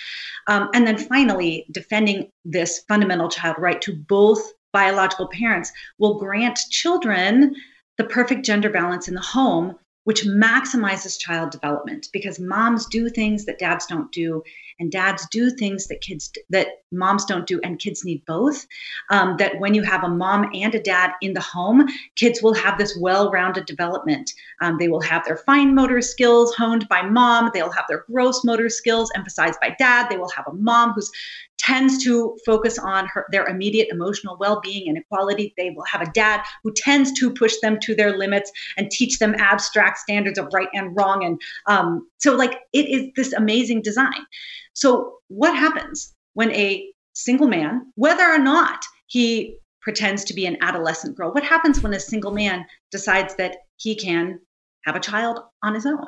Um, 0.47 0.69
and 0.73 0.87
then 0.87 0.97
finally, 0.97 1.65
defending 1.71 2.31
this 2.45 2.79
fundamental 2.87 3.29
child 3.29 3.57
right 3.59 3.81
to 3.81 3.95
both 3.95 4.53
biological 4.71 5.27
parents 5.27 5.71
will 5.97 6.19
grant 6.19 6.59
children 6.69 7.55
the 7.97 8.03
perfect 8.05 8.45
gender 8.45 8.69
balance 8.69 9.07
in 9.07 9.13
the 9.13 9.21
home 9.21 9.75
which 10.09 10.25
maximizes 10.25 11.19
child 11.19 11.51
development 11.51 12.07
because 12.11 12.39
moms 12.39 12.87
do 12.87 13.11
things 13.11 13.45
that 13.45 13.59
dads 13.59 13.85
don't 13.85 14.11
do 14.11 14.41
and 14.79 14.91
dads 14.91 15.27
do 15.27 15.51
things 15.51 15.85
that 15.85 16.01
kids 16.01 16.31
that 16.49 16.67
moms 16.91 17.25
don't 17.25 17.45
do 17.45 17.59
and 17.63 17.77
kids 17.77 18.03
need 18.03 18.25
both. 18.25 18.65
Um, 19.11 19.37
that 19.37 19.59
when 19.59 19.75
you 19.75 19.83
have 19.83 20.03
a 20.03 20.09
mom 20.09 20.49
and 20.55 20.73
a 20.73 20.81
dad 20.81 21.11
in 21.21 21.33
the 21.33 21.41
home 21.41 21.87
kids 22.15 22.41
will 22.41 22.55
have 22.55 22.79
this 22.79 22.97
well-rounded 22.99 23.67
development. 23.67 24.31
Um, 24.61 24.77
they 24.79 24.87
will 24.87 25.01
have 25.01 25.23
their 25.25 25.37
fine 25.37 25.75
motor 25.75 26.01
skills 26.01 26.55
honed 26.55 26.89
by 26.89 27.03
mom. 27.03 27.51
They'll 27.53 27.71
have 27.71 27.85
their 27.87 28.05
gross 28.11 28.43
motor 28.43 28.69
skills 28.69 29.11
emphasized 29.15 29.59
by 29.61 29.75
dad. 29.77 30.09
They 30.09 30.17
will 30.17 30.31
have 30.35 30.47
a 30.47 30.53
mom 30.53 30.93
who's 30.93 31.11
tends 31.59 32.03
to 32.03 32.37
focus 32.45 32.79
on 32.79 33.05
her, 33.07 33.25
their 33.31 33.45
immediate 33.45 33.89
emotional 33.91 34.37
well-being 34.39 34.87
and 34.87 34.97
equality. 34.97 35.53
They 35.57 35.69
will 35.71 35.83
have 35.83 36.01
a 36.01 36.11
dad 36.11 36.43
who 36.63 36.73
tends 36.73 37.11
to 37.19 37.31
push 37.31 37.53
them 37.61 37.77
to 37.81 37.93
their 37.93 38.17
limits 38.17 38.51
and 38.77 38.89
teach 38.89 39.19
them 39.19 39.35
abstract 39.37 39.99
standards 39.99 40.39
of 40.39 40.47
right 40.53 40.69
and 40.73 40.95
wrong. 40.95 41.23
And 41.23 41.39
um, 41.67 42.07
so 42.17 42.35
like 42.35 42.61
it 42.73 42.89
is 42.89 43.09
this 43.15 43.33
amazing 43.33 43.81
design. 43.81 44.25
So 44.73 45.17
what 45.27 45.55
happens 45.55 46.15
when 46.33 46.51
a 46.51 46.87
single 47.13 47.47
man 47.47 47.91
whether 47.95 48.23
or 48.23 48.39
not 48.39 48.85
he 49.07 49.57
pretends 49.81 50.23
to 50.23 50.33
be 50.33 50.45
an 50.45 50.55
adolescent 50.61 51.17
girl 51.17 51.33
what 51.33 51.43
happens 51.43 51.81
when 51.81 51.93
a 51.93 51.99
single 51.99 52.31
man 52.31 52.65
decides 52.91 53.35
that 53.35 53.57
he 53.77 53.95
can 53.95 54.39
have 54.85 54.95
a 54.95 54.99
child 54.99 55.39
on 55.63 55.73
his 55.73 55.85
own? 55.85 56.07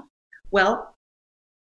Well 0.52 0.96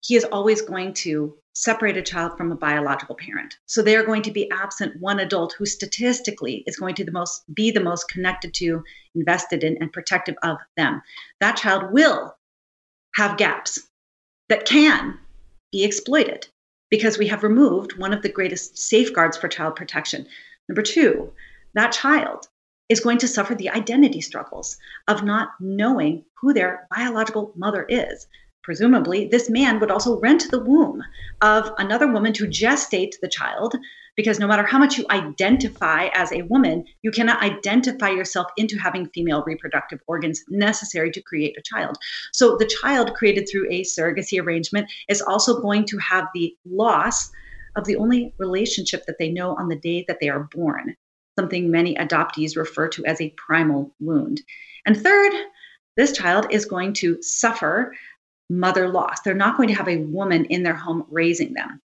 he 0.01 0.15
is 0.15 0.23
always 0.25 0.61
going 0.61 0.93
to 0.93 1.35
separate 1.59 1.97
a 1.97 2.01
child 2.01 2.37
from 2.37 2.53
a 2.53 2.55
biological 2.55 3.15
parent. 3.15 3.57
So 3.65 3.81
they 3.81 3.97
are 3.97 4.05
going 4.05 4.21
to 4.21 4.31
be 4.31 4.49
absent 4.49 5.01
one 5.01 5.19
adult 5.19 5.53
who 5.57 5.65
statistically 5.65 6.63
is 6.65 6.77
going 6.77 6.95
to 6.95 7.03
the 7.03 7.11
most 7.11 7.43
be 7.53 7.69
the 7.69 7.81
most 7.81 8.07
connected 8.07 8.53
to, 8.55 8.81
invested 9.13 9.65
in, 9.65 9.77
and 9.81 9.91
protective 9.91 10.35
of 10.41 10.57
them. 10.77 11.01
That 11.41 11.57
child 11.57 11.91
will 11.91 12.37
have 13.15 13.37
gaps 13.37 13.89
that 14.47 14.65
can 14.65 15.19
be 15.73 15.83
exploited 15.83 16.47
because 16.89 17.17
we 17.17 17.27
have 17.27 17.43
removed 17.43 17.97
one 17.97 18.13
of 18.13 18.21
the 18.21 18.29
greatest 18.29 18.77
safeguards 18.77 19.35
for 19.35 19.49
child 19.49 19.75
protection. 19.75 20.27
Number 20.69 20.81
two, 20.81 21.33
that 21.73 21.91
child 21.91 22.47
is 22.87 23.01
going 23.01 23.17
to 23.17 23.27
suffer 23.27 23.53
the 23.53 23.69
identity 23.69 24.21
struggles 24.21 24.77
of 25.09 25.25
not 25.25 25.49
knowing 25.59 26.23
who 26.35 26.53
their 26.53 26.87
biological 26.89 27.51
mother 27.57 27.85
is 27.89 28.27
presumably, 28.69 29.27
this 29.27 29.49
man 29.49 29.79
would 29.79 29.89
also 29.89 30.19
rent 30.19 30.43
the 30.51 30.59
womb 30.59 31.01
of 31.41 31.71
another 31.79 32.05
woman 32.05 32.31
to 32.31 32.45
gestate 32.45 33.15
the 33.19 33.27
child, 33.27 33.75
because 34.15 34.37
no 34.37 34.45
matter 34.45 34.61
how 34.61 34.77
much 34.77 34.95
you 34.95 35.05
identify 35.09 36.07
as 36.13 36.31
a 36.31 36.43
woman, 36.43 36.85
you 37.01 37.09
cannot 37.09 37.41
identify 37.41 38.11
yourself 38.11 38.45
into 38.57 38.77
having 38.77 39.07
female 39.07 39.43
reproductive 39.43 39.99
organs 40.05 40.43
necessary 40.49 41.09
to 41.09 41.19
create 41.19 41.57
a 41.57 41.63
child. 41.63 41.97
So 42.31 42.57
the 42.57 42.67
child 42.67 43.15
created 43.15 43.49
through 43.49 43.71
a 43.71 43.81
surrogacy 43.81 44.39
arrangement 44.39 44.91
is 45.07 45.19
also 45.19 45.59
going 45.61 45.85
to 45.85 45.97
have 45.97 46.27
the 46.35 46.55
loss 46.63 47.31
of 47.75 47.85
the 47.85 47.95
only 47.95 48.35
relationship 48.37 49.03
that 49.07 49.17
they 49.17 49.31
know 49.31 49.55
on 49.55 49.69
the 49.69 49.79
day 49.79 50.05
that 50.07 50.19
they 50.21 50.29
are 50.29 50.47
born, 50.53 50.95
something 51.39 51.71
many 51.71 51.95
adoptees 51.95 52.55
refer 52.55 52.87
to 52.89 53.03
as 53.05 53.19
a 53.19 53.33
primal 53.35 53.95
wound. 53.99 54.43
And 54.85 54.95
third, 54.95 55.33
this 55.97 56.15
child 56.15 56.45
is 56.51 56.65
going 56.65 56.93
to 56.93 57.19
suffer 57.23 57.95
mother 58.49 58.89
loss. 58.89 59.21
They're 59.21 59.33
not 59.33 59.57
going 59.57 59.69
to 59.69 59.75
have 59.75 59.87
a 59.87 60.03
woman 60.05 60.45
in 60.45 60.63
their 60.63 60.75
home 60.75 61.05
raising 61.09 61.53
them. 61.53 61.81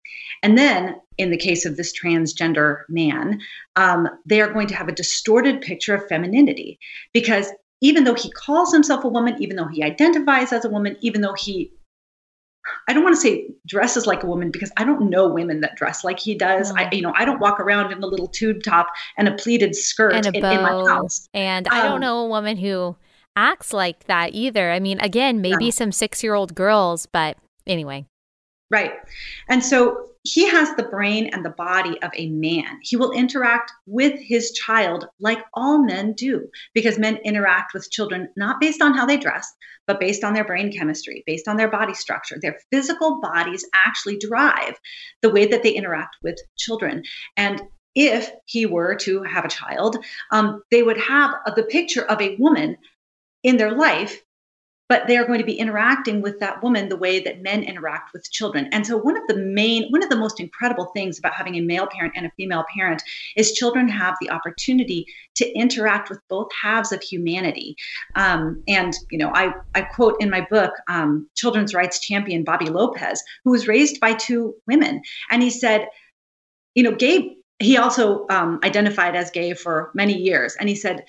And 0.43 0.57
then, 0.57 0.97
in 1.19 1.31
the 1.31 1.37
case 1.37 1.65
of 1.67 1.77
this 1.77 1.93
transgender 1.99 2.83
man, 2.89 3.41
um, 3.77 4.09
they 4.27 4.41
are 4.41 4.53
going 4.53 4.69
to 4.69 4.75
have 4.75 4.89
a 4.89 4.93
distorted 4.93 5.61
picture 5.61 5.95
of 5.95 6.09
femininity 6.09 6.79
because 7.13 7.53
even 7.83 8.05
though 8.05 8.15
he 8.15 8.31
calls 8.31 8.73
himself 8.73 9.05
a 9.05 9.09
woman, 9.09 9.37
even 9.41 9.57
though 9.57 9.67
he 9.67 9.83
identifies 9.83 10.53
as 10.53 10.65
a 10.65 10.71
woman, 10.71 10.97
even 11.01 11.21
though 11.21 11.35
he 11.35 11.73
I 12.89 12.93
don't 12.93 13.03
want 13.03 13.17
to 13.17 13.21
say 13.21 13.49
dresses 13.67 14.07
like 14.07 14.23
a 14.23 14.27
woman 14.27 14.51
because 14.51 14.71
I 14.77 14.85
don't 14.85 15.09
know 15.09 15.29
women 15.29 15.61
that 15.63 15.77
dress 15.77 16.05
like 16.05 16.21
he 16.21 16.35
does. 16.35 16.71
I, 16.71 16.89
you 16.93 17.03
know, 17.03 17.13
I 17.17 17.25
don't 17.25 17.41
walk 17.41 17.59
around 17.59 17.93
in 17.93 18.03
a 18.03 18.07
little 18.07 18.29
tube 18.29 18.63
top 18.63 18.89
and 19.17 19.29
a 19.29 19.33
pleated 19.33 19.75
skirt 19.75 20.13
and 20.15 20.27
a 20.27 20.31
in, 20.35 20.43
bow, 20.43 20.51
in 20.51 20.63
my 20.63 20.93
house. 20.93 21.29
And 21.33 21.67
I 21.69 21.83
don't 21.83 21.95
um, 21.95 22.01
know 22.01 22.19
a 22.19 22.29
woman 22.29 22.57
who 22.57 22.97
acts 23.37 23.73
like 23.73 24.05
that 24.05 24.35
either. 24.35 24.71
I 24.71 24.81
mean, 24.81 25.01
again, 25.01 25.41
maybe 25.41 25.67
yeah. 25.67 25.71
some 25.71 25.93
six 25.93 26.23
year 26.23 26.35
old 26.35 26.55
girls, 26.55 27.07
but 27.07 27.37
anyway. 27.67 28.07
Right. 28.71 28.93
And 29.49 29.65
so 29.65 30.07
he 30.23 30.49
has 30.49 30.75
the 30.77 30.85
brain 30.85 31.31
and 31.33 31.45
the 31.45 31.51
body 31.51 32.01
of 32.03 32.13
a 32.15 32.29
man. 32.29 32.79
He 32.83 32.97
will 32.97 33.11
interact 33.11 33.73
with 33.87 34.19
his 34.21 34.53
child 34.53 35.07
like 35.19 35.43
all 35.55 35.83
men 35.83 36.13
do, 36.13 36.47
because 36.73 36.99
men 36.99 37.17
interact 37.25 37.75
with 37.75 37.91
children 37.91 38.29
not 38.37 38.61
based 38.61 38.83
on 38.83 38.95
how 38.95 39.07
they 39.07 39.17
dress, 39.17 39.51
but 39.87 39.99
based 39.99 40.23
on 40.23 40.35
their 40.35 40.45
brain 40.45 40.73
chemistry, 40.73 41.25
based 41.27 41.49
on 41.49 41.57
their 41.57 41.71
body 41.71 41.95
structure. 41.95 42.37
Their 42.41 42.59
physical 42.71 43.21
bodies 43.21 43.65
actually 43.75 44.19
drive 44.19 44.79
the 45.23 45.31
way 45.31 45.47
that 45.47 45.63
they 45.63 45.73
interact 45.73 46.17
with 46.23 46.37
children. 46.57 47.03
And 47.37 47.63
if 47.97 48.31
he 48.45 48.67
were 48.67 48.95
to 48.97 49.23
have 49.25 49.45
a 49.45 49.49
child, 49.49 49.97
um, 50.31 50.63
they 50.71 50.83
would 50.83 50.99
have 50.99 51.35
the 51.57 51.65
picture 51.65 52.05
of 52.05 52.21
a 52.21 52.37
woman 52.37 52.77
in 53.43 53.57
their 53.57 53.73
life 53.73 54.23
but 54.91 55.07
they 55.07 55.17
are 55.17 55.25
going 55.25 55.39
to 55.39 55.47
be 55.47 55.57
interacting 55.57 56.21
with 56.21 56.41
that 56.41 56.61
woman 56.65 56.89
the 56.89 56.97
way 56.97 57.21
that 57.21 57.41
men 57.41 57.63
interact 57.63 58.13
with 58.13 58.29
children. 58.33 58.69
And 58.73 58.85
so, 58.85 58.97
one 58.97 59.17
of 59.17 59.23
the 59.29 59.37
main, 59.37 59.89
one 59.91 60.03
of 60.03 60.11
the 60.11 60.17
most 60.17 60.41
incredible 60.41 60.87
things 60.87 61.17
about 61.17 61.33
having 61.33 61.55
a 61.55 61.61
male 61.61 61.87
parent 61.87 62.15
and 62.17 62.27
a 62.27 62.33
female 62.37 62.65
parent 62.77 63.01
is 63.37 63.53
children 63.53 63.89
have 63.89 64.17
the 64.21 64.31
opportunity 64.31 65.07
to 65.37 65.49
interact 65.53 66.11
with 66.11 66.19
both 66.29 66.49
halves 66.61 66.91
of 66.91 67.01
humanity. 67.03 67.77
Um, 68.17 68.65
and, 68.67 68.93
you 69.13 69.19
know, 69.19 69.31
I, 69.33 69.55
I 69.77 69.83
quote 69.83 70.17
in 70.19 70.29
my 70.29 70.45
book 70.51 70.73
um, 70.89 71.31
children's 71.37 71.73
rights 71.73 72.01
champion 72.01 72.43
Bobby 72.43 72.67
Lopez, 72.67 73.23
who 73.45 73.53
was 73.53 73.69
raised 73.69 74.01
by 74.01 74.15
two 74.15 74.57
women. 74.67 75.03
And 75.31 75.41
he 75.41 75.51
said, 75.51 75.87
you 76.75 76.83
know, 76.83 76.97
gay, 76.97 77.37
he 77.61 77.77
also 77.77 78.27
um, 78.29 78.59
identified 78.65 79.15
as 79.15 79.31
gay 79.31 79.55
for 79.55 79.93
many 79.95 80.19
years. 80.19 80.57
And 80.59 80.69
he 80.69 80.75
said, 80.75 81.05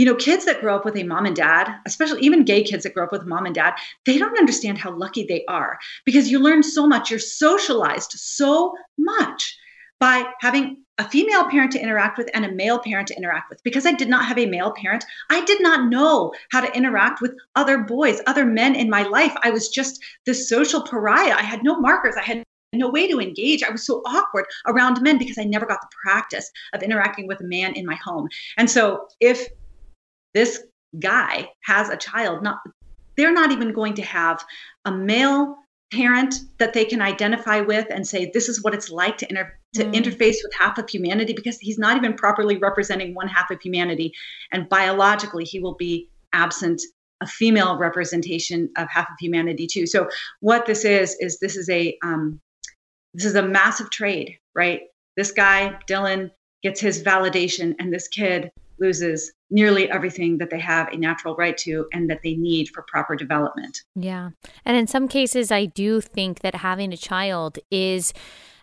you 0.00 0.06
know, 0.06 0.14
kids 0.14 0.46
that 0.46 0.62
grow 0.62 0.74
up 0.74 0.86
with 0.86 0.96
a 0.96 1.02
mom 1.02 1.26
and 1.26 1.36
dad, 1.36 1.76
especially 1.84 2.22
even 2.22 2.42
gay 2.42 2.62
kids 2.62 2.84
that 2.84 2.94
grow 2.94 3.04
up 3.04 3.12
with 3.12 3.26
mom 3.26 3.44
and 3.44 3.54
dad, 3.54 3.74
they 4.06 4.16
don't 4.16 4.38
understand 4.38 4.78
how 4.78 4.96
lucky 4.96 5.26
they 5.26 5.44
are 5.44 5.78
because 6.06 6.30
you 6.30 6.38
learn 6.38 6.62
so 6.62 6.86
much. 6.86 7.10
You're 7.10 7.18
socialized 7.18 8.12
so 8.12 8.72
much 8.96 9.58
by 9.98 10.24
having 10.40 10.78
a 10.96 11.06
female 11.06 11.44
parent 11.50 11.70
to 11.72 11.82
interact 11.82 12.16
with 12.16 12.30
and 12.32 12.46
a 12.46 12.52
male 12.52 12.78
parent 12.78 13.08
to 13.08 13.14
interact 13.14 13.50
with. 13.50 13.62
Because 13.62 13.84
I 13.84 13.92
did 13.92 14.08
not 14.08 14.24
have 14.24 14.38
a 14.38 14.46
male 14.46 14.72
parent, 14.72 15.04
I 15.28 15.44
did 15.44 15.60
not 15.60 15.90
know 15.90 16.32
how 16.50 16.62
to 16.62 16.74
interact 16.74 17.20
with 17.20 17.34
other 17.54 17.76
boys, 17.76 18.22
other 18.26 18.46
men 18.46 18.74
in 18.76 18.88
my 18.88 19.02
life. 19.02 19.34
I 19.42 19.50
was 19.50 19.68
just 19.68 20.02
the 20.24 20.32
social 20.32 20.80
pariah. 20.82 21.34
I 21.36 21.42
had 21.42 21.62
no 21.62 21.78
markers. 21.78 22.14
I 22.16 22.22
had 22.22 22.42
no 22.72 22.88
way 22.88 23.06
to 23.06 23.20
engage. 23.20 23.62
I 23.62 23.70
was 23.70 23.84
so 23.84 24.00
awkward 24.06 24.46
around 24.66 25.02
men 25.02 25.18
because 25.18 25.36
I 25.36 25.44
never 25.44 25.66
got 25.66 25.82
the 25.82 25.88
practice 26.02 26.50
of 26.72 26.82
interacting 26.82 27.26
with 27.26 27.42
a 27.42 27.44
man 27.44 27.74
in 27.74 27.84
my 27.84 27.96
home. 27.96 28.28
And 28.56 28.70
so 28.70 29.06
if 29.20 29.46
this 30.34 30.62
guy 30.98 31.48
has 31.64 31.88
a 31.88 31.96
child 31.96 32.42
not 32.42 32.58
they're 33.16 33.32
not 33.32 33.52
even 33.52 33.72
going 33.72 33.94
to 33.94 34.02
have 34.02 34.42
a 34.86 34.90
male 34.90 35.56
parent 35.92 36.34
that 36.58 36.72
they 36.72 36.84
can 36.84 37.02
identify 37.02 37.60
with 37.60 37.86
and 37.90 38.06
say 38.06 38.30
this 38.32 38.48
is 38.48 38.62
what 38.62 38.74
it's 38.74 38.90
like 38.90 39.18
to, 39.18 39.28
inter- 39.28 39.58
to 39.74 39.84
mm. 39.84 39.92
interface 39.92 40.36
with 40.42 40.52
half 40.56 40.78
of 40.78 40.88
humanity 40.88 41.32
because 41.32 41.58
he's 41.58 41.78
not 41.78 41.96
even 41.96 42.14
properly 42.14 42.56
representing 42.56 43.14
one 43.14 43.26
half 43.26 43.50
of 43.50 43.60
humanity. 43.60 44.12
And 44.52 44.68
biologically 44.68 45.44
he 45.44 45.58
will 45.58 45.74
be 45.74 46.08
absent 46.32 46.80
a 47.20 47.26
female 47.26 47.76
representation 47.76 48.70
of 48.76 48.88
half 48.88 49.10
of 49.10 49.16
humanity 49.20 49.66
too. 49.66 49.86
So 49.86 50.08
what 50.38 50.64
this 50.64 50.84
is 50.84 51.16
is 51.20 51.38
this 51.40 51.56
is 51.56 51.68
a 51.68 51.98
um, 52.02 52.40
this 53.12 53.26
is 53.26 53.34
a 53.34 53.42
massive 53.42 53.90
trade 53.90 54.38
right? 54.54 54.82
This 55.16 55.32
guy 55.32 55.78
dylan 55.88 56.30
gets 56.62 56.80
his 56.80 57.02
validation 57.02 57.74
and 57.78 57.92
this 57.92 58.08
kid 58.08 58.50
loses 58.80 59.32
nearly 59.50 59.90
everything 59.90 60.38
that 60.38 60.50
they 60.50 60.60
have 60.60 60.88
a 60.88 60.96
natural 60.96 61.34
right 61.36 61.56
to 61.58 61.86
and 61.92 62.08
that 62.08 62.20
they 62.22 62.34
need 62.34 62.68
for 62.68 62.84
proper 62.88 63.16
development. 63.16 63.82
Yeah. 63.94 64.30
And 64.64 64.76
in 64.76 64.86
some 64.86 65.08
cases, 65.08 65.50
I 65.50 65.66
do 65.66 66.00
think 66.00 66.40
that 66.40 66.54
having 66.56 66.92
a 66.92 66.96
child 66.96 67.58
is 67.70 68.12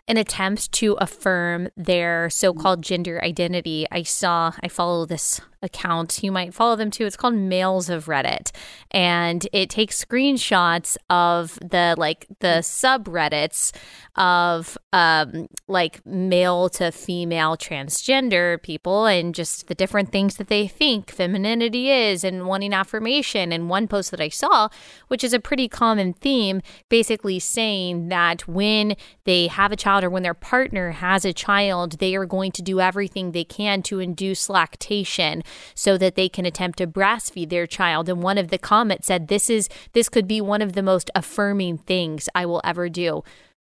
an 0.08 0.16
attempt 0.16 0.72
to 0.72 0.94
affirm 0.94 1.68
their 1.76 2.30
so 2.30 2.54
called 2.54 2.82
gender 2.82 3.22
identity. 3.22 3.86
I 3.92 4.02
saw, 4.02 4.52
I 4.62 4.68
follow 4.68 5.04
this 5.04 5.40
account. 5.62 6.22
You 6.22 6.32
might 6.32 6.54
follow 6.54 6.76
them 6.76 6.90
too. 6.90 7.04
It's 7.06 7.16
called 7.16 7.34
Males 7.34 7.88
of 7.88 8.06
Reddit. 8.06 8.50
And 8.90 9.46
it 9.52 9.70
takes 9.70 10.02
screenshots 10.02 10.96
of 11.10 11.58
the 11.60 11.94
like 11.98 12.26
the 12.40 12.60
subreddits 12.62 13.74
of 14.16 14.76
um 14.92 15.46
like 15.68 16.04
male 16.04 16.68
to 16.68 16.90
female 16.90 17.56
transgender 17.56 18.60
people 18.62 19.06
and 19.06 19.34
just 19.34 19.68
the 19.68 19.74
different 19.74 20.10
things 20.10 20.36
that 20.36 20.48
they 20.48 20.66
think 20.66 21.10
femininity 21.10 21.90
is 21.90 22.24
and 22.24 22.46
wanting 22.46 22.72
affirmation. 22.72 23.52
And 23.52 23.68
one 23.68 23.88
post 23.88 24.10
that 24.10 24.20
I 24.20 24.28
saw, 24.28 24.68
which 25.08 25.22
is 25.24 25.32
a 25.32 25.40
pretty 25.40 25.68
common 25.68 26.12
theme, 26.12 26.62
basically 26.88 27.38
saying 27.38 28.08
that 28.08 28.46
when 28.48 28.96
they 29.24 29.46
have 29.48 29.72
a 29.72 29.76
child 29.76 30.04
or 30.04 30.10
when 30.10 30.22
their 30.22 30.34
partner 30.34 30.92
has 30.92 31.24
a 31.24 31.32
child, 31.32 31.98
they 31.98 32.14
are 32.14 32.26
going 32.26 32.52
to 32.52 32.62
do 32.62 32.80
everything 32.80 33.32
they 33.32 33.44
can 33.44 33.82
to 33.82 34.00
induce 34.00 34.48
lactation 34.48 35.42
so 35.74 35.98
that 35.98 36.14
they 36.14 36.28
can 36.28 36.46
attempt 36.46 36.78
to 36.78 36.86
breastfeed 36.86 37.50
their 37.50 37.66
child. 37.66 38.08
And 38.08 38.22
one 38.22 38.38
of 38.38 38.48
the 38.48 38.58
comments 38.58 39.06
said, 39.06 39.28
This 39.28 39.50
is 39.50 39.68
this 39.92 40.08
could 40.08 40.28
be 40.28 40.40
one 40.40 40.62
of 40.62 40.72
the 40.72 40.82
most 40.82 41.10
affirming 41.14 41.78
things 41.78 42.28
I 42.34 42.46
will 42.46 42.60
ever 42.64 42.88
do. 42.88 43.22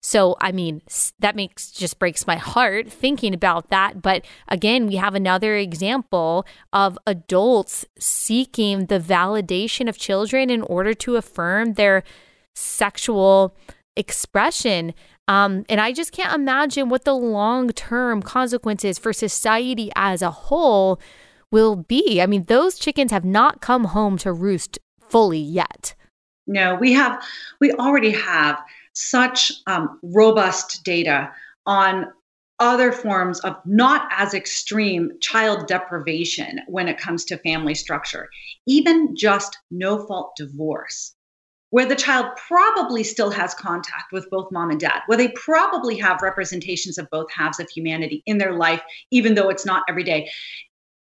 So, 0.02 0.38
I 0.40 0.52
mean, 0.52 0.82
that 1.20 1.36
makes 1.36 1.72
just 1.72 2.00
breaks 2.00 2.28
my 2.28 2.38
heart 2.38 2.90
thinking 2.90 3.34
about 3.34 3.70
that. 3.72 4.02
But 4.02 4.24
again, 4.48 4.88
we 4.88 4.96
have 4.96 5.16
another 5.16 5.56
example 5.56 6.46
of 6.72 6.98
adults 7.08 7.86
seeking 8.00 8.86
the 8.86 9.00
validation 9.00 9.90
of 9.90 9.98
children 9.98 10.50
in 10.50 10.62
order 10.62 10.94
to 10.94 11.16
affirm 11.16 11.74
their 11.74 12.04
sexual 12.56 13.56
expression. 13.96 14.94
Um, 15.28 15.66
and 15.68 15.82
I 15.82 15.92
just 15.92 16.12
can't 16.12 16.34
imagine 16.34 16.90
what 16.90 17.04
the 17.04 17.16
long 17.16 17.70
term 17.72 18.22
consequences 18.22 18.98
for 18.98 19.12
society 19.12 19.92
as 19.96 20.22
a 20.22 20.32
whole 20.32 21.02
will 21.52 21.76
be. 21.76 22.22
I 22.22 22.26
mean, 22.26 22.46
those 22.46 22.78
chickens 22.78 23.12
have 23.12 23.26
not 23.26 23.62
come 23.62 23.86
home 23.86 24.18
to 24.20 24.34
roost 24.34 24.80
fully 25.10 25.40
yet. 25.40 25.96
No, 26.46 26.76
we 26.76 26.94
have, 26.94 27.22
we 27.60 27.72
already 27.74 28.12
have 28.12 28.62
such 28.94 29.52
um, 29.68 30.00
robust 30.02 30.84
data 30.84 31.32
on 31.66 32.08
other 32.60 32.92
forms 32.92 33.40
of 33.42 33.56
not 33.66 34.08
as 34.12 34.34
extreme 34.34 35.12
child 35.22 35.68
deprivation 35.68 36.60
when 36.68 36.88
it 36.88 36.98
comes 36.98 37.24
to 37.26 37.38
family 37.38 37.76
structure, 37.76 38.30
even 38.66 39.16
just 39.16 39.58
no 39.70 40.06
fault 40.08 40.34
divorce 40.36 41.14
where 41.70 41.86
the 41.86 41.96
child 41.96 42.28
probably 42.48 43.04
still 43.04 43.30
has 43.30 43.54
contact 43.54 44.12
with 44.12 44.30
both 44.30 44.52
mom 44.52 44.70
and 44.70 44.80
dad, 44.80 45.02
where 45.08 45.18
they 45.18 45.28
probably 45.30 45.98
have 45.98 46.22
representations 46.22 46.98
of 46.98 47.10
both 47.12 47.28
halves 47.32 47.60
of 47.60 47.70
humanity 47.70 48.24
in 48.26 48.38
their 48.38 48.54
life, 48.54 48.82
even 49.12 49.36
though 49.36 49.50
it's 49.50 49.66
not 49.66 49.84
every 49.90 50.04
day. 50.04 50.30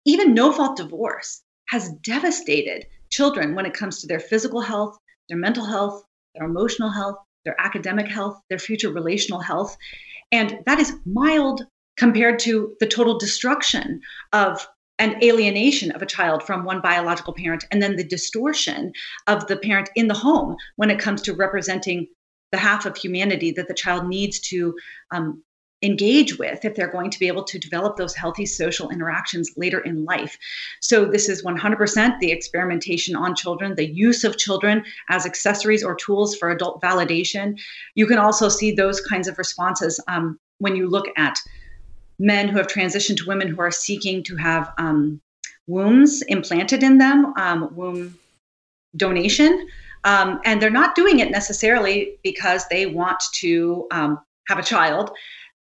Even 0.06 0.34
no 0.34 0.51
fault 0.51 0.78
divorce 0.78 1.41
has 1.70 1.93
devastated 2.04 2.86
children 3.10 3.56
when 3.56 3.66
it 3.66 3.74
comes 3.74 3.99
to 4.01 4.08
their 4.08 4.20
physical 4.20 4.62
health, 4.62 4.97
their 5.30 5.38
mental 5.38 5.66
health, 5.66 6.04
their 6.36 6.45
emotional 6.45 6.89
health, 6.89 7.18
their 7.45 7.60
academic 7.60 8.08
health, 8.08 8.39
their 8.49 8.60
future 8.60 8.91
relational 8.91 9.39
health. 9.39 9.78
And 10.32 10.60
that 10.66 10.80
is 10.80 10.93
mild 11.06 11.66
compared 11.95 12.39
to 12.39 12.76
the 12.80 12.88
total 12.88 13.18
destruction 13.18 14.01
of 14.32 14.68
and 14.99 15.22
alienation 15.24 15.91
of 15.91 16.01
a 16.01 16.06
child 16.06 16.43
from 16.43 16.64
one 16.64 16.80
biological 16.80 17.34
parent, 17.34 17.66
and 17.72 17.82
then 17.82 17.95
the 17.95 18.04
distortion 18.04 18.93
of 19.28 19.47
the 19.47 19.58
parent 19.58 19.89
in 19.95 20.08
the 20.08 20.14
home 20.14 20.56
when 20.76 20.91
it 20.91 20.99
comes 20.99 21.22
to 21.24 21.34
representing 21.34 22.08
the 22.51 22.58
half 22.58 22.86
of 22.86 22.95
humanity 22.95 23.51
that 23.51 23.68
the 23.68 23.74
child 23.74 24.08
needs 24.08 24.39
to 24.39 24.76
um, 25.12 25.43
engage 25.84 26.40
with 26.40 26.64
if 26.66 26.76
they're 26.76 26.88
going 26.88 27.12
to 27.12 27.20
be 27.20 27.28
able 27.28 27.44
to 27.44 27.60
develop 27.60 27.98
those 27.98 28.16
healthy 28.16 28.46
social 28.46 28.90
interactions 28.90 29.52
later 29.58 29.80
in 29.80 30.06
life. 30.06 30.38
So, 30.80 31.06
this 31.06 31.30
is 31.30 31.44
100% 31.44 32.20
the 32.20 32.32
experimentation 32.32 33.16
on 33.16 33.36
children, 33.36 33.76
the 33.76 33.92
use 33.92 34.24
of 34.24 34.38
children 34.38 34.84
as 35.10 35.26
accessories 35.26 35.84
or 35.84 35.96
tools 35.96 36.36
for 36.36 36.50
adult 36.50 36.82
validation. 36.82 37.60
You 37.96 38.08
can 38.08 38.18
also 38.18 38.50
see 38.50 38.72
those 38.72 39.02
kinds 39.02 39.28
of 39.28 39.38
responses 39.38 40.00
um, 40.08 40.40
when 40.60 40.76
you 40.76 40.90
look 40.90 41.08
at 41.18 41.38
men 42.20 42.48
who 42.48 42.58
have 42.58 42.68
transitioned 42.68 43.18
to 43.18 43.28
women 43.28 43.48
who 43.48 43.62
are 43.62 43.72
seeking 43.72 44.24
to 44.24 44.36
have 44.38 44.74
um, 44.78 45.22
wombs 45.68 46.22
implanted 46.24 46.84
in 46.84 46.98
them, 46.98 47.34
um, 47.38 47.74
womb 47.76 48.18
donation. 48.96 49.68
Um, 50.04 50.42
and 50.44 50.62
they're 50.62 50.70
not 50.70 50.96
doing 50.96 51.20
it 51.20 51.32
necessarily 51.32 52.18
because 52.24 52.68
they 52.68 52.86
want 52.86 53.22
to 53.36 53.88
um, 53.92 54.20
have 54.48 54.60
a 54.60 54.64
child. 54.64 55.12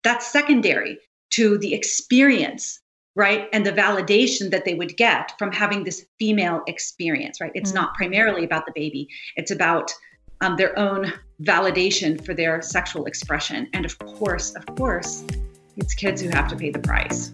That's 0.04 0.28
secondary 0.28 1.00
to 1.32 1.58
the 1.58 1.74
experience, 1.74 2.80
right? 3.16 3.48
And 3.54 3.66
the 3.66 3.72
validation 3.72 4.52
that 4.52 4.66
they 4.66 4.76
would 4.76 4.98
get 4.98 5.34
from 5.38 5.52
having 5.52 5.84
this 5.84 6.06
female 6.18 6.62
experience, 6.68 7.42
right? 7.42 7.52
It's 7.54 7.72
mm-hmm. 7.72 7.82
not 7.82 7.94
primarily 7.96 8.44
about 8.46 8.66
the 8.66 8.72
baby, 8.74 9.08
it's 9.36 9.52
about 9.52 9.92
um, 10.42 10.56
their 10.56 10.78
own 10.80 11.12
validation 11.44 12.24
for 12.26 12.34
their 12.34 12.62
sexual 12.62 13.06
expression. 13.06 13.68
And 13.74 13.86
of 13.86 13.98
course, 14.00 14.56
of 14.56 14.66
course, 14.78 15.24
it's 15.76 15.94
kids 15.94 16.22
who 16.22 16.30
have 16.30 16.48
to 16.50 16.56
pay 16.56 16.72
the 16.72 16.80
price. 16.80 17.32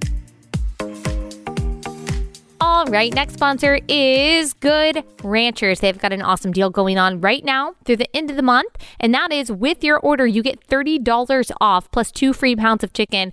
All 2.75 2.85
right, 2.87 3.13
next 3.13 3.35
sponsor 3.35 3.79
is 3.87 4.51
Good 4.51 5.05
Ranchers. 5.23 5.79
They've 5.79 5.97
got 5.97 6.11
an 6.11 6.21
awesome 6.21 6.51
deal 6.51 6.69
going 6.69 6.97
on 6.97 7.21
right 7.21 7.41
now 7.41 7.75
through 7.85 7.95
the 7.95 8.13
end 8.13 8.29
of 8.29 8.35
the 8.35 8.41
month, 8.41 8.75
and 8.99 9.13
that 9.13 9.31
is 9.31 9.49
with 9.49 9.81
your 9.81 9.97
order, 9.97 10.27
you 10.27 10.43
get 10.43 10.67
$30 10.67 11.51
off 11.61 11.89
plus 11.91 12.11
two 12.11 12.33
free 12.33 12.53
pounds 12.53 12.83
of 12.83 12.91
chicken 12.91 13.31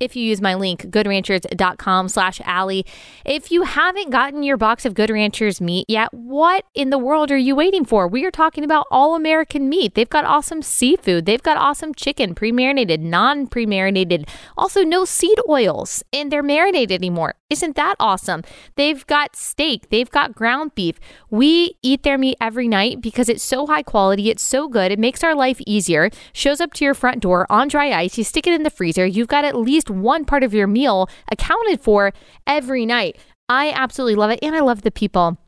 if 0.00 0.16
you 0.16 0.24
use 0.24 0.40
my 0.40 0.54
link, 0.54 0.82
goodranchers.com 0.86 2.08
slash 2.08 2.40
Allie. 2.44 2.84
If 3.24 3.50
you 3.50 3.62
haven't 3.62 4.10
gotten 4.10 4.42
your 4.42 4.56
box 4.56 4.84
of 4.84 4.94
Good 4.94 5.10
Ranchers 5.10 5.60
meat 5.60 5.86
yet, 5.88 6.12
what 6.12 6.64
in 6.74 6.90
the 6.90 6.98
world 6.98 7.30
are 7.30 7.36
you 7.36 7.54
waiting 7.54 7.84
for? 7.84 8.08
We 8.08 8.24
are 8.24 8.30
talking 8.30 8.64
about 8.64 8.86
all 8.90 9.14
American 9.14 9.68
meat. 9.68 9.94
They've 9.94 10.08
got 10.08 10.24
awesome 10.24 10.62
seafood. 10.62 11.26
They've 11.26 11.42
got 11.42 11.56
awesome 11.56 11.94
chicken, 11.94 12.34
pre-marinated, 12.34 13.02
non-pre-marinated, 13.02 14.28
also 14.56 14.82
no 14.82 15.04
seed 15.04 15.38
oils, 15.48 16.02
and 16.12 16.30
they're 16.30 16.42
marinated 16.42 17.00
anymore. 17.00 17.34
Isn't 17.54 17.76
that 17.76 17.94
awesome? 18.00 18.42
They've 18.74 19.06
got 19.06 19.36
steak. 19.36 19.90
They've 19.90 20.10
got 20.10 20.34
ground 20.34 20.74
beef. 20.74 20.98
We 21.30 21.76
eat 21.82 22.02
their 22.02 22.18
meat 22.18 22.36
every 22.40 22.66
night 22.66 23.00
because 23.00 23.28
it's 23.28 23.44
so 23.44 23.64
high 23.68 23.84
quality. 23.84 24.28
It's 24.28 24.42
so 24.42 24.66
good. 24.66 24.90
It 24.90 24.98
makes 24.98 25.22
our 25.22 25.36
life 25.36 25.60
easier. 25.68 26.10
Shows 26.32 26.60
up 26.60 26.72
to 26.72 26.84
your 26.84 26.94
front 26.94 27.20
door 27.20 27.46
on 27.48 27.68
dry 27.68 27.92
ice. 27.92 28.18
You 28.18 28.24
stick 28.24 28.48
it 28.48 28.54
in 28.54 28.64
the 28.64 28.70
freezer. 28.70 29.06
You've 29.06 29.28
got 29.28 29.44
at 29.44 29.54
least 29.54 29.88
one 29.88 30.24
part 30.24 30.42
of 30.42 30.52
your 30.52 30.66
meal 30.66 31.08
accounted 31.30 31.80
for 31.80 32.12
every 32.44 32.84
night. 32.86 33.18
I 33.48 33.70
absolutely 33.70 34.16
love 34.16 34.32
it. 34.32 34.40
And 34.42 34.56
I 34.56 34.60
love 34.60 34.82
the 34.82 34.90
people 34.90 35.38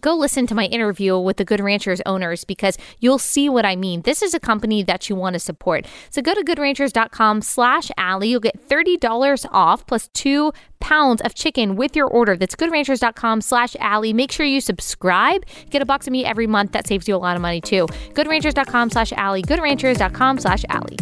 go 0.00 0.14
listen 0.14 0.46
to 0.46 0.54
my 0.54 0.66
interview 0.66 1.18
with 1.18 1.38
the 1.38 1.46
Good 1.46 1.60
Ranchers 1.60 2.02
owners 2.04 2.44
because 2.44 2.76
you'll 2.98 3.18
see 3.18 3.48
what 3.48 3.64
I 3.64 3.74
mean. 3.74 4.02
This 4.02 4.20
is 4.20 4.34
a 4.34 4.40
company 4.40 4.82
that 4.82 5.08
you 5.08 5.16
want 5.16 5.32
to 5.32 5.40
support. 5.40 5.86
So 6.10 6.20
go 6.20 6.34
to 6.34 6.44
goodranchers.com 6.44 7.40
slash 7.40 7.90
Allie. 7.96 8.28
You'll 8.28 8.40
get 8.40 8.68
$30 8.68 9.46
off 9.50 9.86
plus 9.86 10.08
two 10.08 10.52
pounds 10.78 11.22
of 11.22 11.34
chicken 11.34 11.74
with 11.74 11.96
your 11.96 12.06
order. 12.06 12.36
That's 12.36 12.54
goodranchers.com 12.54 13.40
slash 13.40 13.76
Allie. 13.80 14.12
Make 14.12 14.30
sure 14.30 14.44
you 14.44 14.60
subscribe. 14.60 15.46
Get 15.70 15.80
a 15.80 15.86
box 15.86 16.06
of 16.06 16.12
meat 16.12 16.26
every 16.26 16.46
month. 16.46 16.72
That 16.72 16.86
saves 16.86 17.08
you 17.08 17.16
a 17.16 17.16
lot 17.16 17.36
of 17.36 17.40
money 17.40 17.62
too. 17.62 17.86
Goodranchers.com 18.12 18.90
slash 18.90 19.12
Allie. 19.14 19.42
Goodranchers.com 19.42 20.38
slash 20.38 20.64
Allie 20.68 20.98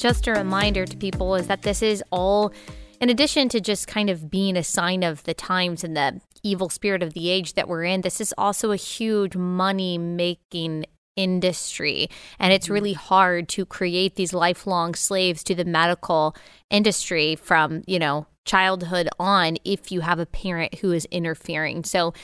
just 0.00 0.26
a 0.26 0.32
reminder 0.32 0.86
to 0.86 0.96
people 0.96 1.34
is 1.34 1.46
that 1.46 1.60
this 1.60 1.82
is 1.82 2.02
all, 2.10 2.54
in 3.00 3.10
addition 3.10 3.50
to 3.50 3.60
just 3.60 3.86
kind 3.86 4.08
of 4.08 4.30
being 4.30 4.56
a 4.56 4.64
sign 4.64 5.02
of 5.02 5.22
the 5.24 5.34
times 5.34 5.84
and 5.84 5.94
the 5.94 6.18
evil 6.42 6.68
spirit 6.68 7.02
of 7.02 7.14
the 7.14 7.30
age 7.30 7.54
that 7.54 7.68
we're 7.68 7.84
in, 7.84 8.00
this 8.00 8.20
is 8.20 8.34
also 8.36 8.72
a 8.72 8.76
huge 8.76 9.36
money 9.36 9.98
making 9.98 10.86
industry. 11.16 12.08
And 12.38 12.52
it's 12.52 12.70
really 12.70 12.92
hard 12.92 13.48
to 13.50 13.66
create 13.66 14.16
these 14.16 14.32
lifelong 14.32 14.94
slaves 14.94 15.44
to 15.44 15.54
the 15.54 15.64
medical 15.64 16.34
industry 16.70 17.36
from, 17.36 17.82
you 17.86 17.98
know, 17.98 18.26
childhood 18.44 19.08
on 19.18 19.56
if 19.64 19.92
you 19.92 20.00
have 20.00 20.18
a 20.18 20.26
parent 20.26 20.76
who 20.76 20.92
is 20.92 21.06
interfering. 21.06 21.84
So, 21.84 22.14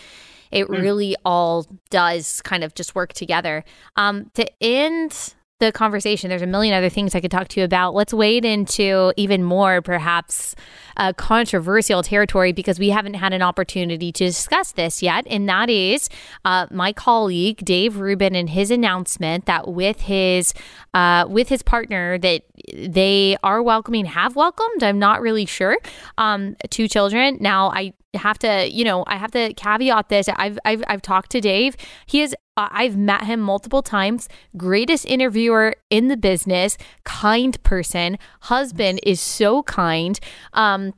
it 0.52 0.68
mm. 0.68 0.80
really 0.80 1.16
all 1.24 1.66
does 1.90 2.40
kind 2.42 2.62
of 2.62 2.74
just 2.74 2.94
work 2.94 3.12
together. 3.12 3.64
Um, 3.96 4.30
to 4.34 4.48
end 4.62 5.34
the 5.58 5.72
conversation. 5.72 6.28
There's 6.28 6.42
a 6.42 6.46
million 6.46 6.74
other 6.74 6.90
things 6.90 7.14
I 7.14 7.20
could 7.20 7.30
talk 7.30 7.48
to 7.48 7.60
you 7.60 7.64
about. 7.64 7.94
Let's 7.94 8.12
wade 8.12 8.44
into 8.44 9.12
even 9.16 9.42
more, 9.42 9.80
perhaps, 9.80 10.54
uh, 10.98 11.14
controversial 11.14 12.02
territory 12.02 12.52
because 12.52 12.78
we 12.78 12.90
haven't 12.90 13.14
had 13.14 13.32
an 13.32 13.40
opportunity 13.40 14.12
to 14.12 14.26
discuss 14.26 14.72
this 14.72 15.02
yet. 15.02 15.26
And 15.30 15.48
that 15.48 15.70
is 15.70 16.10
uh, 16.44 16.66
my 16.70 16.92
colleague 16.92 17.64
Dave 17.64 17.96
Rubin 17.96 18.34
and 18.34 18.50
his 18.50 18.70
announcement 18.70 19.46
that 19.46 19.68
with 19.68 20.02
his 20.02 20.52
uh, 20.92 21.24
with 21.28 21.48
his 21.48 21.62
partner 21.62 22.18
that 22.18 22.42
they 22.74 23.36
are 23.42 23.62
welcoming, 23.62 24.04
have 24.04 24.36
welcomed. 24.36 24.82
I'm 24.82 24.98
not 24.98 25.22
really 25.22 25.46
sure. 25.46 25.78
Um, 26.18 26.56
two 26.68 26.86
children. 26.86 27.38
Now 27.40 27.70
I 27.70 27.94
have 28.14 28.38
to, 28.40 28.70
you 28.70 28.84
know, 28.84 29.04
I 29.06 29.16
have 29.16 29.30
to 29.32 29.54
caveat 29.54 30.10
this. 30.10 30.28
I've 30.28 30.58
I've, 30.66 30.84
I've 30.86 31.02
talked 31.02 31.30
to 31.30 31.40
Dave. 31.40 31.76
He 32.06 32.20
is 32.20 32.34
I've 32.56 32.96
met 32.96 33.24
him 33.24 33.40
multiple 33.40 33.82
times. 33.82 34.28
Greatest 34.56 35.04
interviewer 35.04 35.74
in 35.90 36.08
the 36.08 36.16
business, 36.16 36.78
kind 37.04 37.62
person. 37.62 38.18
Husband 38.42 39.00
is 39.02 39.20
so 39.20 39.62
kind. 39.64 40.18
Um, 40.52 40.94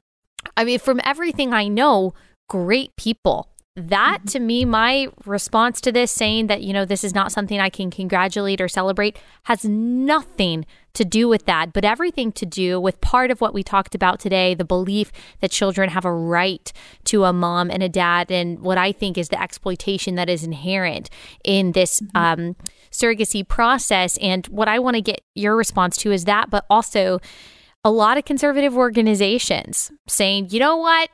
I 0.56 0.64
mean, 0.64 0.78
from 0.78 1.00
everything 1.04 1.52
I 1.52 1.68
know, 1.68 2.14
great 2.48 2.94
people 2.96 3.48
that 3.76 4.18
to 4.26 4.40
me 4.40 4.64
my 4.64 5.06
response 5.24 5.80
to 5.80 5.92
this 5.92 6.10
saying 6.10 6.48
that 6.48 6.62
you 6.62 6.72
know 6.72 6.84
this 6.84 7.04
is 7.04 7.14
not 7.14 7.30
something 7.30 7.60
i 7.60 7.70
can 7.70 7.92
congratulate 7.92 8.60
or 8.60 8.66
celebrate 8.66 9.16
has 9.44 9.64
nothing 9.64 10.66
to 10.98 11.04
do 11.04 11.28
with 11.28 11.46
that 11.46 11.72
but 11.72 11.84
everything 11.84 12.30
to 12.30 12.44
do 12.44 12.78
with 12.80 13.00
part 13.00 13.30
of 13.30 13.40
what 13.40 13.54
we 13.54 13.62
talked 13.62 13.94
about 13.94 14.20
today 14.20 14.54
the 14.54 14.64
belief 14.64 15.10
that 15.40 15.50
children 15.50 15.88
have 15.88 16.04
a 16.04 16.12
right 16.12 16.72
to 17.04 17.24
a 17.24 17.32
mom 17.32 17.70
and 17.70 17.82
a 17.82 17.88
dad 17.88 18.30
and 18.30 18.60
what 18.60 18.76
i 18.76 18.92
think 18.92 19.16
is 19.16 19.30
the 19.30 19.40
exploitation 19.40 20.14
that 20.14 20.28
is 20.28 20.44
inherent 20.44 21.08
in 21.44 21.72
this 21.72 22.00
mm-hmm. 22.00 22.16
um, 22.16 22.56
surrogacy 22.90 23.46
process 23.46 24.18
and 24.18 24.46
what 24.48 24.68
i 24.68 24.78
want 24.78 24.94
to 24.94 25.00
get 25.00 25.20
your 25.34 25.56
response 25.56 25.96
to 25.96 26.12
is 26.12 26.24
that 26.26 26.50
but 26.50 26.66
also 26.68 27.18
a 27.84 27.90
lot 27.90 28.18
of 28.18 28.24
conservative 28.24 28.76
organizations 28.76 29.92
saying, 30.08 30.48
you 30.50 30.58
know 30.58 30.76
what? 30.76 31.10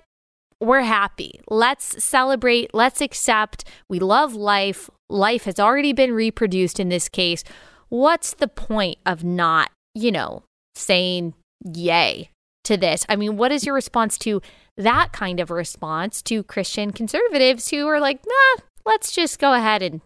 we're 0.60 0.82
happy. 0.82 1.40
Let's 1.48 2.02
celebrate. 2.02 2.74
Let's 2.74 3.00
accept. 3.00 3.64
We 3.88 3.98
love 3.98 4.34
life. 4.34 4.90
Life 5.08 5.44
has 5.44 5.60
already 5.60 5.92
been 5.92 6.12
reproduced 6.12 6.80
in 6.80 6.88
this 6.88 7.08
case. 7.08 7.44
What's 7.88 8.34
the 8.34 8.48
point 8.48 8.98
of 9.06 9.22
not, 9.22 9.70
you 9.94 10.12
know, 10.12 10.42
saying 10.74 11.34
yay 11.64 12.30
to 12.64 12.76
this? 12.76 13.04
I 13.08 13.16
mean, 13.16 13.36
what 13.36 13.52
is 13.52 13.64
your 13.64 13.74
response 13.74 14.18
to 14.18 14.42
that 14.76 15.12
kind 15.12 15.40
of 15.40 15.50
response 15.50 16.22
to 16.22 16.42
Christian 16.42 16.90
conservatives 16.90 17.70
who 17.70 17.86
are 17.86 18.00
like, 18.00 18.20
nah, 18.26 18.62
let's 18.84 19.12
just 19.12 19.38
go 19.38 19.54
ahead 19.54 19.82
and 19.82 20.00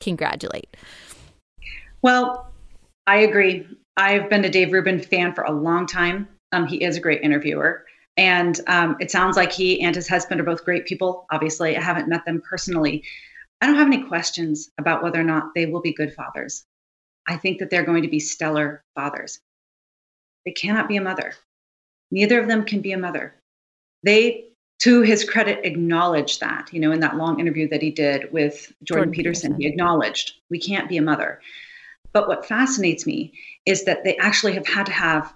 congratulate? 0.00 0.76
Well, 2.02 2.50
I 3.06 3.18
agree. 3.18 3.66
I've 3.96 4.28
been 4.28 4.44
a 4.44 4.50
Dave 4.50 4.72
Rubin 4.72 5.00
fan 5.00 5.34
for 5.34 5.44
a 5.44 5.52
long 5.52 5.86
time. 5.86 6.28
Um, 6.52 6.66
he 6.66 6.82
is 6.82 6.96
a 6.96 7.00
great 7.00 7.22
interviewer. 7.22 7.84
And 8.16 8.60
um, 8.66 8.96
it 9.00 9.10
sounds 9.10 9.36
like 9.36 9.52
he 9.52 9.80
and 9.80 9.94
his 9.94 10.08
husband 10.08 10.40
are 10.40 10.44
both 10.44 10.64
great 10.64 10.86
people. 10.86 11.26
Obviously, 11.30 11.76
I 11.76 11.80
haven't 11.80 12.08
met 12.08 12.24
them 12.24 12.42
personally. 12.48 13.04
I 13.60 13.66
don't 13.66 13.76
have 13.76 13.86
any 13.86 14.02
questions 14.02 14.70
about 14.78 15.02
whether 15.02 15.20
or 15.20 15.24
not 15.24 15.54
they 15.54 15.66
will 15.66 15.80
be 15.80 15.92
good 15.92 16.12
fathers. 16.12 16.64
I 17.28 17.36
think 17.36 17.58
that 17.58 17.70
they're 17.70 17.84
going 17.84 18.02
to 18.02 18.08
be 18.08 18.20
stellar 18.20 18.82
fathers. 18.94 19.38
They 20.44 20.52
cannot 20.52 20.88
be 20.88 20.96
a 20.96 21.02
mother. 21.02 21.34
Neither 22.10 22.40
of 22.40 22.48
them 22.48 22.64
can 22.64 22.80
be 22.80 22.92
a 22.92 22.98
mother. 22.98 23.34
They, 24.02 24.46
to 24.80 25.02
his 25.02 25.24
credit, 25.24 25.64
acknowledged 25.64 26.40
that, 26.40 26.72
you 26.72 26.80
know, 26.80 26.90
in 26.92 27.00
that 27.00 27.16
long 27.16 27.38
interview 27.38 27.68
that 27.68 27.82
he 27.82 27.90
did 27.90 28.32
with 28.32 28.72
Jordan, 28.82 29.08
Jordan 29.08 29.12
Peterson, 29.12 29.50
Peterson, 29.50 29.60
he 29.60 29.68
acknowledged 29.68 30.32
we 30.48 30.58
can't 30.58 30.88
be 30.88 30.96
a 30.96 31.02
mother. 31.02 31.40
But 32.14 32.28
what 32.28 32.46
fascinates 32.46 33.06
me 33.06 33.34
is 33.66 33.84
that 33.84 34.04
they 34.04 34.16
actually 34.16 34.54
have 34.54 34.66
had 34.66 34.86
to 34.86 34.92
have 34.92 35.34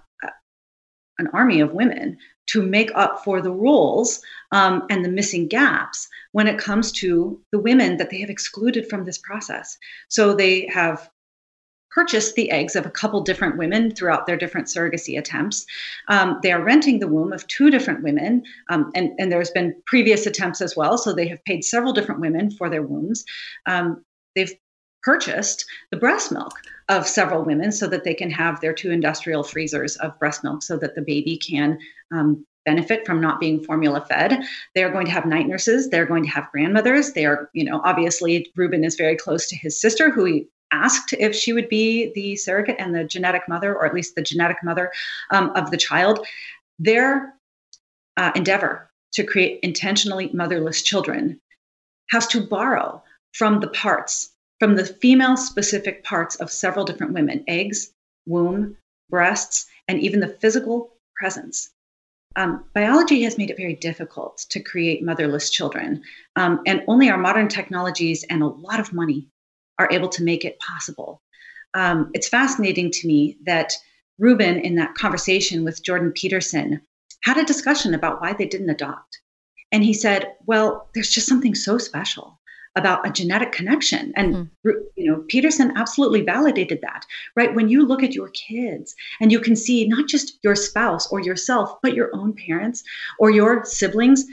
an 1.19 1.27
army 1.33 1.61
of 1.61 1.73
women 1.73 2.17
to 2.47 2.61
make 2.61 2.91
up 2.95 3.23
for 3.23 3.41
the 3.41 3.51
roles 3.51 4.21
um, 4.51 4.85
and 4.89 5.05
the 5.05 5.09
missing 5.09 5.47
gaps 5.47 6.07
when 6.31 6.47
it 6.47 6.57
comes 6.57 6.91
to 6.91 7.39
the 7.51 7.59
women 7.59 7.97
that 7.97 8.09
they 8.09 8.19
have 8.19 8.29
excluded 8.29 8.89
from 8.89 9.05
this 9.05 9.19
process. 9.19 9.77
So 10.09 10.33
they 10.33 10.67
have 10.73 11.09
purchased 11.93 12.35
the 12.35 12.49
eggs 12.49 12.75
of 12.75 12.85
a 12.85 12.91
couple 12.91 13.21
different 13.21 13.57
women 13.57 13.93
throughout 13.93 14.25
their 14.25 14.37
different 14.37 14.67
surrogacy 14.67 15.17
attempts. 15.17 15.65
Um, 16.07 16.39
they 16.41 16.51
are 16.51 16.63
renting 16.63 16.99
the 16.99 17.07
womb 17.07 17.33
of 17.33 17.47
two 17.47 17.69
different 17.69 18.03
women, 18.03 18.43
um, 18.69 18.91
and, 18.95 19.11
and, 19.19 19.31
there's 19.31 19.51
been 19.51 19.75
previous 19.85 20.25
attempts 20.25 20.61
as 20.61 20.75
well. 20.75 20.97
So 20.97 21.13
they 21.13 21.27
have 21.27 21.43
paid 21.45 21.63
several 21.63 21.93
different 21.93 22.21
women 22.21 22.51
for 22.51 22.69
their 22.69 22.81
wombs. 22.81 23.23
Um, 23.65 24.03
they've 24.35 24.53
purchased 25.03 25.65
the 25.91 25.97
breast 25.97 26.31
milk 26.31 26.53
of 26.89 27.07
several 27.07 27.43
women 27.43 27.71
so 27.71 27.87
that 27.87 28.03
they 28.03 28.13
can 28.13 28.29
have 28.29 28.59
their 28.61 28.73
two 28.73 28.91
industrial 28.91 29.43
freezers 29.43 29.95
of 29.97 30.17
breast 30.17 30.43
milk 30.43 30.63
so 30.63 30.77
that 30.77 30.95
the 30.95 31.01
baby 31.01 31.37
can 31.37 31.77
um, 32.13 32.45
benefit 32.65 33.05
from 33.05 33.19
not 33.19 33.39
being 33.39 33.63
formula 33.63 34.05
fed. 34.07 34.43
They 34.75 34.83
are 34.83 34.91
going 34.91 35.05
to 35.05 35.11
have 35.11 35.25
night 35.25 35.47
nurses. 35.47 35.89
They're 35.89 36.05
going 36.05 36.23
to 36.23 36.29
have 36.29 36.51
grandmothers. 36.51 37.13
They 37.13 37.25
are, 37.25 37.49
you 37.53 37.65
know, 37.65 37.81
obviously 37.83 38.49
Rubin 38.55 38.83
is 38.83 38.95
very 38.95 39.17
close 39.17 39.47
to 39.47 39.55
his 39.55 39.79
sister, 39.79 40.09
who 40.09 40.25
he 40.25 40.47
asked 40.73 41.13
if 41.13 41.35
she 41.35 41.53
would 41.53 41.69
be 41.69 42.11
the 42.13 42.35
surrogate 42.35 42.75
and 42.79 42.93
the 42.93 43.03
genetic 43.03 43.47
mother, 43.47 43.73
or 43.73 43.85
at 43.85 43.93
least 43.93 44.15
the 44.15 44.21
genetic 44.21 44.57
mother 44.63 44.91
um, 45.29 45.51
of 45.55 45.71
the 45.71 45.77
child. 45.77 46.25
Their 46.79 47.35
uh, 48.17 48.31
endeavor 48.35 48.89
to 49.13 49.23
create 49.23 49.59
intentionally 49.61 50.29
motherless 50.33 50.81
children 50.81 51.39
has 52.09 52.27
to 52.27 52.45
borrow 52.45 53.01
from 53.33 53.59
the 53.59 53.67
parts 53.69 54.33
from 54.59 54.75
the 54.75 54.85
female 54.85 55.35
specific 55.35 56.03
parts 56.03 56.35
of 56.37 56.49
several 56.49 56.85
different 56.85 57.11
women 57.11 57.43
eggs, 57.47 57.91
womb, 58.25 58.77
breasts, 59.09 59.67
and 59.89 59.99
even 59.99 60.21
the 60.21 60.37
physical 60.39 60.93
presence. 61.17 61.69
Um, 62.37 62.63
biology 62.73 63.21
has 63.23 63.37
made 63.37 63.51
it 63.51 63.57
very 63.57 63.75
difficult 63.75 64.45
to 64.49 64.61
create 64.61 65.03
motherless 65.03 65.49
children, 65.49 66.01
um, 66.37 66.61
and 66.65 66.81
only 66.87 67.09
our 67.09 67.17
modern 67.17 67.49
technologies 67.49 68.23
and 68.29 68.41
a 68.41 68.47
lot 68.47 68.79
of 68.79 68.93
money 68.93 69.27
are 69.79 69.89
able 69.91 70.09
to 70.09 70.23
make 70.23 70.45
it 70.45 70.59
possible. 70.59 71.21
Um, 71.73 72.11
it's 72.13 72.29
fascinating 72.29 72.91
to 72.91 73.07
me 73.07 73.37
that 73.45 73.73
Rubin, 74.19 74.59
in 74.59 74.75
that 74.75 74.95
conversation 74.95 75.63
with 75.63 75.83
Jordan 75.83 76.11
Peterson, 76.11 76.81
had 77.21 77.37
a 77.37 77.45
discussion 77.45 77.93
about 77.93 78.21
why 78.21 78.33
they 78.33 78.45
didn't 78.45 78.69
adopt. 78.69 79.19
And 79.71 79.83
he 79.83 79.93
said, 79.93 80.33
Well, 80.45 80.89
there's 80.93 81.09
just 81.09 81.27
something 81.27 81.55
so 81.55 81.77
special 81.77 82.39
about 82.75 83.05
a 83.07 83.11
genetic 83.11 83.51
connection 83.51 84.11
and 84.15 84.35
mm-hmm. 84.35 84.69
you 84.95 85.11
know 85.11 85.23
peterson 85.27 85.71
absolutely 85.75 86.21
validated 86.21 86.79
that 86.81 87.05
right 87.35 87.53
when 87.53 87.69
you 87.69 87.85
look 87.85 88.01
at 88.01 88.15
your 88.15 88.29
kids 88.29 88.95
and 89.21 89.31
you 89.31 89.39
can 89.39 89.55
see 89.55 89.87
not 89.87 90.07
just 90.07 90.39
your 90.43 90.55
spouse 90.55 91.11
or 91.11 91.19
yourself 91.19 91.77
but 91.83 91.93
your 91.93 92.09
own 92.15 92.33
parents 92.33 92.83
or 93.19 93.29
your 93.29 93.63
siblings 93.63 94.25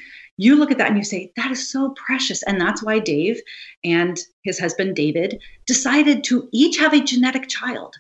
you 0.43 0.57
look 0.57 0.71
at 0.71 0.79
that 0.79 0.89
and 0.89 0.97
you 0.97 1.05
say 1.05 1.33
that 1.37 1.51
is 1.51 1.71
so 1.71 1.91
precious 1.91 2.43
and 2.45 2.61
that's 2.61 2.83
why 2.83 2.99
dave 2.99 3.41
and 3.85 4.21
his 4.43 4.59
husband 4.59 4.97
david 4.97 5.41
decided 5.67 6.25
to 6.25 6.49
each 6.53 6.79
have 6.79 6.95
a 6.95 7.01
genetic 7.01 7.49
child 7.49 7.97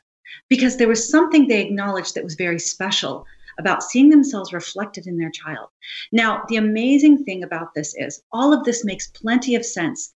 because 0.48 0.76
there 0.76 0.88
was 0.88 1.08
something 1.08 1.46
they 1.46 1.60
acknowledged 1.62 2.14
that 2.14 2.24
was 2.24 2.34
very 2.34 2.58
special 2.58 3.26
about 3.58 3.82
seeing 3.82 4.08
themselves 4.08 4.52
reflected 4.52 5.06
in 5.06 5.18
their 5.18 5.30
child. 5.30 5.68
Now, 6.12 6.44
the 6.48 6.56
amazing 6.56 7.24
thing 7.24 7.42
about 7.42 7.74
this 7.74 7.94
is 7.96 8.22
all 8.32 8.52
of 8.52 8.64
this 8.64 8.84
makes 8.84 9.08
plenty 9.08 9.54
of 9.54 9.64
sense 9.64 10.14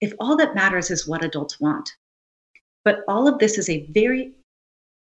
if 0.00 0.12
all 0.20 0.36
that 0.36 0.54
matters 0.54 0.90
is 0.90 1.06
what 1.06 1.24
adults 1.24 1.58
want. 1.60 1.90
But 2.84 3.00
all 3.08 3.26
of 3.26 3.38
this 3.38 3.58
is 3.58 3.68
a 3.68 3.86
very 3.90 4.32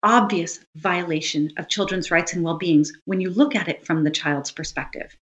obvious 0.03 0.59
violation 0.75 1.51
of 1.57 1.69
children's 1.69 2.11
rights 2.11 2.33
and 2.33 2.43
well 2.43 2.57
beings 2.57 2.91
when 3.05 3.21
you 3.21 3.29
look 3.29 3.55
at 3.55 3.67
it 3.67 3.85
from 3.85 4.03
the 4.03 4.11
child's 4.11 4.51
perspective. 4.51 5.15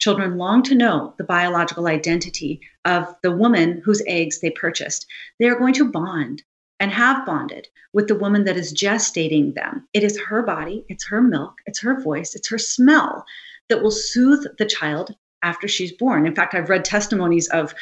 Children 0.00 0.38
long 0.38 0.62
to 0.64 0.74
know 0.74 1.14
the 1.18 1.24
biological 1.24 1.86
identity 1.86 2.60
of 2.84 3.14
the 3.22 3.30
woman 3.30 3.82
whose 3.84 4.02
eggs 4.06 4.40
they 4.40 4.50
purchased. 4.50 5.06
They 5.38 5.48
are 5.48 5.58
going 5.58 5.74
to 5.74 5.90
bond 5.90 6.42
and 6.80 6.90
have 6.90 7.26
bonded 7.26 7.68
with 7.92 8.08
the 8.08 8.14
woman 8.14 8.44
that 8.44 8.56
is 8.56 8.72
gestating 8.72 9.54
them. 9.54 9.86
It 9.92 10.02
is 10.02 10.18
her 10.18 10.42
body, 10.42 10.84
it's 10.88 11.06
her 11.08 11.20
milk, 11.20 11.54
it's 11.66 11.80
her 11.80 12.00
voice, 12.00 12.34
it's 12.34 12.48
her 12.48 12.58
smell 12.58 13.26
that 13.68 13.82
will 13.82 13.90
soothe 13.90 14.46
the 14.58 14.64
child 14.64 15.14
after 15.42 15.68
she's 15.68 15.92
born. 15.92 16.26
In 16.26 16.34
fact, 16.34 16.54
I've 16.54 16.70
read 16.70 16.84
testimonies 16.84 17.48
of 17.48 17.74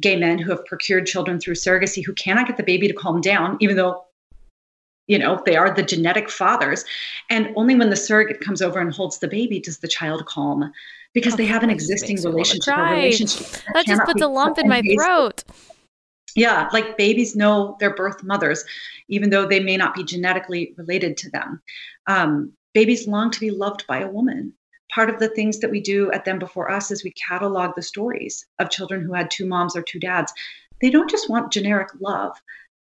gay 0.00 0.16
men 0.16 0.38
who 0.38 0.50
have 0.50 0.64
procured 0.64 1.06
children 1.06 1.40
through 1.40 1.54
surrogacy 1.54 2.04
who 2.04 2.12
cannot 2.12 2.46
get 2.46 2.56
the 2.56 2.62
baby 2.62 2.86
to 2.86 2.94
calm 2.94 3.20
down, 3.20 3.56
even 3.60 3.76
though 3.76 4.04
you 5.08 5.18
know 5.18 5.42
they 5.44 5.56
are 5.56 5.74
the 5.74 5.82
genetic 5.82 6.30
fathers 6.30 6.84
and 7.28 7.52
only 7.56 7.74
when 7.74 7.90
the 7.90 7.96
surrogate 7.96 8.40
comes 8.40 8.62
over 8.62 8.78
and 8.78 8.94
holds 8.94 9.18
the 9.18 9.28
baby 9.28 9.58
does 9.58 9.78
the 9.78 9.88
child 9.88 10.24
calm 10.26 10.70
because 11.14 11.34
oh, 11.34 11.36
they 11.36 11.46
have 11.46 11.64
an 11.64 11.70
existing 11.70 12.22
relationship, 12.22 12.76
relationship 12.76 13.62
that 13.74 13.86
just 13.86 14.02
puts 14.04 14.22
a 14.22 14.28
lump 14.28 14.58
in 14.58 14.68
my 14.68 14.82
throat 14.94 15.42
yeah, 16.38 16.68
like 16.72 16.96
babies 16.96 17.34
know 17.34 17.76
their 17.80 17.94
birth 17.94 18.22
mothers, 18.22 18.64
even 19.08 19.30
though 19.30 19.46
they 19.46 19.58
may 19.58 19.76
not 19.76 19.94
be 19.94 20.04
genetically 20.04 20.74
related 20.76 21.16
to 21.18 21.30
them. 21.30 21.60
Um, 22.06 22.52
babies 22.74 23.08
long 23.08 23.32
to 23.32 23.40
be 23.40 23.50
loved 23.50 23.86
by 23.88 24.00
a 24.00 24.10
woman. 24.10 24.52
Part 24.92 25.10
of 25.10 25.18
the 25.18 25.28
things 25.30 25.58
that 25.58 25.70
we 25.70 25.80
do 25.80 26.10
at 26.12 26.24
Them 26.24 26.38
Before 26.38 26.70
Us 26.70 26.90
is 26.90 27.02
we 27.02 27.10
catalog 27.12 27.74
the 27.74 27.82
stories 27.82 28.46
of 28.58 28.70
children 28.70 29.02
who 29.02 29.12
had 29.14 29.30
two 29.30 29.46
moms 29.46 29.76
or 29.76 29.82
two 29.82 29.98
dads. 29.98 30.32
They 30.80 30.90
don't 30.90 31.10
just 31.10 31.28
want 31.28 31.52
generic 31.52 31.88
love, 32.00 32.40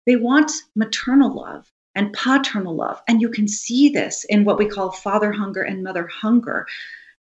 they 0.05 0.15
want 0.15 0.51
maternal 0.75 1.35
love 1.35 1.71
and 1.95 2.13
paternal 2.13 2.75
love. 2.75 3.01
And 3.07 3.21
you 3.21 3.29
can 3.29 3.47
see 3.47 3.89
this 3.89 4.25
in 4.25 4.45
what 4.45 4.57
we 4.57 4.65
call 4.65 4.91
father 4.91 5.31
hunger 5.31 5.61
and 5.61 5.83
mother 5.83 6.07
hunger. 6.07 6.65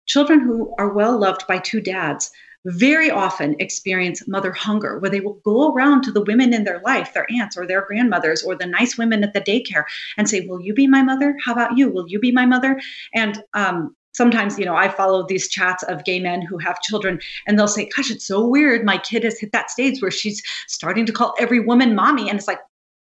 Children 0.06 0.40
who 0.40 0.74
are 0.78 0.92
well 0.92 1.18
loved 1.18 1.46
by 1.46 1.58
two 1.58 1.80
dads 1.80 2.30
very 2.64 3.10
often 3.10 3.56
experience 3.58 4.26
mother 4.26 4.52
hunger, 4.52 4.98
where 4.98 5.10
they 5.10 5.20
will 5.20 5.40
go 5.44 5.72
around 5.72 6.02
to 6.02 6.12
the 6.12 6.22
women 6.22 6.52
in 6.52 6.64
their 6.64 6.80
life, 6.80 7.12
their 7.14 7.26
aunts 7.32 7.56
or 7.56 7.66
their 7.66 7.82
grandmothers 7.82 8.42
or 8.42 8.54
the 8.54 8.66
nice 8.66 8.98
women 8.98 9.22
at 9.22 9.32
the 9.32 9.40
daycare, 9.40 9.84
and 10.16 10.28
say, 10.28 10.40
Will 10.46 10.60
you 10.60 10.74
be 10.74 10.86
my 10.86 11.02
mother? 11.02 11.36
How 11.44 11.52
about 11.52 11.76
you? 11.76 11.88
Will 11.88 12.08
you 12.08 12.18
be 12.18 12.32
my 12.32 12.46
mother? 12.46 12.80
And 13.14 13.42
um, 13.54 13.94
sometimes, 14.12 14.58
you 14.58 14.64
know, 14.64 14.74
I 14.74 14.88
follow 14.88 15.24
these 15.26 15.48
chats 15.48 15.82
of 15.84 16.04
gay 16.04 16.18
men 16.20 16.42
who 16.42 16.58
have 16.58 16.82
children, 16.82 17.20
and 17.46 17.58
they'll 17.58 17.68
say, 17.68 17.88
Gosh, 17.96 18.10
it's 18.10 18.26
so 18.26 18.46
weird. 18.46 18.84
My 18.84 18.98
kid 18.98 19.24
has 19.24 19.38
hit 19.38 19.52
that 19.52 19.70
stage 19.70 20.02
where 20.02 20.10
she's 20.10 20.42
starting 20.66 21.06
to 21.06 21.12
call 21.12 21.34
every 21.38 21.60
woman 21.60 21.94
mommy. 21.94 22.28
And 22.28 22.38
it's 22.38 22.48
like, 22.48 22.60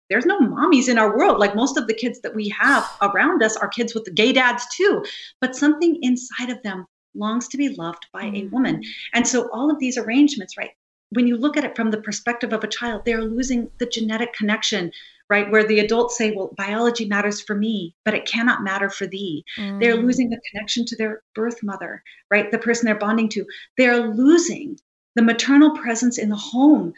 there's 0.09 0.27
no 0.27 0.41
mommies 0.41 0.89
in 0.89 0.99
our 0.99 1.17
world. 1.17 1.39
Like 1.39 1.55
most 1.55 1.77
of 1.77 1.87
the 1.87 1.95
kids 1.95 2.21
that 2.21 2.35
we 2.35 2.49
have 2.59 2.89
around 3.03 3.43
us 3.43 3.57
are 3.57 3.69
kids 3.69 3.95
with 3.95 4.05
the 4.05 4.11
gay 4.11 4.33
dads 4.33 4.67
too. 4.77 5.05
But 5.41 5.57
something 5.57 5.99
inside 6.03 6.51
of 6.51 6.63
them 6.63 6.87
longs 7.15 7.49
to 7.49 7.57
be 7.57 7.71
loved 7.71 8.07
by 8.13 8.23
a 8.23 8.25
mm-hmm. 8.25 8.55
woman. 8.55 8.83
And 9.15 9.27
so 9.27 9.49
all 9.53 9.71
of 9.71 9.79
these 9.79 9.99
arrangements, 9.99 10.57
right? 10.57 10.71
When 11.11 11.27
you 11.27 11.37
look 11.37 11.57
at 11.57 11.65
it 11.65 11.75
from 11.75 11.91
the 11.91 12.01
perspective 12.01 12.53
of 12.53 12.65
a 12.65 12.69
child, 12.69 13.03
they're 13.05 13.25
losing 13.25 13.71
the 13.79 13.87
genetic 13.87 14.35
connection, 14.35 14.93
right? 15.31 15.51
Where 15.51 15.67
the 15.67 15.81
adults 15.81 16.19
say, 16.19 16.33
well, 16.33 16.53
biology 16.57 17.07
matters 17.07 17.41
for 17.41 17.55
me, 17.55 17.95
but 18.05 18.15
it 18.15 18.27
cannot 18.27 18.63
matter 18.63 18.91
for 18.91 19.07
thee. 19.07 19.45
Mm. 19.57 19.81
They're 19.81 19.97
losing 19.97 20.29
the 20.29 20.41
connection 20.51 20.85
to 20.87 20.97
their 20.97 21.23
birth 21.35 21.63
mother, 21.63 22.03
right? 22.31 22.51
The 22.51 22.59
person 22.59 22.87
they're 22.87 22.95
bonding 22.95 23.31
to. 23.31 23.47
They're 23.79 24.09
losing 24.09 24.79
the 25.17 25.23
maternal 25.23 25.71
presence 25.77 26.19
in 26.19 26.29
the 26.29 26.37
home 26.37 26.93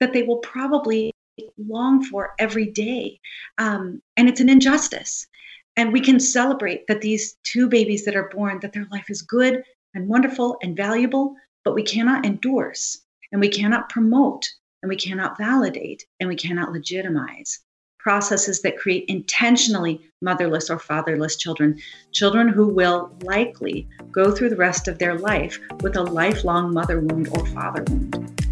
that 0.00 0.12
they 0.12 0.22
will 0.22 0.38
probably 0.38 1.13
long 1.58 2.04
for 2.04 2.34
every 2.38 2.66
day. 2.66 3.20
Um, 3.58 4.02
and 4.16 4.28
it's 4.28 4.40
an 4.40 4.48
injustice 4.48 5.26
and 5.76 5.92
we 5.92 6.00
can 6.00 6.20
celebrate 6.20 6.86
that 6.86 7.00
these 7.00 7.36
two 7.42 7.68
babies 7.68 8.04
that 8.04 8.16
are 8.16 8.30
born 8.34 8.60
that 8.60 8.72
their 8.72 8.86
life 8.90 9.10
is 9.10 9.22
good 9.22 9.62
and 9.94 10.08
wonderful 10.08 10.56
and 10.62 10.76
valuable 10.76 11.34
but 11.64 11.74
we 11.74 11.82
cannot 11.82 12.24
endorse 12.24 12.98
and 13.32 13.40
we 13.40 13.48
cannot 13.48 13.88
promote 13.88 14.48
and 14.82 14.88
we 14.88 14.96
cannot 14.96 15.38
validate 15.38 16.04
and 16.20 16.28
we 16.28 16.36
cannot 16.36 16.72
legitimize 16.72 17.60
processes 17.98 18.60
that 18.60 18.76
create 18.76 19.04
intentionally 19.08 20.00
motherless 20.20 20.68
or 20.68 20.78
fatherless 20.78 21.36
children 21.36 21.78
children 22.12 22.48
who 22.48 22.68
will 22.68 23.16
likely 23.22 23.88
go 24.12 24.30
through 24.30 24.50
the 24.50 24.56
rest 24.56 24.88
of 24.88 24.98
their 24.98 25.16
life 25.18 25.58
with 25.80 25.96
a 25.96 26.02
lifelong 26.02 26.72
mother 26.72 27.00
wound 27.00 27.28
or 27.32 27.46
father 27.46 27.82
wound 27.88 28.43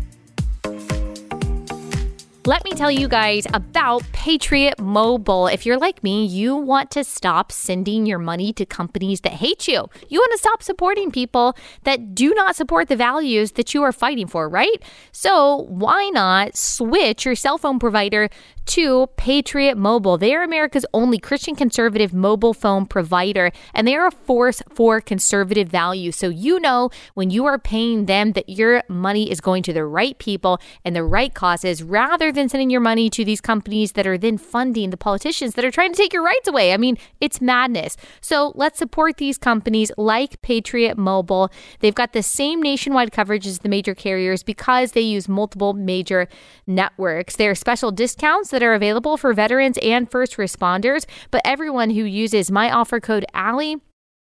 let 2.45 2.65
me 2.65 2.73
tell 2.73 2.91
you 2.91 3.07
guys 3.07 3.47
about 3.55 4.03
Patriot 4.13 4.81
Mobile. 4.81 5.47
If 5.47 5.65
you're 5.65 5.79
like 5.79 6.03
me, 6.03 6.27
you 6.27 6.57
want 6.57 6.91
to 6.93 7.05
stop 7.05 7.53
sending 7.53 8.05
your 8.05 8.19
money 8.19 8.53
to 8.55 8.67
companies 8.67 9.21
that 9.21 9.35
hate 9.35 9.69
you. 9.69 9.89
You 10.09 10.19
want 10.19 10.33
to 10.33 10.39
stop 10.39 10.63
supporting 10.63 11.13
people 11.13 11.57
that 11.85 12.17
do 12.17 12.35
not 12.35 12.57
support 12.57 12.89
the 12.89 12.97
values 12.97 13.53
that 13.53 13.75
you 13.75 13.83
are 13.85 13.93
fighting 13.93 14.27
for, 14.27 14.49
right? 14.49 14.83
So, 15.13 15.67
why 15.69 16.09
not 16.09 16.57
switch 16.57 17.25
your 17.25 17.37
cell 17.37 17.59
phone 17.59 17.79
provider 17.79 18.29
to 18.67 19.09
Patriot 19.17 19.77
Mobile. 19.77 20.17
They 20.17 20.35
are 20.35 20.43
America's 20.43 20.87
only 20.95 21.19
Christian 21.19 21.57
conservative 21.57 22.13
mobile 22.13 22.55
phone 22.55 22.87
provider, 22.87 23.51
and 23.75 23.87
they 23.87 23.97
are 23.97 24.07
a 24.07 24.11
force 24.13 24.63
for 24.75 25.01
conservative 25.01 25.69
values. 25.69 26.17
So 26.17 26.29
you 26.29 26.61
know 26.61 26.91
when 27.15 27.31
you 27.31 27.45
are 27.47 27.59
paying 27.59 28.07
them 28.07 28.33
that 28.33 28.49
your 28.49 28.83
money 28.89 29.31
is 29.31 29.41
going 29.41 29.63
to 29.65 29.73
the 29.73 29.85
right 29.85 30.17
people 30.19 30.61
and 30.85 30.95
the 30.95 31.05
right 31.05 31.35
causes 31.35 31.83
rather 31.83 32.31
than 32.31 32.49
sending 32.49 32.71
your 32.71 32.81
money 32.81 33.11
to 33.11 33.25
these 33.25 33.41
companies 33.41 33.93
that 33.93 34.07
are 34.07 34.19
then 34.19 34.39
funding 34.39 34.91
the 34.91 34.97
politicians 34.97 35.55
that 35.55 35.65
are 35.65 35.71
trying 35.71 35.93
to 35.93 35.97
take 35.97 36.13
your 36.13 36.23
rights 36.23 36.49
away. 36.49 36.73
I 36.73 36.77
mean, 36.77 36.99
it's 37.21 37.41
madness. 37.41 37.97
So 38.21 38.53
let's 38.55 38.79
support 38.79 39.17
these 39.17 39.39
companies 39.39 39.91
like 39.97 40.41
Patriot 40.43 40.97
Mobile. 40.97 41.51
They've 41.81 41.95
got 41.95 42.13
the 42.13 42.23
same 42.23 42.63
nationwide 42.63 43.13
coverage 43.13 43.47
as 43.47 43.61
the 43.61 43.69
major 43.69 43.95
carriers 43.95 44.43
because 44.43 44.93
they 44.93 45.01
use 45.01 45.29
multiple 45.29 45.73
major 45.73 46.29
networks. 46.67 47.37
There 47.37 47.51
are 47.51 47.55
special 47.55 47.91
discounts 47.91 48.52
that 48.53 48.63
are 48.63 48.75
available 48.75 49.17
for 49.17 49.35
veterans 49.35 49.79
and 49.83 50.09
first 50.09 50.37
responders, 50.37 51.05
but 51.31 51.43
everyone 51.45 51.91
who 51.91 52.05
uses 52.05 52.51
my 52.51 52.71
offer 52.71 53.01
code 53.01 53.27
Allie 53.35 53.77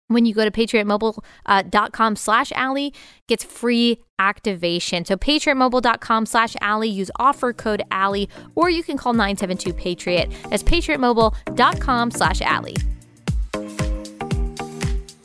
when 0.08 0.26
you 0.26 0.34
go 0.34 0.44
to 0.44 0.52
patriotmobile.com 0.52 2.14
uh, 2.14 2.16
slash 2.16 2.52
Allie 2.54 2.94
gets 3.28 3.44
free 3.44 4.00
activation. 4.20 5.06
So 5.06 5.16
patriotmobile.com 5.16 6.26
slash 6.26 6.56
Allie, 6.62 6.90
use 6.90 7.12
offer 7.18 7.54
code 7.54 7.84
Allie, 7.92 8.30
or 8.56 8.70
you 8.70 8.84
can 8.84 8.98
call 8.98 9.14
972-PATRIOT. 9.14 10.50
That's 10.50 10.64
patriotmobile.com 10.64 12.12
slash 12.12 12.42
Allie. 12.42 12.76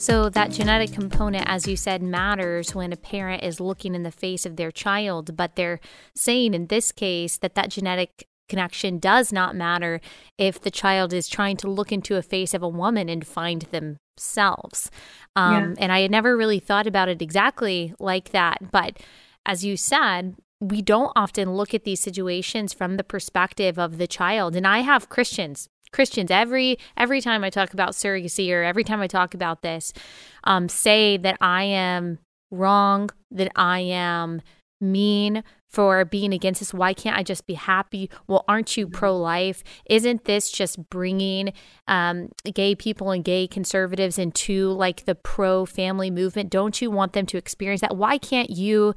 So, 0.00 0.28
that 0.30 0.52
genetic 0.52 0.92
component, 0.92 1.44
as 1.48 1.66
you 1.66 1.76
said, 1.76 2.02
matters 2.02 2.72
when 2.72 2.92
a 2.92 2.96
parent 2.96 3.42
is 3.42 3.58
looking 3.58 3.96
in 3.96 4.04
the 4.04 4.12
face 4.12 4.46
of 4.46 4.54
their 4.54 4.70
child, 4.70 5.36
but 5.36 5.56
they're 5.56 5.80
saying 6.14 6.54
in 6.54 6.68
this 6.68 6.92
case 6.92 7.36
that 7.38 7.56
that 7.56 7.70
genetic 7.70 8.27
connection 8.48 8.98
does 8.98 9.32
not 9.32 9.54
matter 9.54 10.00
if 10.36 10.60
the 10.60 10.70
child 10.70 11.12
is 11.12 11.28
trying 11.28 11.56
to 11.58 11.70
look 11.70 11.92
into 11.92 12.16
a 12.16 12.22
face 12.22 12.54
of 12.54 12.62
a 12.62 12.68
woman 12.68 13.08
and 13.08 13.26
find 13.26 13.62
themselves. 13.70 14.90
Um, 15.36 15.70
yeah. 15.70 15.74
And 15.78 15.92
I 15.92 16.00
had 16.00 16.10
never 16.10 16.36
really 16.36 16.58
thought 16.58 16.86
about 16.86 17.08
it 17.08 17.22
exactly 17.22 17.94
like 17.98 18.30
that. 18.30 18.70
But 18.70 18.98
as 19.46 19.64
you 19.64 19.76
said, 19.76 20.36
we 20.60 20.82
don't 20.82 21.12
often 21.14 21.52
look 21.52 21.72
at 21.72 21.84
these 21.84 22.00
situations 22.00 22.72
from 22.72 22.96
the 22.96 23.04
perspective 23.04 23.78
of 23.78 23.98
the 23.98 24.06
child. 24.08 24.56
And 24.56 24.66
I 24.66 24.80
have 24.80 25.08
Christians 25.08 25.68
Christians 25.90 26.30
every 26.30 26.78
every 26.96 27.20
time 27.20 27.44
I 27.44 27.50
talk 27.50 27.72
about 27.72 27.92
surrogacy 27.92 28.52
or 28.52 28.62
every 28.62 28.84
time 28.84 29.00
I 29.00 29.06
talk 29.06 29.34
about 29.34 29.62
this, 29.62 29.92
um, 30.44 30.68
say 30.68 31.16
that 31.16 31.38
I 31.40 31.64
am 31.64 32.18
wrong, 32.50 33.10
that 33.30 33.50
I 33.56 33.80
am 33.80 34.42
mean 34.80 35.42
for 35.68 36.04
being 36.04 36.32
against 36.32 36.60
this? 36.60 36.74
Why 36.74 36.94
can't 36.94 37.16
I 37.16 37.22
just 37.22 37.46
be 37.46 37.54
happy? 37.54 38.10
Well, 38.26 38.44
aren't 38.48 38.76
you 38.76 38.88
pro 38.88 39.16
life? 39.16 39.62
Isn't 39.86 40.24
this 40.24 40.50
just 40.50 40.88
bringing 40.90 41.52
um, 41.86 42.30
gay 42.54 42.74
people 42.74 43.10
and 43.10 43.24
gay 43.24 43.46
conservatives 43.46 44.18
into 44.18 44.70
like 44.70 45.04
the 45.04 45.14
pro 45.14 45.66
family 45.66 46.10
movement? 46.10 46.50
Don't 46.50 46.80
you 46.80 46.90
want 46.90 47.12
them 47.12 47.26
to 47.26 47.36
experience 47.36 47.82
that? 47.82 47.96
Why 47.96 48.18
can't 48.18 48.50
you 48.50 48.94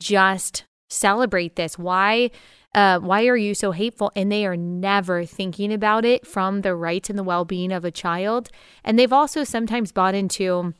just 0.00 0.64
celebrate 0.88 1.56
this? 1.56 1.78
Why? 1.78 2.30
Uh, 2.72 3.00
why 3.00 3.26
are 3.26 3.36
you 3.36 3.54
so 3.54 3.72
hateful? 3.72 4.12
And 4.14 4.30
they 4.30 4.46
are 4.46 4.56
never 4.56 5.24
thinking 5.24 5.72
about 5.72 6.04
it 6.04 6.24
from 6.26 6.60
the 6.60 6.74
rights 6.76 7.10
and 7.10 7.18
the 7.18 7.24
well 7.24 7.44
being 7.44 7.72
of 7.72 7.84
a 7.84 7.90
child. 7.90 8.48
And 8.84 8.98
they've 8.98 9.12
also 9.12 9.42
sometimes 9.42 9.90
bought 9.90 10.14
into 10.14 10.74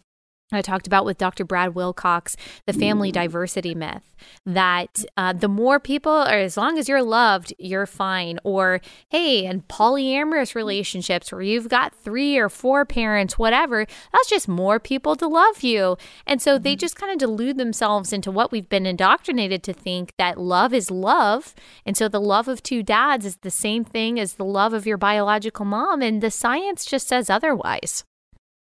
I 0.53 0.63
talked 0.63 0.87
about 0.87 1.05
with 1.05 1.19
Dr. 1.19 1.45
Brad 1.45 1.75
Wilcox, 1.75 2.37
the 2.67 2.73
family 2.73 3.13
diversity 3.13 3.75
myth 3.75 4.11
that 4.45 5.05
uh, 5.17 5.33
the 5.33 5.49
more 5.49 5.79
people, 5.79 6.13
or 6.13 6.39
as 6.39 6.57
long 6.57 6.79
as 6.79 6.89
you're 6.89 7.03
loved, 7.03 7.53
you're 7.59 7.87
fine. 7.87 8.39
Or, 8.45 8.81
hey, 9.09 9.45
in 9.45 9.63
polyamorous 9.63 10.55
relationships 10.55 11.33
where 11.33 11.43
you've 11.43 11.69
got 11.69 11.95
three 11.95 12.37
or 12.39 12.49
four 12.49 12.85
parents, 12.85 13.39
whatever, 13.39 13.87
that's 14.13 14.29
just 14.29 14.49
more 14.49 14.81
people 14.81 15.17
to 15.17 15.29
love 15.29 15.63
you. 15.63 15.97
And 16.27 16.41
so 16.41 16.59
they 16.59 16.73
mm-hmm. 16.73 16.81
just 16.81 16.97
kind 16.97 17.13
of 17.13 17.19
delude 17.19 17.59
themselves 17.59 18.13
into 18.13 18.31
what 18.31 18.53
we've 18.53 18.69
been 18.69 18.87
indoctrinated 18.87 19.63
to 19.65 19.73
think 19.73 20.15
that 20.19 20.39
love 20.39 20.73
is 20.73 20.91
love. 20.91 21.55
And 21.87 21.97
so 21.97 22.09
the 22.09 22.21
love 22.21 22.49
of 22.49 22.63
two 22.63 22.83
dads 22.83 23.25
is 23.25 23.37
the 23.37 23.51
same 23.51 23.85
thing 23.85 24.19
as 24.19 24.35
the 24.35 24.45
love 24.45 24.73
of 24.73 24.87
your 24.87 24.99
biological 24.99 25.65
mom. 25.65 26.03
And 26.03 26.23
the 26.23 26.31
science 26.31 26.85
just 26.85 27.09
says 27.09 27.31
otherwise. 27.31 28.05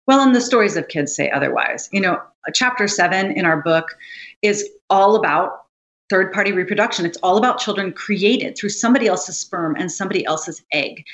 Well, 0.10 0.22
and 0.22 0.34
the 0.34 0.42
stories 0.42 0.76
of 0.76 0.88
kids 0.88 1.16
say 1.16 1.30
otherwise. 1.30 1.88
You 1.92 2.02
know, 2.02 2.20
chapter 2.56 2.88
seven 2.88 3.32
in 3.34 3.46
our 3.46 3.62
book 3.62 3.96
is 4.42 4.68
all 4.90 5.16
about 5.16 5.66
third 6.10 6.34
party 6.34 6.52
reproduction. 6.52 7.06
It's 7.06 7.20
all 7.20 7.38
about 7.38 7.60
children 7.60 7.94
created 7.94 8.58
through 8.58 8.70
somebody 8.70 9.06
else's 9.06 9.38
sperm 9.38 9.76
and 9.76 9.92
somebody 9.92 10.26
else's 10.26 10.64
egg. 10.72 11.06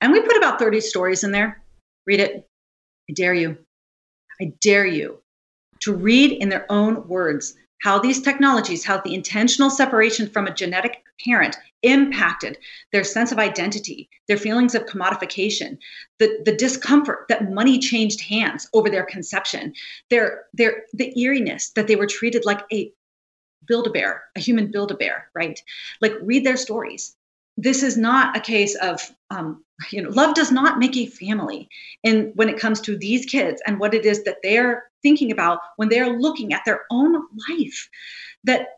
And 0.00 0.14
we 0.14 0.22
put 0.22 0.38
about 0.38 0.58
30 0.58 0.80
stories 0.80 1.24
in 1.24 1.30
there. 1.30 1.60
Read 2.06 2.20
it. 2.20 2.48
I 3.10 3.12
dare 3.12 3.34
you. 3.34 3.58
I 4.40 4.50
dare 4.62 4.86
you 4.86 5.18
to 5.80 5.94
read 5.94 6.32
in 6.32 6.48
their 6.48 6.64
own 6.72 7.06
words 7.06 7.54
how 7.80 7.98
these 7.98 8.20
technologies, 8.20 8.84
how 8.84 9.00
the 9.00 9.14
intentional 9.14 9.70
separation 9.70 10.28
from 10.28 10.46
a 10.46 10.54
genetic 10.54 11.02
parent 11.24 11.56
impacted 11.82 12.58
their 12.92 13.04
sense 13.04 13.30
of 13.30 13.38
identity, 13.38 14.08
their 14.26 14.36
feelings 14.36 14.74
of 14.74 14.86
commodification, 14.86 15.78
the, 16.18 16.40
the 16.44 16.56
discomfort 16.56 17.26
that 17.28 17.52
money 17.52 17.78
changed 17.78 18.20
hands 18.20 18.68
over 18.72 18.90
their 18.90 19.04
conception, 19.04 19.72
their, 20.10 20.44
their, 20.54 20.84
the 20.92 21.12
eeriness 21.20 21.70
that 21.70 21.86
they 21.86 21.96
were 21.96 22.06
treated 22.06 22.44
like 22.44 22.62
a 22.72 22.92
build-a-bear, 23.66 24.22
a 24.36 24.40
human 24.40 24.70
build-a-bear, 24.70 25.30
right? 25.34 25.60
Like 26.00 26.14
read 26.22 26.44
their 26.44 26.56
stories. 26.56 27.14
This 27.56 27.82
is 27.82 27.96
not 27.96 28.36
a 28.36 28.40
case 28.40 28.74
of, 28.76 29.12
um, 29.30 29.64
you 29.90 30.02
know, 30.02 30.10
love 30.10 30.34
does 30.34 30.50
not 30.50 30.78
make 30.78 30.96
a 30.96 31.06
family. 31.06 31.68
And 32.02 32.32
when 32.34 32.48
it 32.48 32.58
comes 32.58 32.80
to 32.82 32.96
these 32.96 33.26
kids 33.26 33.60
and 33.66 33.78
what 33.78 33.94
it 33.94 34.04
is 34.04 34.24
that 34.24 34.38
they're 34.42 34.87
thinking 35.02 35.30
about 35.30 35.58
when 35.76 35.88
they're 35.88 36.18
looking 36.18 36.52
at 36.52 36.62
their 36.64 36.82
own 36.90 37.14
life, 37.48 37.88
that 38.44 38.68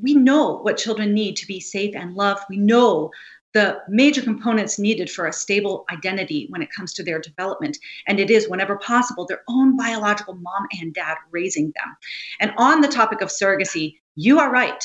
we 0.00 0.14
know 0.14 0.58
what 0.58 0.76
children 0.76 1.12
need 1.12 1.36
to 1.36 1.46
be 1.46 1.60
safe 1.60 1.94
and 1.94 2.14
loved. 2.14 2.42
We 2.48 2.56
know 2.56 3.10
the 3.52 3.78
major 3.88 4.22
components 4.22 4.78
needed 4.78 5.10
for 5.10 5.26
a 5.26 5.32
stable 5.32 5.84
identity 5.90 6.46
when 6.50 6.62
it 6.62 6.72
comes 6.72 6.94
to 6.94 7.02
their 7.02 7.18
development. 7.18 7.76
And 8.06 8.20
it 8.20 8.30
is, 8.30 8.48
whenever 8.48 8.76
possible, 8.78 9.26
their 9.26 9.42
own 9.48 9.76
biological 9.76 10.34
mom 10.34 10.66
and 10.80 10.94
dad 10.94 11.16
raising 11.30 11.72
them. 11.76 11.96
And 12.40 12.52
on 12.58 12.80
the 12.80 12.88
topic 12.88 13.20
of 13.20 13.28
surrogacy, 13.28 13.96
you 14.14 14.38
are 14.38 14.52
right 14.52 14.82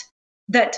that 0.49 0.77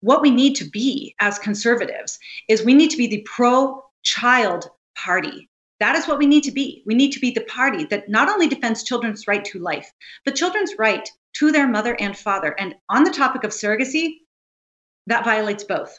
what 0.00 0.22
we 0.22 0.30
need 0.30 0.54
to 0.56 0.68
be 0.70 1.14
as 1.20 1.38
conservatives 1.38 2.18
is 2.48 2.62
we 2.62 2.74
need 2.74 2.90
to 2.90 2.96
be 2.96 3.06
the 3.06 3.26
pro 3.26 3.82
child 4.02 4.68
party. 4.96 5.48
That 5.80 5.96
is 5.96 6.08
what 6.08 6.18
we 6.18 6.26
need 6.26 6.44
to 6.44 6.52
be. 6.52 6.82
We 6.86 6.94
need 6.94 7.12
to 7.12 7.20
be 7.20 7.30
the 7.30 7.42
party 7.42 7.84
that 7.86 8.08
not 8.08 8.28
only 8.28 8.48
defends 8.48 8.84
children's 8.84 9.26
right 9.26 9.44
to 9.46 9.58
life, 9.58 9.90
but 10.24 10.34
children's 10.34 10.74
right 10.78 11.08
to 11.34 11.52
their 11.52 11.68
mother 11.68 11.96
and 12.00 12.16
father. 12.16 12.54
And 12.58 12.74
on 12.88 13.04
the 13.04 13.10
topic 13.10 13.44
of 13.44 13.50
surrogacy, 13.50 14.20
that 15.06 15.24
violates 15.24 15.64
both. 15.64 15.98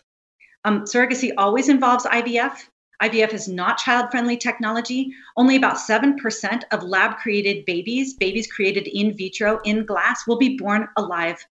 Um, 0.65 0.81
surrogacy 0.81 1.31
always 1.37 1.69
involves 1.69 2.05
IVF. 2.05 2.57
IVF 3.01 3.33
is 3.33 3.47
not 3.47 3.77
child 3.77 4.09
friendly 4.09 4.35
technology. 4.35 5.11
Only 5.37 5.55
about 5.55 5.77
7% 5.77 6.63
of 6.71 6.83
lab 6.83 7.17
created 7.17 7.65
babies, 7.65 8.15
babies 8.15 8.51
created 8.51 8.87
in 8.87 9.15
vitro 9.15 9.59
in 9.63 9.85
glass, 9.85 10.25
will 10.27 10.37
be 10.37 10.57
born 10.57 10.87
alive. 10.97 11.45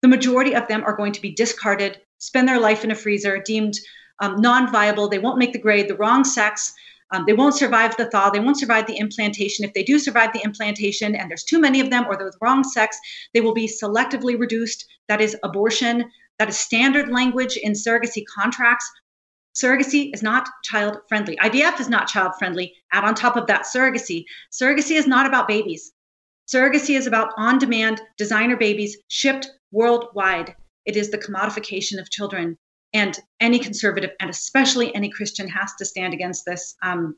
The 0.00 0.08
majority 0.08 0.54
of 0.54 0.66
them 0.68 0.82
are 0.84 0.96
going 0.96 1.12
to 1.12 1.20
be 1.20 1.30
discarded, 1.30 2.00
spend 2.18 2.48
their 2.48 2.58
life 2.58 2.84
in 2.84 2.90
a 2.90 2.94
freezer, 2.94 3.42
deemed 3.44 3.78
um, 4.20 4.40
non 4.40 4.72
viable. 4.72 5.08
They 5.08 5.18
won't 5.18 5.38
make 5.38 5.52
the 5.52 5.58
grade, 5.58 5.88
the 5.88 5.96
wrong 5.96 6.24
sex. 6.24 6.72
Um, 7.12 7.24
they 7.26 7.32
won't 7.32 7.56
survive 7.56 7.96
the 7.96 8.06
thaw. 8.06 8.30
They 8.30 8.40
won't 8.40 8.58
survive 8.58 8.86
the 8.86 8.98
implantation. 8.98 9.64
If 9.64 9.74
they 9.74 9.82
do 9.82 9.98
survive 9.98 10.32
the 10.32 10.42
implantation 10.44 11.16
and 11.16 11.28
there's 11.28 11.44
too 11.44 11.60
many 11.60 11.80
of 11.80 11.90
them 11.90 12.06
or 12.06 12.16
they're 12.16 12.30
the 12.30 12.38
wrong 12.40 12.62
sex, 12.62 12.96
they 13.34 13.40
will 13.40 13.54
be 13.54 13.68
selectively 13.68 14.38
reduced. 14.38 14.86
That 15.08 15.20
is 15.20 15.36
abortion. 15.42 16.10
That 16.38 16.48
is 16.48 16.58
standard 16.58 17.10
language 17.10 17.56
in 17.56 17.72
surrogacy 17.72 18.24
contracts. 18.32 18.88
Surrogacy 19.54 20.14
is 20.14 20.22
not 20.22 20.48
child 20.62 20.98
friendly. 21.08 21.36
IVF 21.36 21.80
is 21.80 21.88
not 21.88 22.06
child 22.06 22.32
friendly. 22.38 22.72
Add 22.92 23.04
on 23.04 23.14
top 23.14 23.36
of 23.36 23.46
that 23.48 23.66
surrogacy. 23.66 24.24
Surrogacy 24.52 24.96
is 24.96 25.08
not 25.08 25.26
about 25.26 25.48
babies. 25.48 25.92
Surrogacy 26.46 26.96
is 26.96 27.06
about 27.06 27.32
on 27.36 27.58
demand 27.58 28.00
designer 28.16 28.56
babies 28.56 28.96
shipped 29.08 29.50
worldwide. 29.72 30.54
It 30.86 30.96
is 30.96 31.10
the 31.10 31.18
commodification 31.18 32.00
of 32.00 32.10
children 32.10 32.56
and 32.92 33.18
any 33.40 33.58
conservative 33.58 34.10
and 34.20 34.30
especially 34.30 34.94
any 34.94 35.10
christian 35.10 35.48
has 35.48 35.72
to 35.74 35.84
stand 35.84 36.14
against 36.14 36.44
this 36.44 36.76
um, 36.82 37.16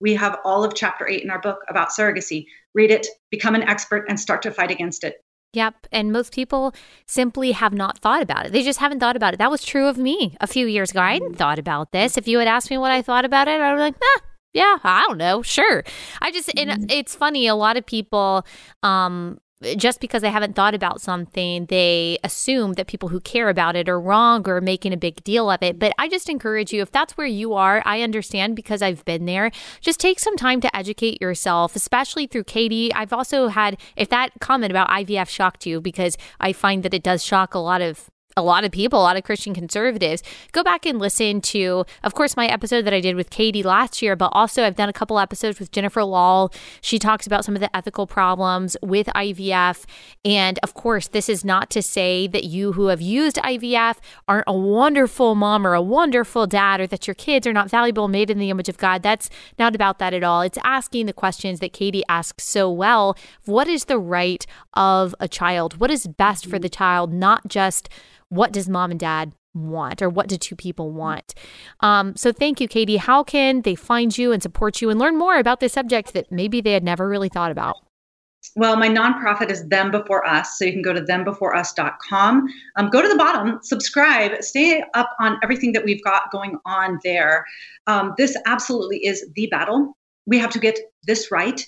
we 0.00 0.14
have 0.14 0.38
all 0.44 0.64
of 0.64 0.74
chapter 0.74 1.08
8 1.08 1.22
in 1.22 1.30
our 1.30 1.40
book 1.40 1.60
about 1.68 1.90
surrogacy 1.90 2.46
read 2.74 2.90
it 2.90 3.06
become 3.30 3.54
an 3.54 3.62
expert 3.62 4.04
and 4.08 4.18
start 4.18 4.42
to 4.42 4.50
fight 4.50 4.70
against 4.70 5.04
it 5.04 5.16
Yep. 5.54 5.86
And 5.92 6.12
most 6.12 6.32
people 6.32 6.74
simply 7.06 7.52
have 7.52 7.72
not 7.72 7.98
thought 7.98 8.22
about 8.22 8.46
it. 8.46 8.52
They 8.52 8.62
just 8.62 8.80
haven't 8.80 9.00
thought 9.00 9.16
about 9.16 9.34
it. 9.34 9.36
That 9.38 9.50
was 9.50 9.64
true 9.64 9.86
of 9.86 9.96
me 9.96 10.36
a 10.40 10.46
few 10.46 10.66
years 10.66 10.90
ago. 10.90 11.00
I 11.00 11.14
hadn't 11.14 11.36
thought 11.36 11.58
about 11.58 11.92
this. 11.92 12.18
If 12.18 12.28
you 12.28 12.38
had 12.38 12.48
asked 12.48 12.70
me 12.70 12.78
what 12.78 12.90
I 12.90 13.02
thought 13.02 13.24
about 13.24 13.48
it, 13.48 13.60
I 13.60 13.70
would 13.70 13.78
be 13.78 13.82
like, 13.82 13.94
ah, 14.02 14.20
yeah, 14.52 14.78
I 14.82 15.04
don't 15.06 15.18
know. 15.18 15.42
Sure. 15.42 15.84
I 16.20 16.30
just, 16.30 16.50
and 16.56 16.70
mm-hmm. 16.70 16.84
it's 16.90 17.14
funny. 17.14 17.46
A 17.46 17.54
lot 17.54 17.76
of 17.76 17.86
people, 17.86 18.44
um, 18.82 19.38
just 19.76 20.00
because 20.00 20.22
they 20.22 20.30
haven't 20.30 20.54
thought 20.54 20.74
about 20.74 21.00
something, 21.00 21.66
they 21.66 22.18
assume 22.24 22.74
that 22.74 22.86
people 22.86 23.08
who 23.08 23.20
care 23.20 23.48
about 23.48 23.76
it 23.76 23.88
are 23.88 24.00
wrong 24.00 24.48
or 24.48 24.60
making 24.60 24.92
a 24.92 24.96
big 24.96 25.22
deal 25.24 25.50
of 25.50 25.62
it. 25.62 25.78
But 25.78 25.92
I 25.98 26.08
just 26.08 26.28
encourage 26.28 26.72
you, 26.72 26.82
if 26.82 26.90
that's 26.90 27.16
where 27.16 27.26
you 27.26 27.54
are, 27.54 27.82
I 27.84 28.02
understand 28.02 28.56
because 28.56 28.82
I've 28.82 29.04
been 29.04 29.26
there. 29.26 29.50
Just 29.80 30.00
take 30.00 30.18
some 30.18 30.36
time 30.36 30.60
to 30.60 30.76
educate 30.76 31.20
yourself, 31.20 31.76
especially 31.76 32.26
through 32.26 32.44
Katy. 32.44 32.92
I've 32.94 33.12
also 33.12 33.48
had, 33.48 33.78
if 33.96 34.08
that 34.10 34.30
comment 34.40 34.70
about 34.70 34.88
IVF 34.88 35.28
shocked 35.28 35.66
you, 35.66 35.80
because 35.80 36.16
I 36.40 36.52
find 36.52 36.82
that 36.82 36.94
it 36.94 37.02
does 37.02 37.24
shock 37.24 37.54
a 37.54 37.58
lot 37.58 37.80
of 37.82 38.10
a 38.36 38.42
lot 38.42 38.64
of 38.64 38.72
people, 38.72 39.00
a 39.00 39.02
lot 39.02 39.16
of 39.16 39.22
Christian 39.22 39.54
conservatives, 39.54 40.22
go 40.52 40.62
back 40.64 40.86
and 40.86 40.98
listen 40.98 41.40
to, 41.40 41.84
of 42.02 42.14
course, 42.14 42.36
my 42.36 42.46
episode 42.46 42.82
that 42.82 42.92
I 42.92 43.00
did 43.00 43.16
with 43.16 43.30
Katy 43.30 43.62
last 43.62 44.02
year, 44.02 44.16
but 44.16 44.30
also 44.32 44.64
I've 44.64 44.76
done 44.76 44.88
a 44.88 44.92
couple 44.92 45.18
episodes 45.18 45.60
with 45.60 45.70
Jennifer 45.70 46.00
Lahl. 46.00 46.52
She 46.80 46.98
talks 46.98 47.26
about 47.26 47.44
some 47.44 47.54
of 47.54 47.60
the 47.60 47.74
ethical 47.76 48.06
problems 48.06 48.76
with 48.82 49.06
IVF. 49.08 49.84
And 50.24 50.58
of 50.62 50.74
course, 50.74 51.08
this 51.08 51.28
is 51.28 51.44
not 51.44 51.70
to 51.70 51.82
say 51.82 52.26
that 52.26 52.44
you 52.44 52.72
who 52.72 52.86
have 52.86 53.00
used 53.00 53.36
IVF 53.36 53.98
aren't 54.26 54.44
a 54.46 54.52
wonderful 54.52 55.34
mom 55.34 55.66
or 55.66 55.74
a 55.74 55.82
wonderful 55.82 56.46
dad 56.46 56.80
or 56.80 56.86
that 56.88 57.06
your 57.06 57.14
kids 57.14 57.46
are 57.46 57.52
not 57.52 57.70
valuable, 57.70 58.08
made 58.08 58.30
in 58.30 58.38
the 58.38 58.50
image 58.50 58.68
of 58.68 58.78
God. 58.78 59.02
That's 59.02 59.30
not 59.58 59.74
about 59.74 59.98
that 60.00 60.12
at 60.12 60.24
all. 60.24 60.40
It's 60.42 60.58
asking 60.64 61.06
the 61.06 61.12
questions 61.12 61.60
that 61.60 61.72
Katy 61.72 62.02
asks 62.08 62.44
so 62.44 62.70
well. 62.70 63.16
What 63.44 63.68
is 63.68 63.84
the 63.84 63.98
right 63.98 64.44
of 64.74 65.14
a 65.20 65.28
child? 65.28 65.78
What 65.78 65.90
is 65.90 66.06
best 66.06 66.46
for 66.46 66.58
the 66.58 66.68
child, 66.68 67.12
not 67.12 67.46
just 67.46 67.88
what 68.34 68.52
does 68.52 68.68
mom 68.68 68.90
and 68.90 69.00
dad 69.00 69.32
want 69.54 70.02
or 70.02 70.08
what 70.08 70.26
do 70.28 70.36
two 70.36 70.56
people 70.56 70.90
want 70.90 71.34
um, 71.80 72.16
so 72.16 72.32
thank 72.32 72.60
you 72.60 72.66
katy 72.66 72.96
how 72.96 73.22
can 73.22 73.62
they 73.62 73.74
find 73.74 74.18
you 74.18 74.32
and 74.32 74.42
support 74.42 74.82
you 74.82 74.90
and 74.90 74.98
learn 74.98 75.16
more 75.16 75.38
about 75.38 75.60
this 75.60 75.72
subject 75.72 76.12
that 76.12 76.30
maybe 76.32 76.60
they 76.60 76.72
had 76.72 76.84
never 76.84 77.08
really 77.08 77.28
thought 77.28 77.50
about 77.52 77.76
well, 78.56 78.76
my 78.76 78.88
nonprofit 78.88 79.50
is 79.50 79.66
Them 79.68 79.90
Before 79.90 80.26
Us. 80.26 80.58
So 80.58 80.64
you 80.64 80.72
can 80.72 80.82
go 80.82 80.92
to 80.92 81.00
thembeforeus.com. 81.00 82.48
Um, 82.76 82.90
go 82.90 83.02
to 83.02 83.08
the 83.08 83.16
bottom, 83.16 83.58
subscribe, 83.62 84.42
stay 84.42 84.82
up 84.94 85.10
on 85.18 85.38
everything 85.42 85.72
that 85.72 85.84
we've 85.84 86.02
got 86.04 86.30
going 86.30 86.58
on 86.64 86.98
there. 87.02 87.46
Um, 87.86 88.14
this 88.16 88.36
absolutely 88.46 89.04
is 89.04 89.24
the 89.34 89.48
battle. 89.48 89.96
We 90.26 90.38
have 90.38 90.50
to 90.50 90.58
get 90.58 90.78
this 91.04 91.30
right. 91.30 91.66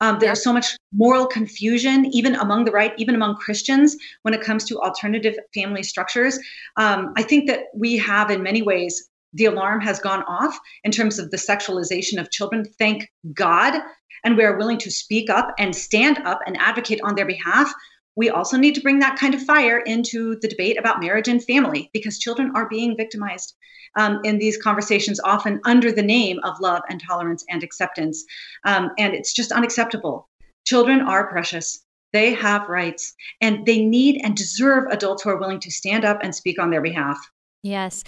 Um, 0.00 0.18
there's 0.18 0.42
so 0.42 0.52
much 0.52 0.76
moral 0.92 1.26
confusion, 1.26 2.06
even 2.06 2.34
among 2.34 2.64
the 2.64 2.70
right, 2.70 2.92
even 2.98 3.14
among 3.14 3.36
Christians, 3.36 3.96
when 4.22 4.34
it 4.34 4.40
comes 4.40 4.64
to 4.64 4.80
alternative 4.80 5.36
family 5.54 5.82
structures. 5.82 6.38
Um, 6.76 7.12
I 7.16 7.22
think 7.22 7.46
that 7.48 7.64
we 7.74 7.96
have, 7.96 8.30
in 8.30 8.42
many 8.42 8.62
ways, 8.62 9.08
the 9.32 9.46
alarm 9.46 9.80
has 9.80 9.98
gone 9.98 10.22
off 10.24 10.58
in 10.84 10.92
terms 10.92 11.18
of 11.18 11.30
the 11.30 11.36
sexualization 11.36 12.20
of 12.20 12.30
children. 12.30 12.64
Thank 12.78 13.10
God. 13.32 13.80
And 14.24 14.36
we 14.36 14.44
are 14.44 14.56
willing 14.56 14.78
to 14.78 14.90
speak 14.90 15.30
up 15.30 15.54
and 15.58 15.74
stand 15.74 16.18
up 16.24 16.40
and 16.46 16.56
advocate 16.58 17.00
on 17.02 17.14
their 17.14 17.26
behalf. 17.26 17.72
We 18.16 18.30
also 18.30 18.56
need 18.56 18.74
to 18.74 18.80
bring 18.80 18.98
that 19.00 19.18
kind 19.18 19.34
of 19.34 19.42
fire 19.42 19.78
into 19.78 20.36
the 20.40 20.48
debate 20.48 20.78
about 20.78 21.00
marriage 21.00 21.28
and 21.28 21.44
family 21.44 21.90
because 21.92 22.18
children 22.18 22.52
are 22.54 22.68
being 22.68 22.96
victimized 22.96 23.54
um, 23.96 24.20
in 24.24 24.38
these 24.38 24.56
conversations, 24.56 25.20
often 25.22 25.60
under 25.64 25.92
the 25.92 26.02
name 26.02 26.38
of 26.42 26.58
love 26.60 26.82
and 26.88 27.00
tolerance 27.00 27.44
and 27.50 27.62
acceptance. 27.62 28.24
Um, 28.64 28.90
and 28.98 29.14
it's 29.14 29.34
just 29.34 29.52
unacceptable. 29.52 30.28
Children 30.66 31.02
are 31.02 31.28
precious. 31.28 31.84
They 32.12 32.32
have 32.32 32.68
rights 32.68 33.14
and 33.40 33.66
they 33.66 33.84
need 33.84 34.20
and 34.24 34.34
deserve 34.36 34.84
adults 34.90 35.22
who 35.22 35.30
are 35.30 35.38
willing 35.38 35.60
to 35.60 35.70
stand 35.70 36.04
up 36.04 36.20
and 36.22 36.34
speak 36.34 36.58
on 36.58 36.70
their 36.70 36.82
behalf. 36.82 37.18
Yes 37.62 38.02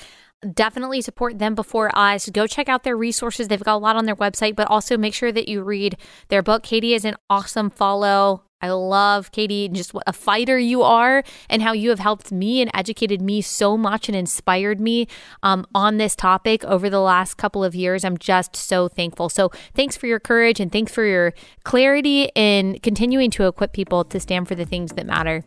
definitely 0.55 1.01
support 1.01 1.39
them 1.39 1.55
before 1.55 1.91
us. 1.97 2.29
Go 2.31 2.47
check 2.47 2.69
out 2.69 2.85
their 2.85 2.97
resources. 2.97 3.49
They've 3.49 3.63
got 3.63 3.75
a 3.75 3.79
lot 3.79 3.97
on 3.97 4.07
their 4.07 4.17
website, 4.17 4.55
but 4.55 4.69
also 4.71 4.97
make 4.97 5.15
sure 5.15 5.33
that 5.33 5.49
you 5.49 5.63
read 5.63 5.97
their 6.29 6.43
book. 6.43 6.63
Katy 6.63 6.95
is 6.95 7.05
an 7.05 7.17
awesome 7.29 7.71
follow. 7.71 8.45
I 8.61 8.71
love 8.71 9.31
Katy, 9.33 9.67
and 9.67 9.75
just 9.75 9.95
what 9.95 10.05
a 10.07 10.13
fighter 10.13 10.59
you 10.59 10.83
are, 10.83 11.23
and 11.49 11.63
how 11.63 11.73
you 11.73 11.91
have 11.91 11.99
helped 11.99 12.33
me 12.33 12.61
and 12.61 12.71
educated 12.75 13.23
me 13.23 13.41
so 13.41 13.77
much 13.77 14.09
and 14.09 14.17
inspired 14.17 14.81
me 14.81 15.07
um, 15.43 15.67
on 15.75 15.99
this 15.99 16.17
topic 16.17 16.65
over 16.65 16.91
the 16.91 17.01
last 17.01 17.37
couple 17.37 17.63
of 17.63 17.75
years. 17.75 18.05
I'm 18.05 18.19
just 18.19 18.57
so 18.57 18.89
thankful. 18.89 19.29
So, 19.29 19.51
thanks 19.75 19.97
for 19.97 20.07
your 20.07 20.21
courage 20.21 20.61
and 20.61 20.73
thanks 20.73 20.93
for 20.93 21.05
your 21.05 21.35
clarity 21.65 22.31
in 22.35 22.79
continuing 22.81 23.31
to 23.33 23.47
equip 23.47 23.73
people 23.73 24.05
to 24.05 24.19
stand 24.19 24.49
for 24.49 24.55
the 24.55 24.65
things 24.65 24.93
that 24.93 25.07
matter. 25.07 25.45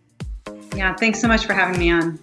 Yeah, 0.75 0.95
thanks 0.95 1.19
so 1.19 1.27
much 1.27 1.45
for 1.45 1.53
having 1.53 1.79
me 1.79 1.91
on. 1.91 2.19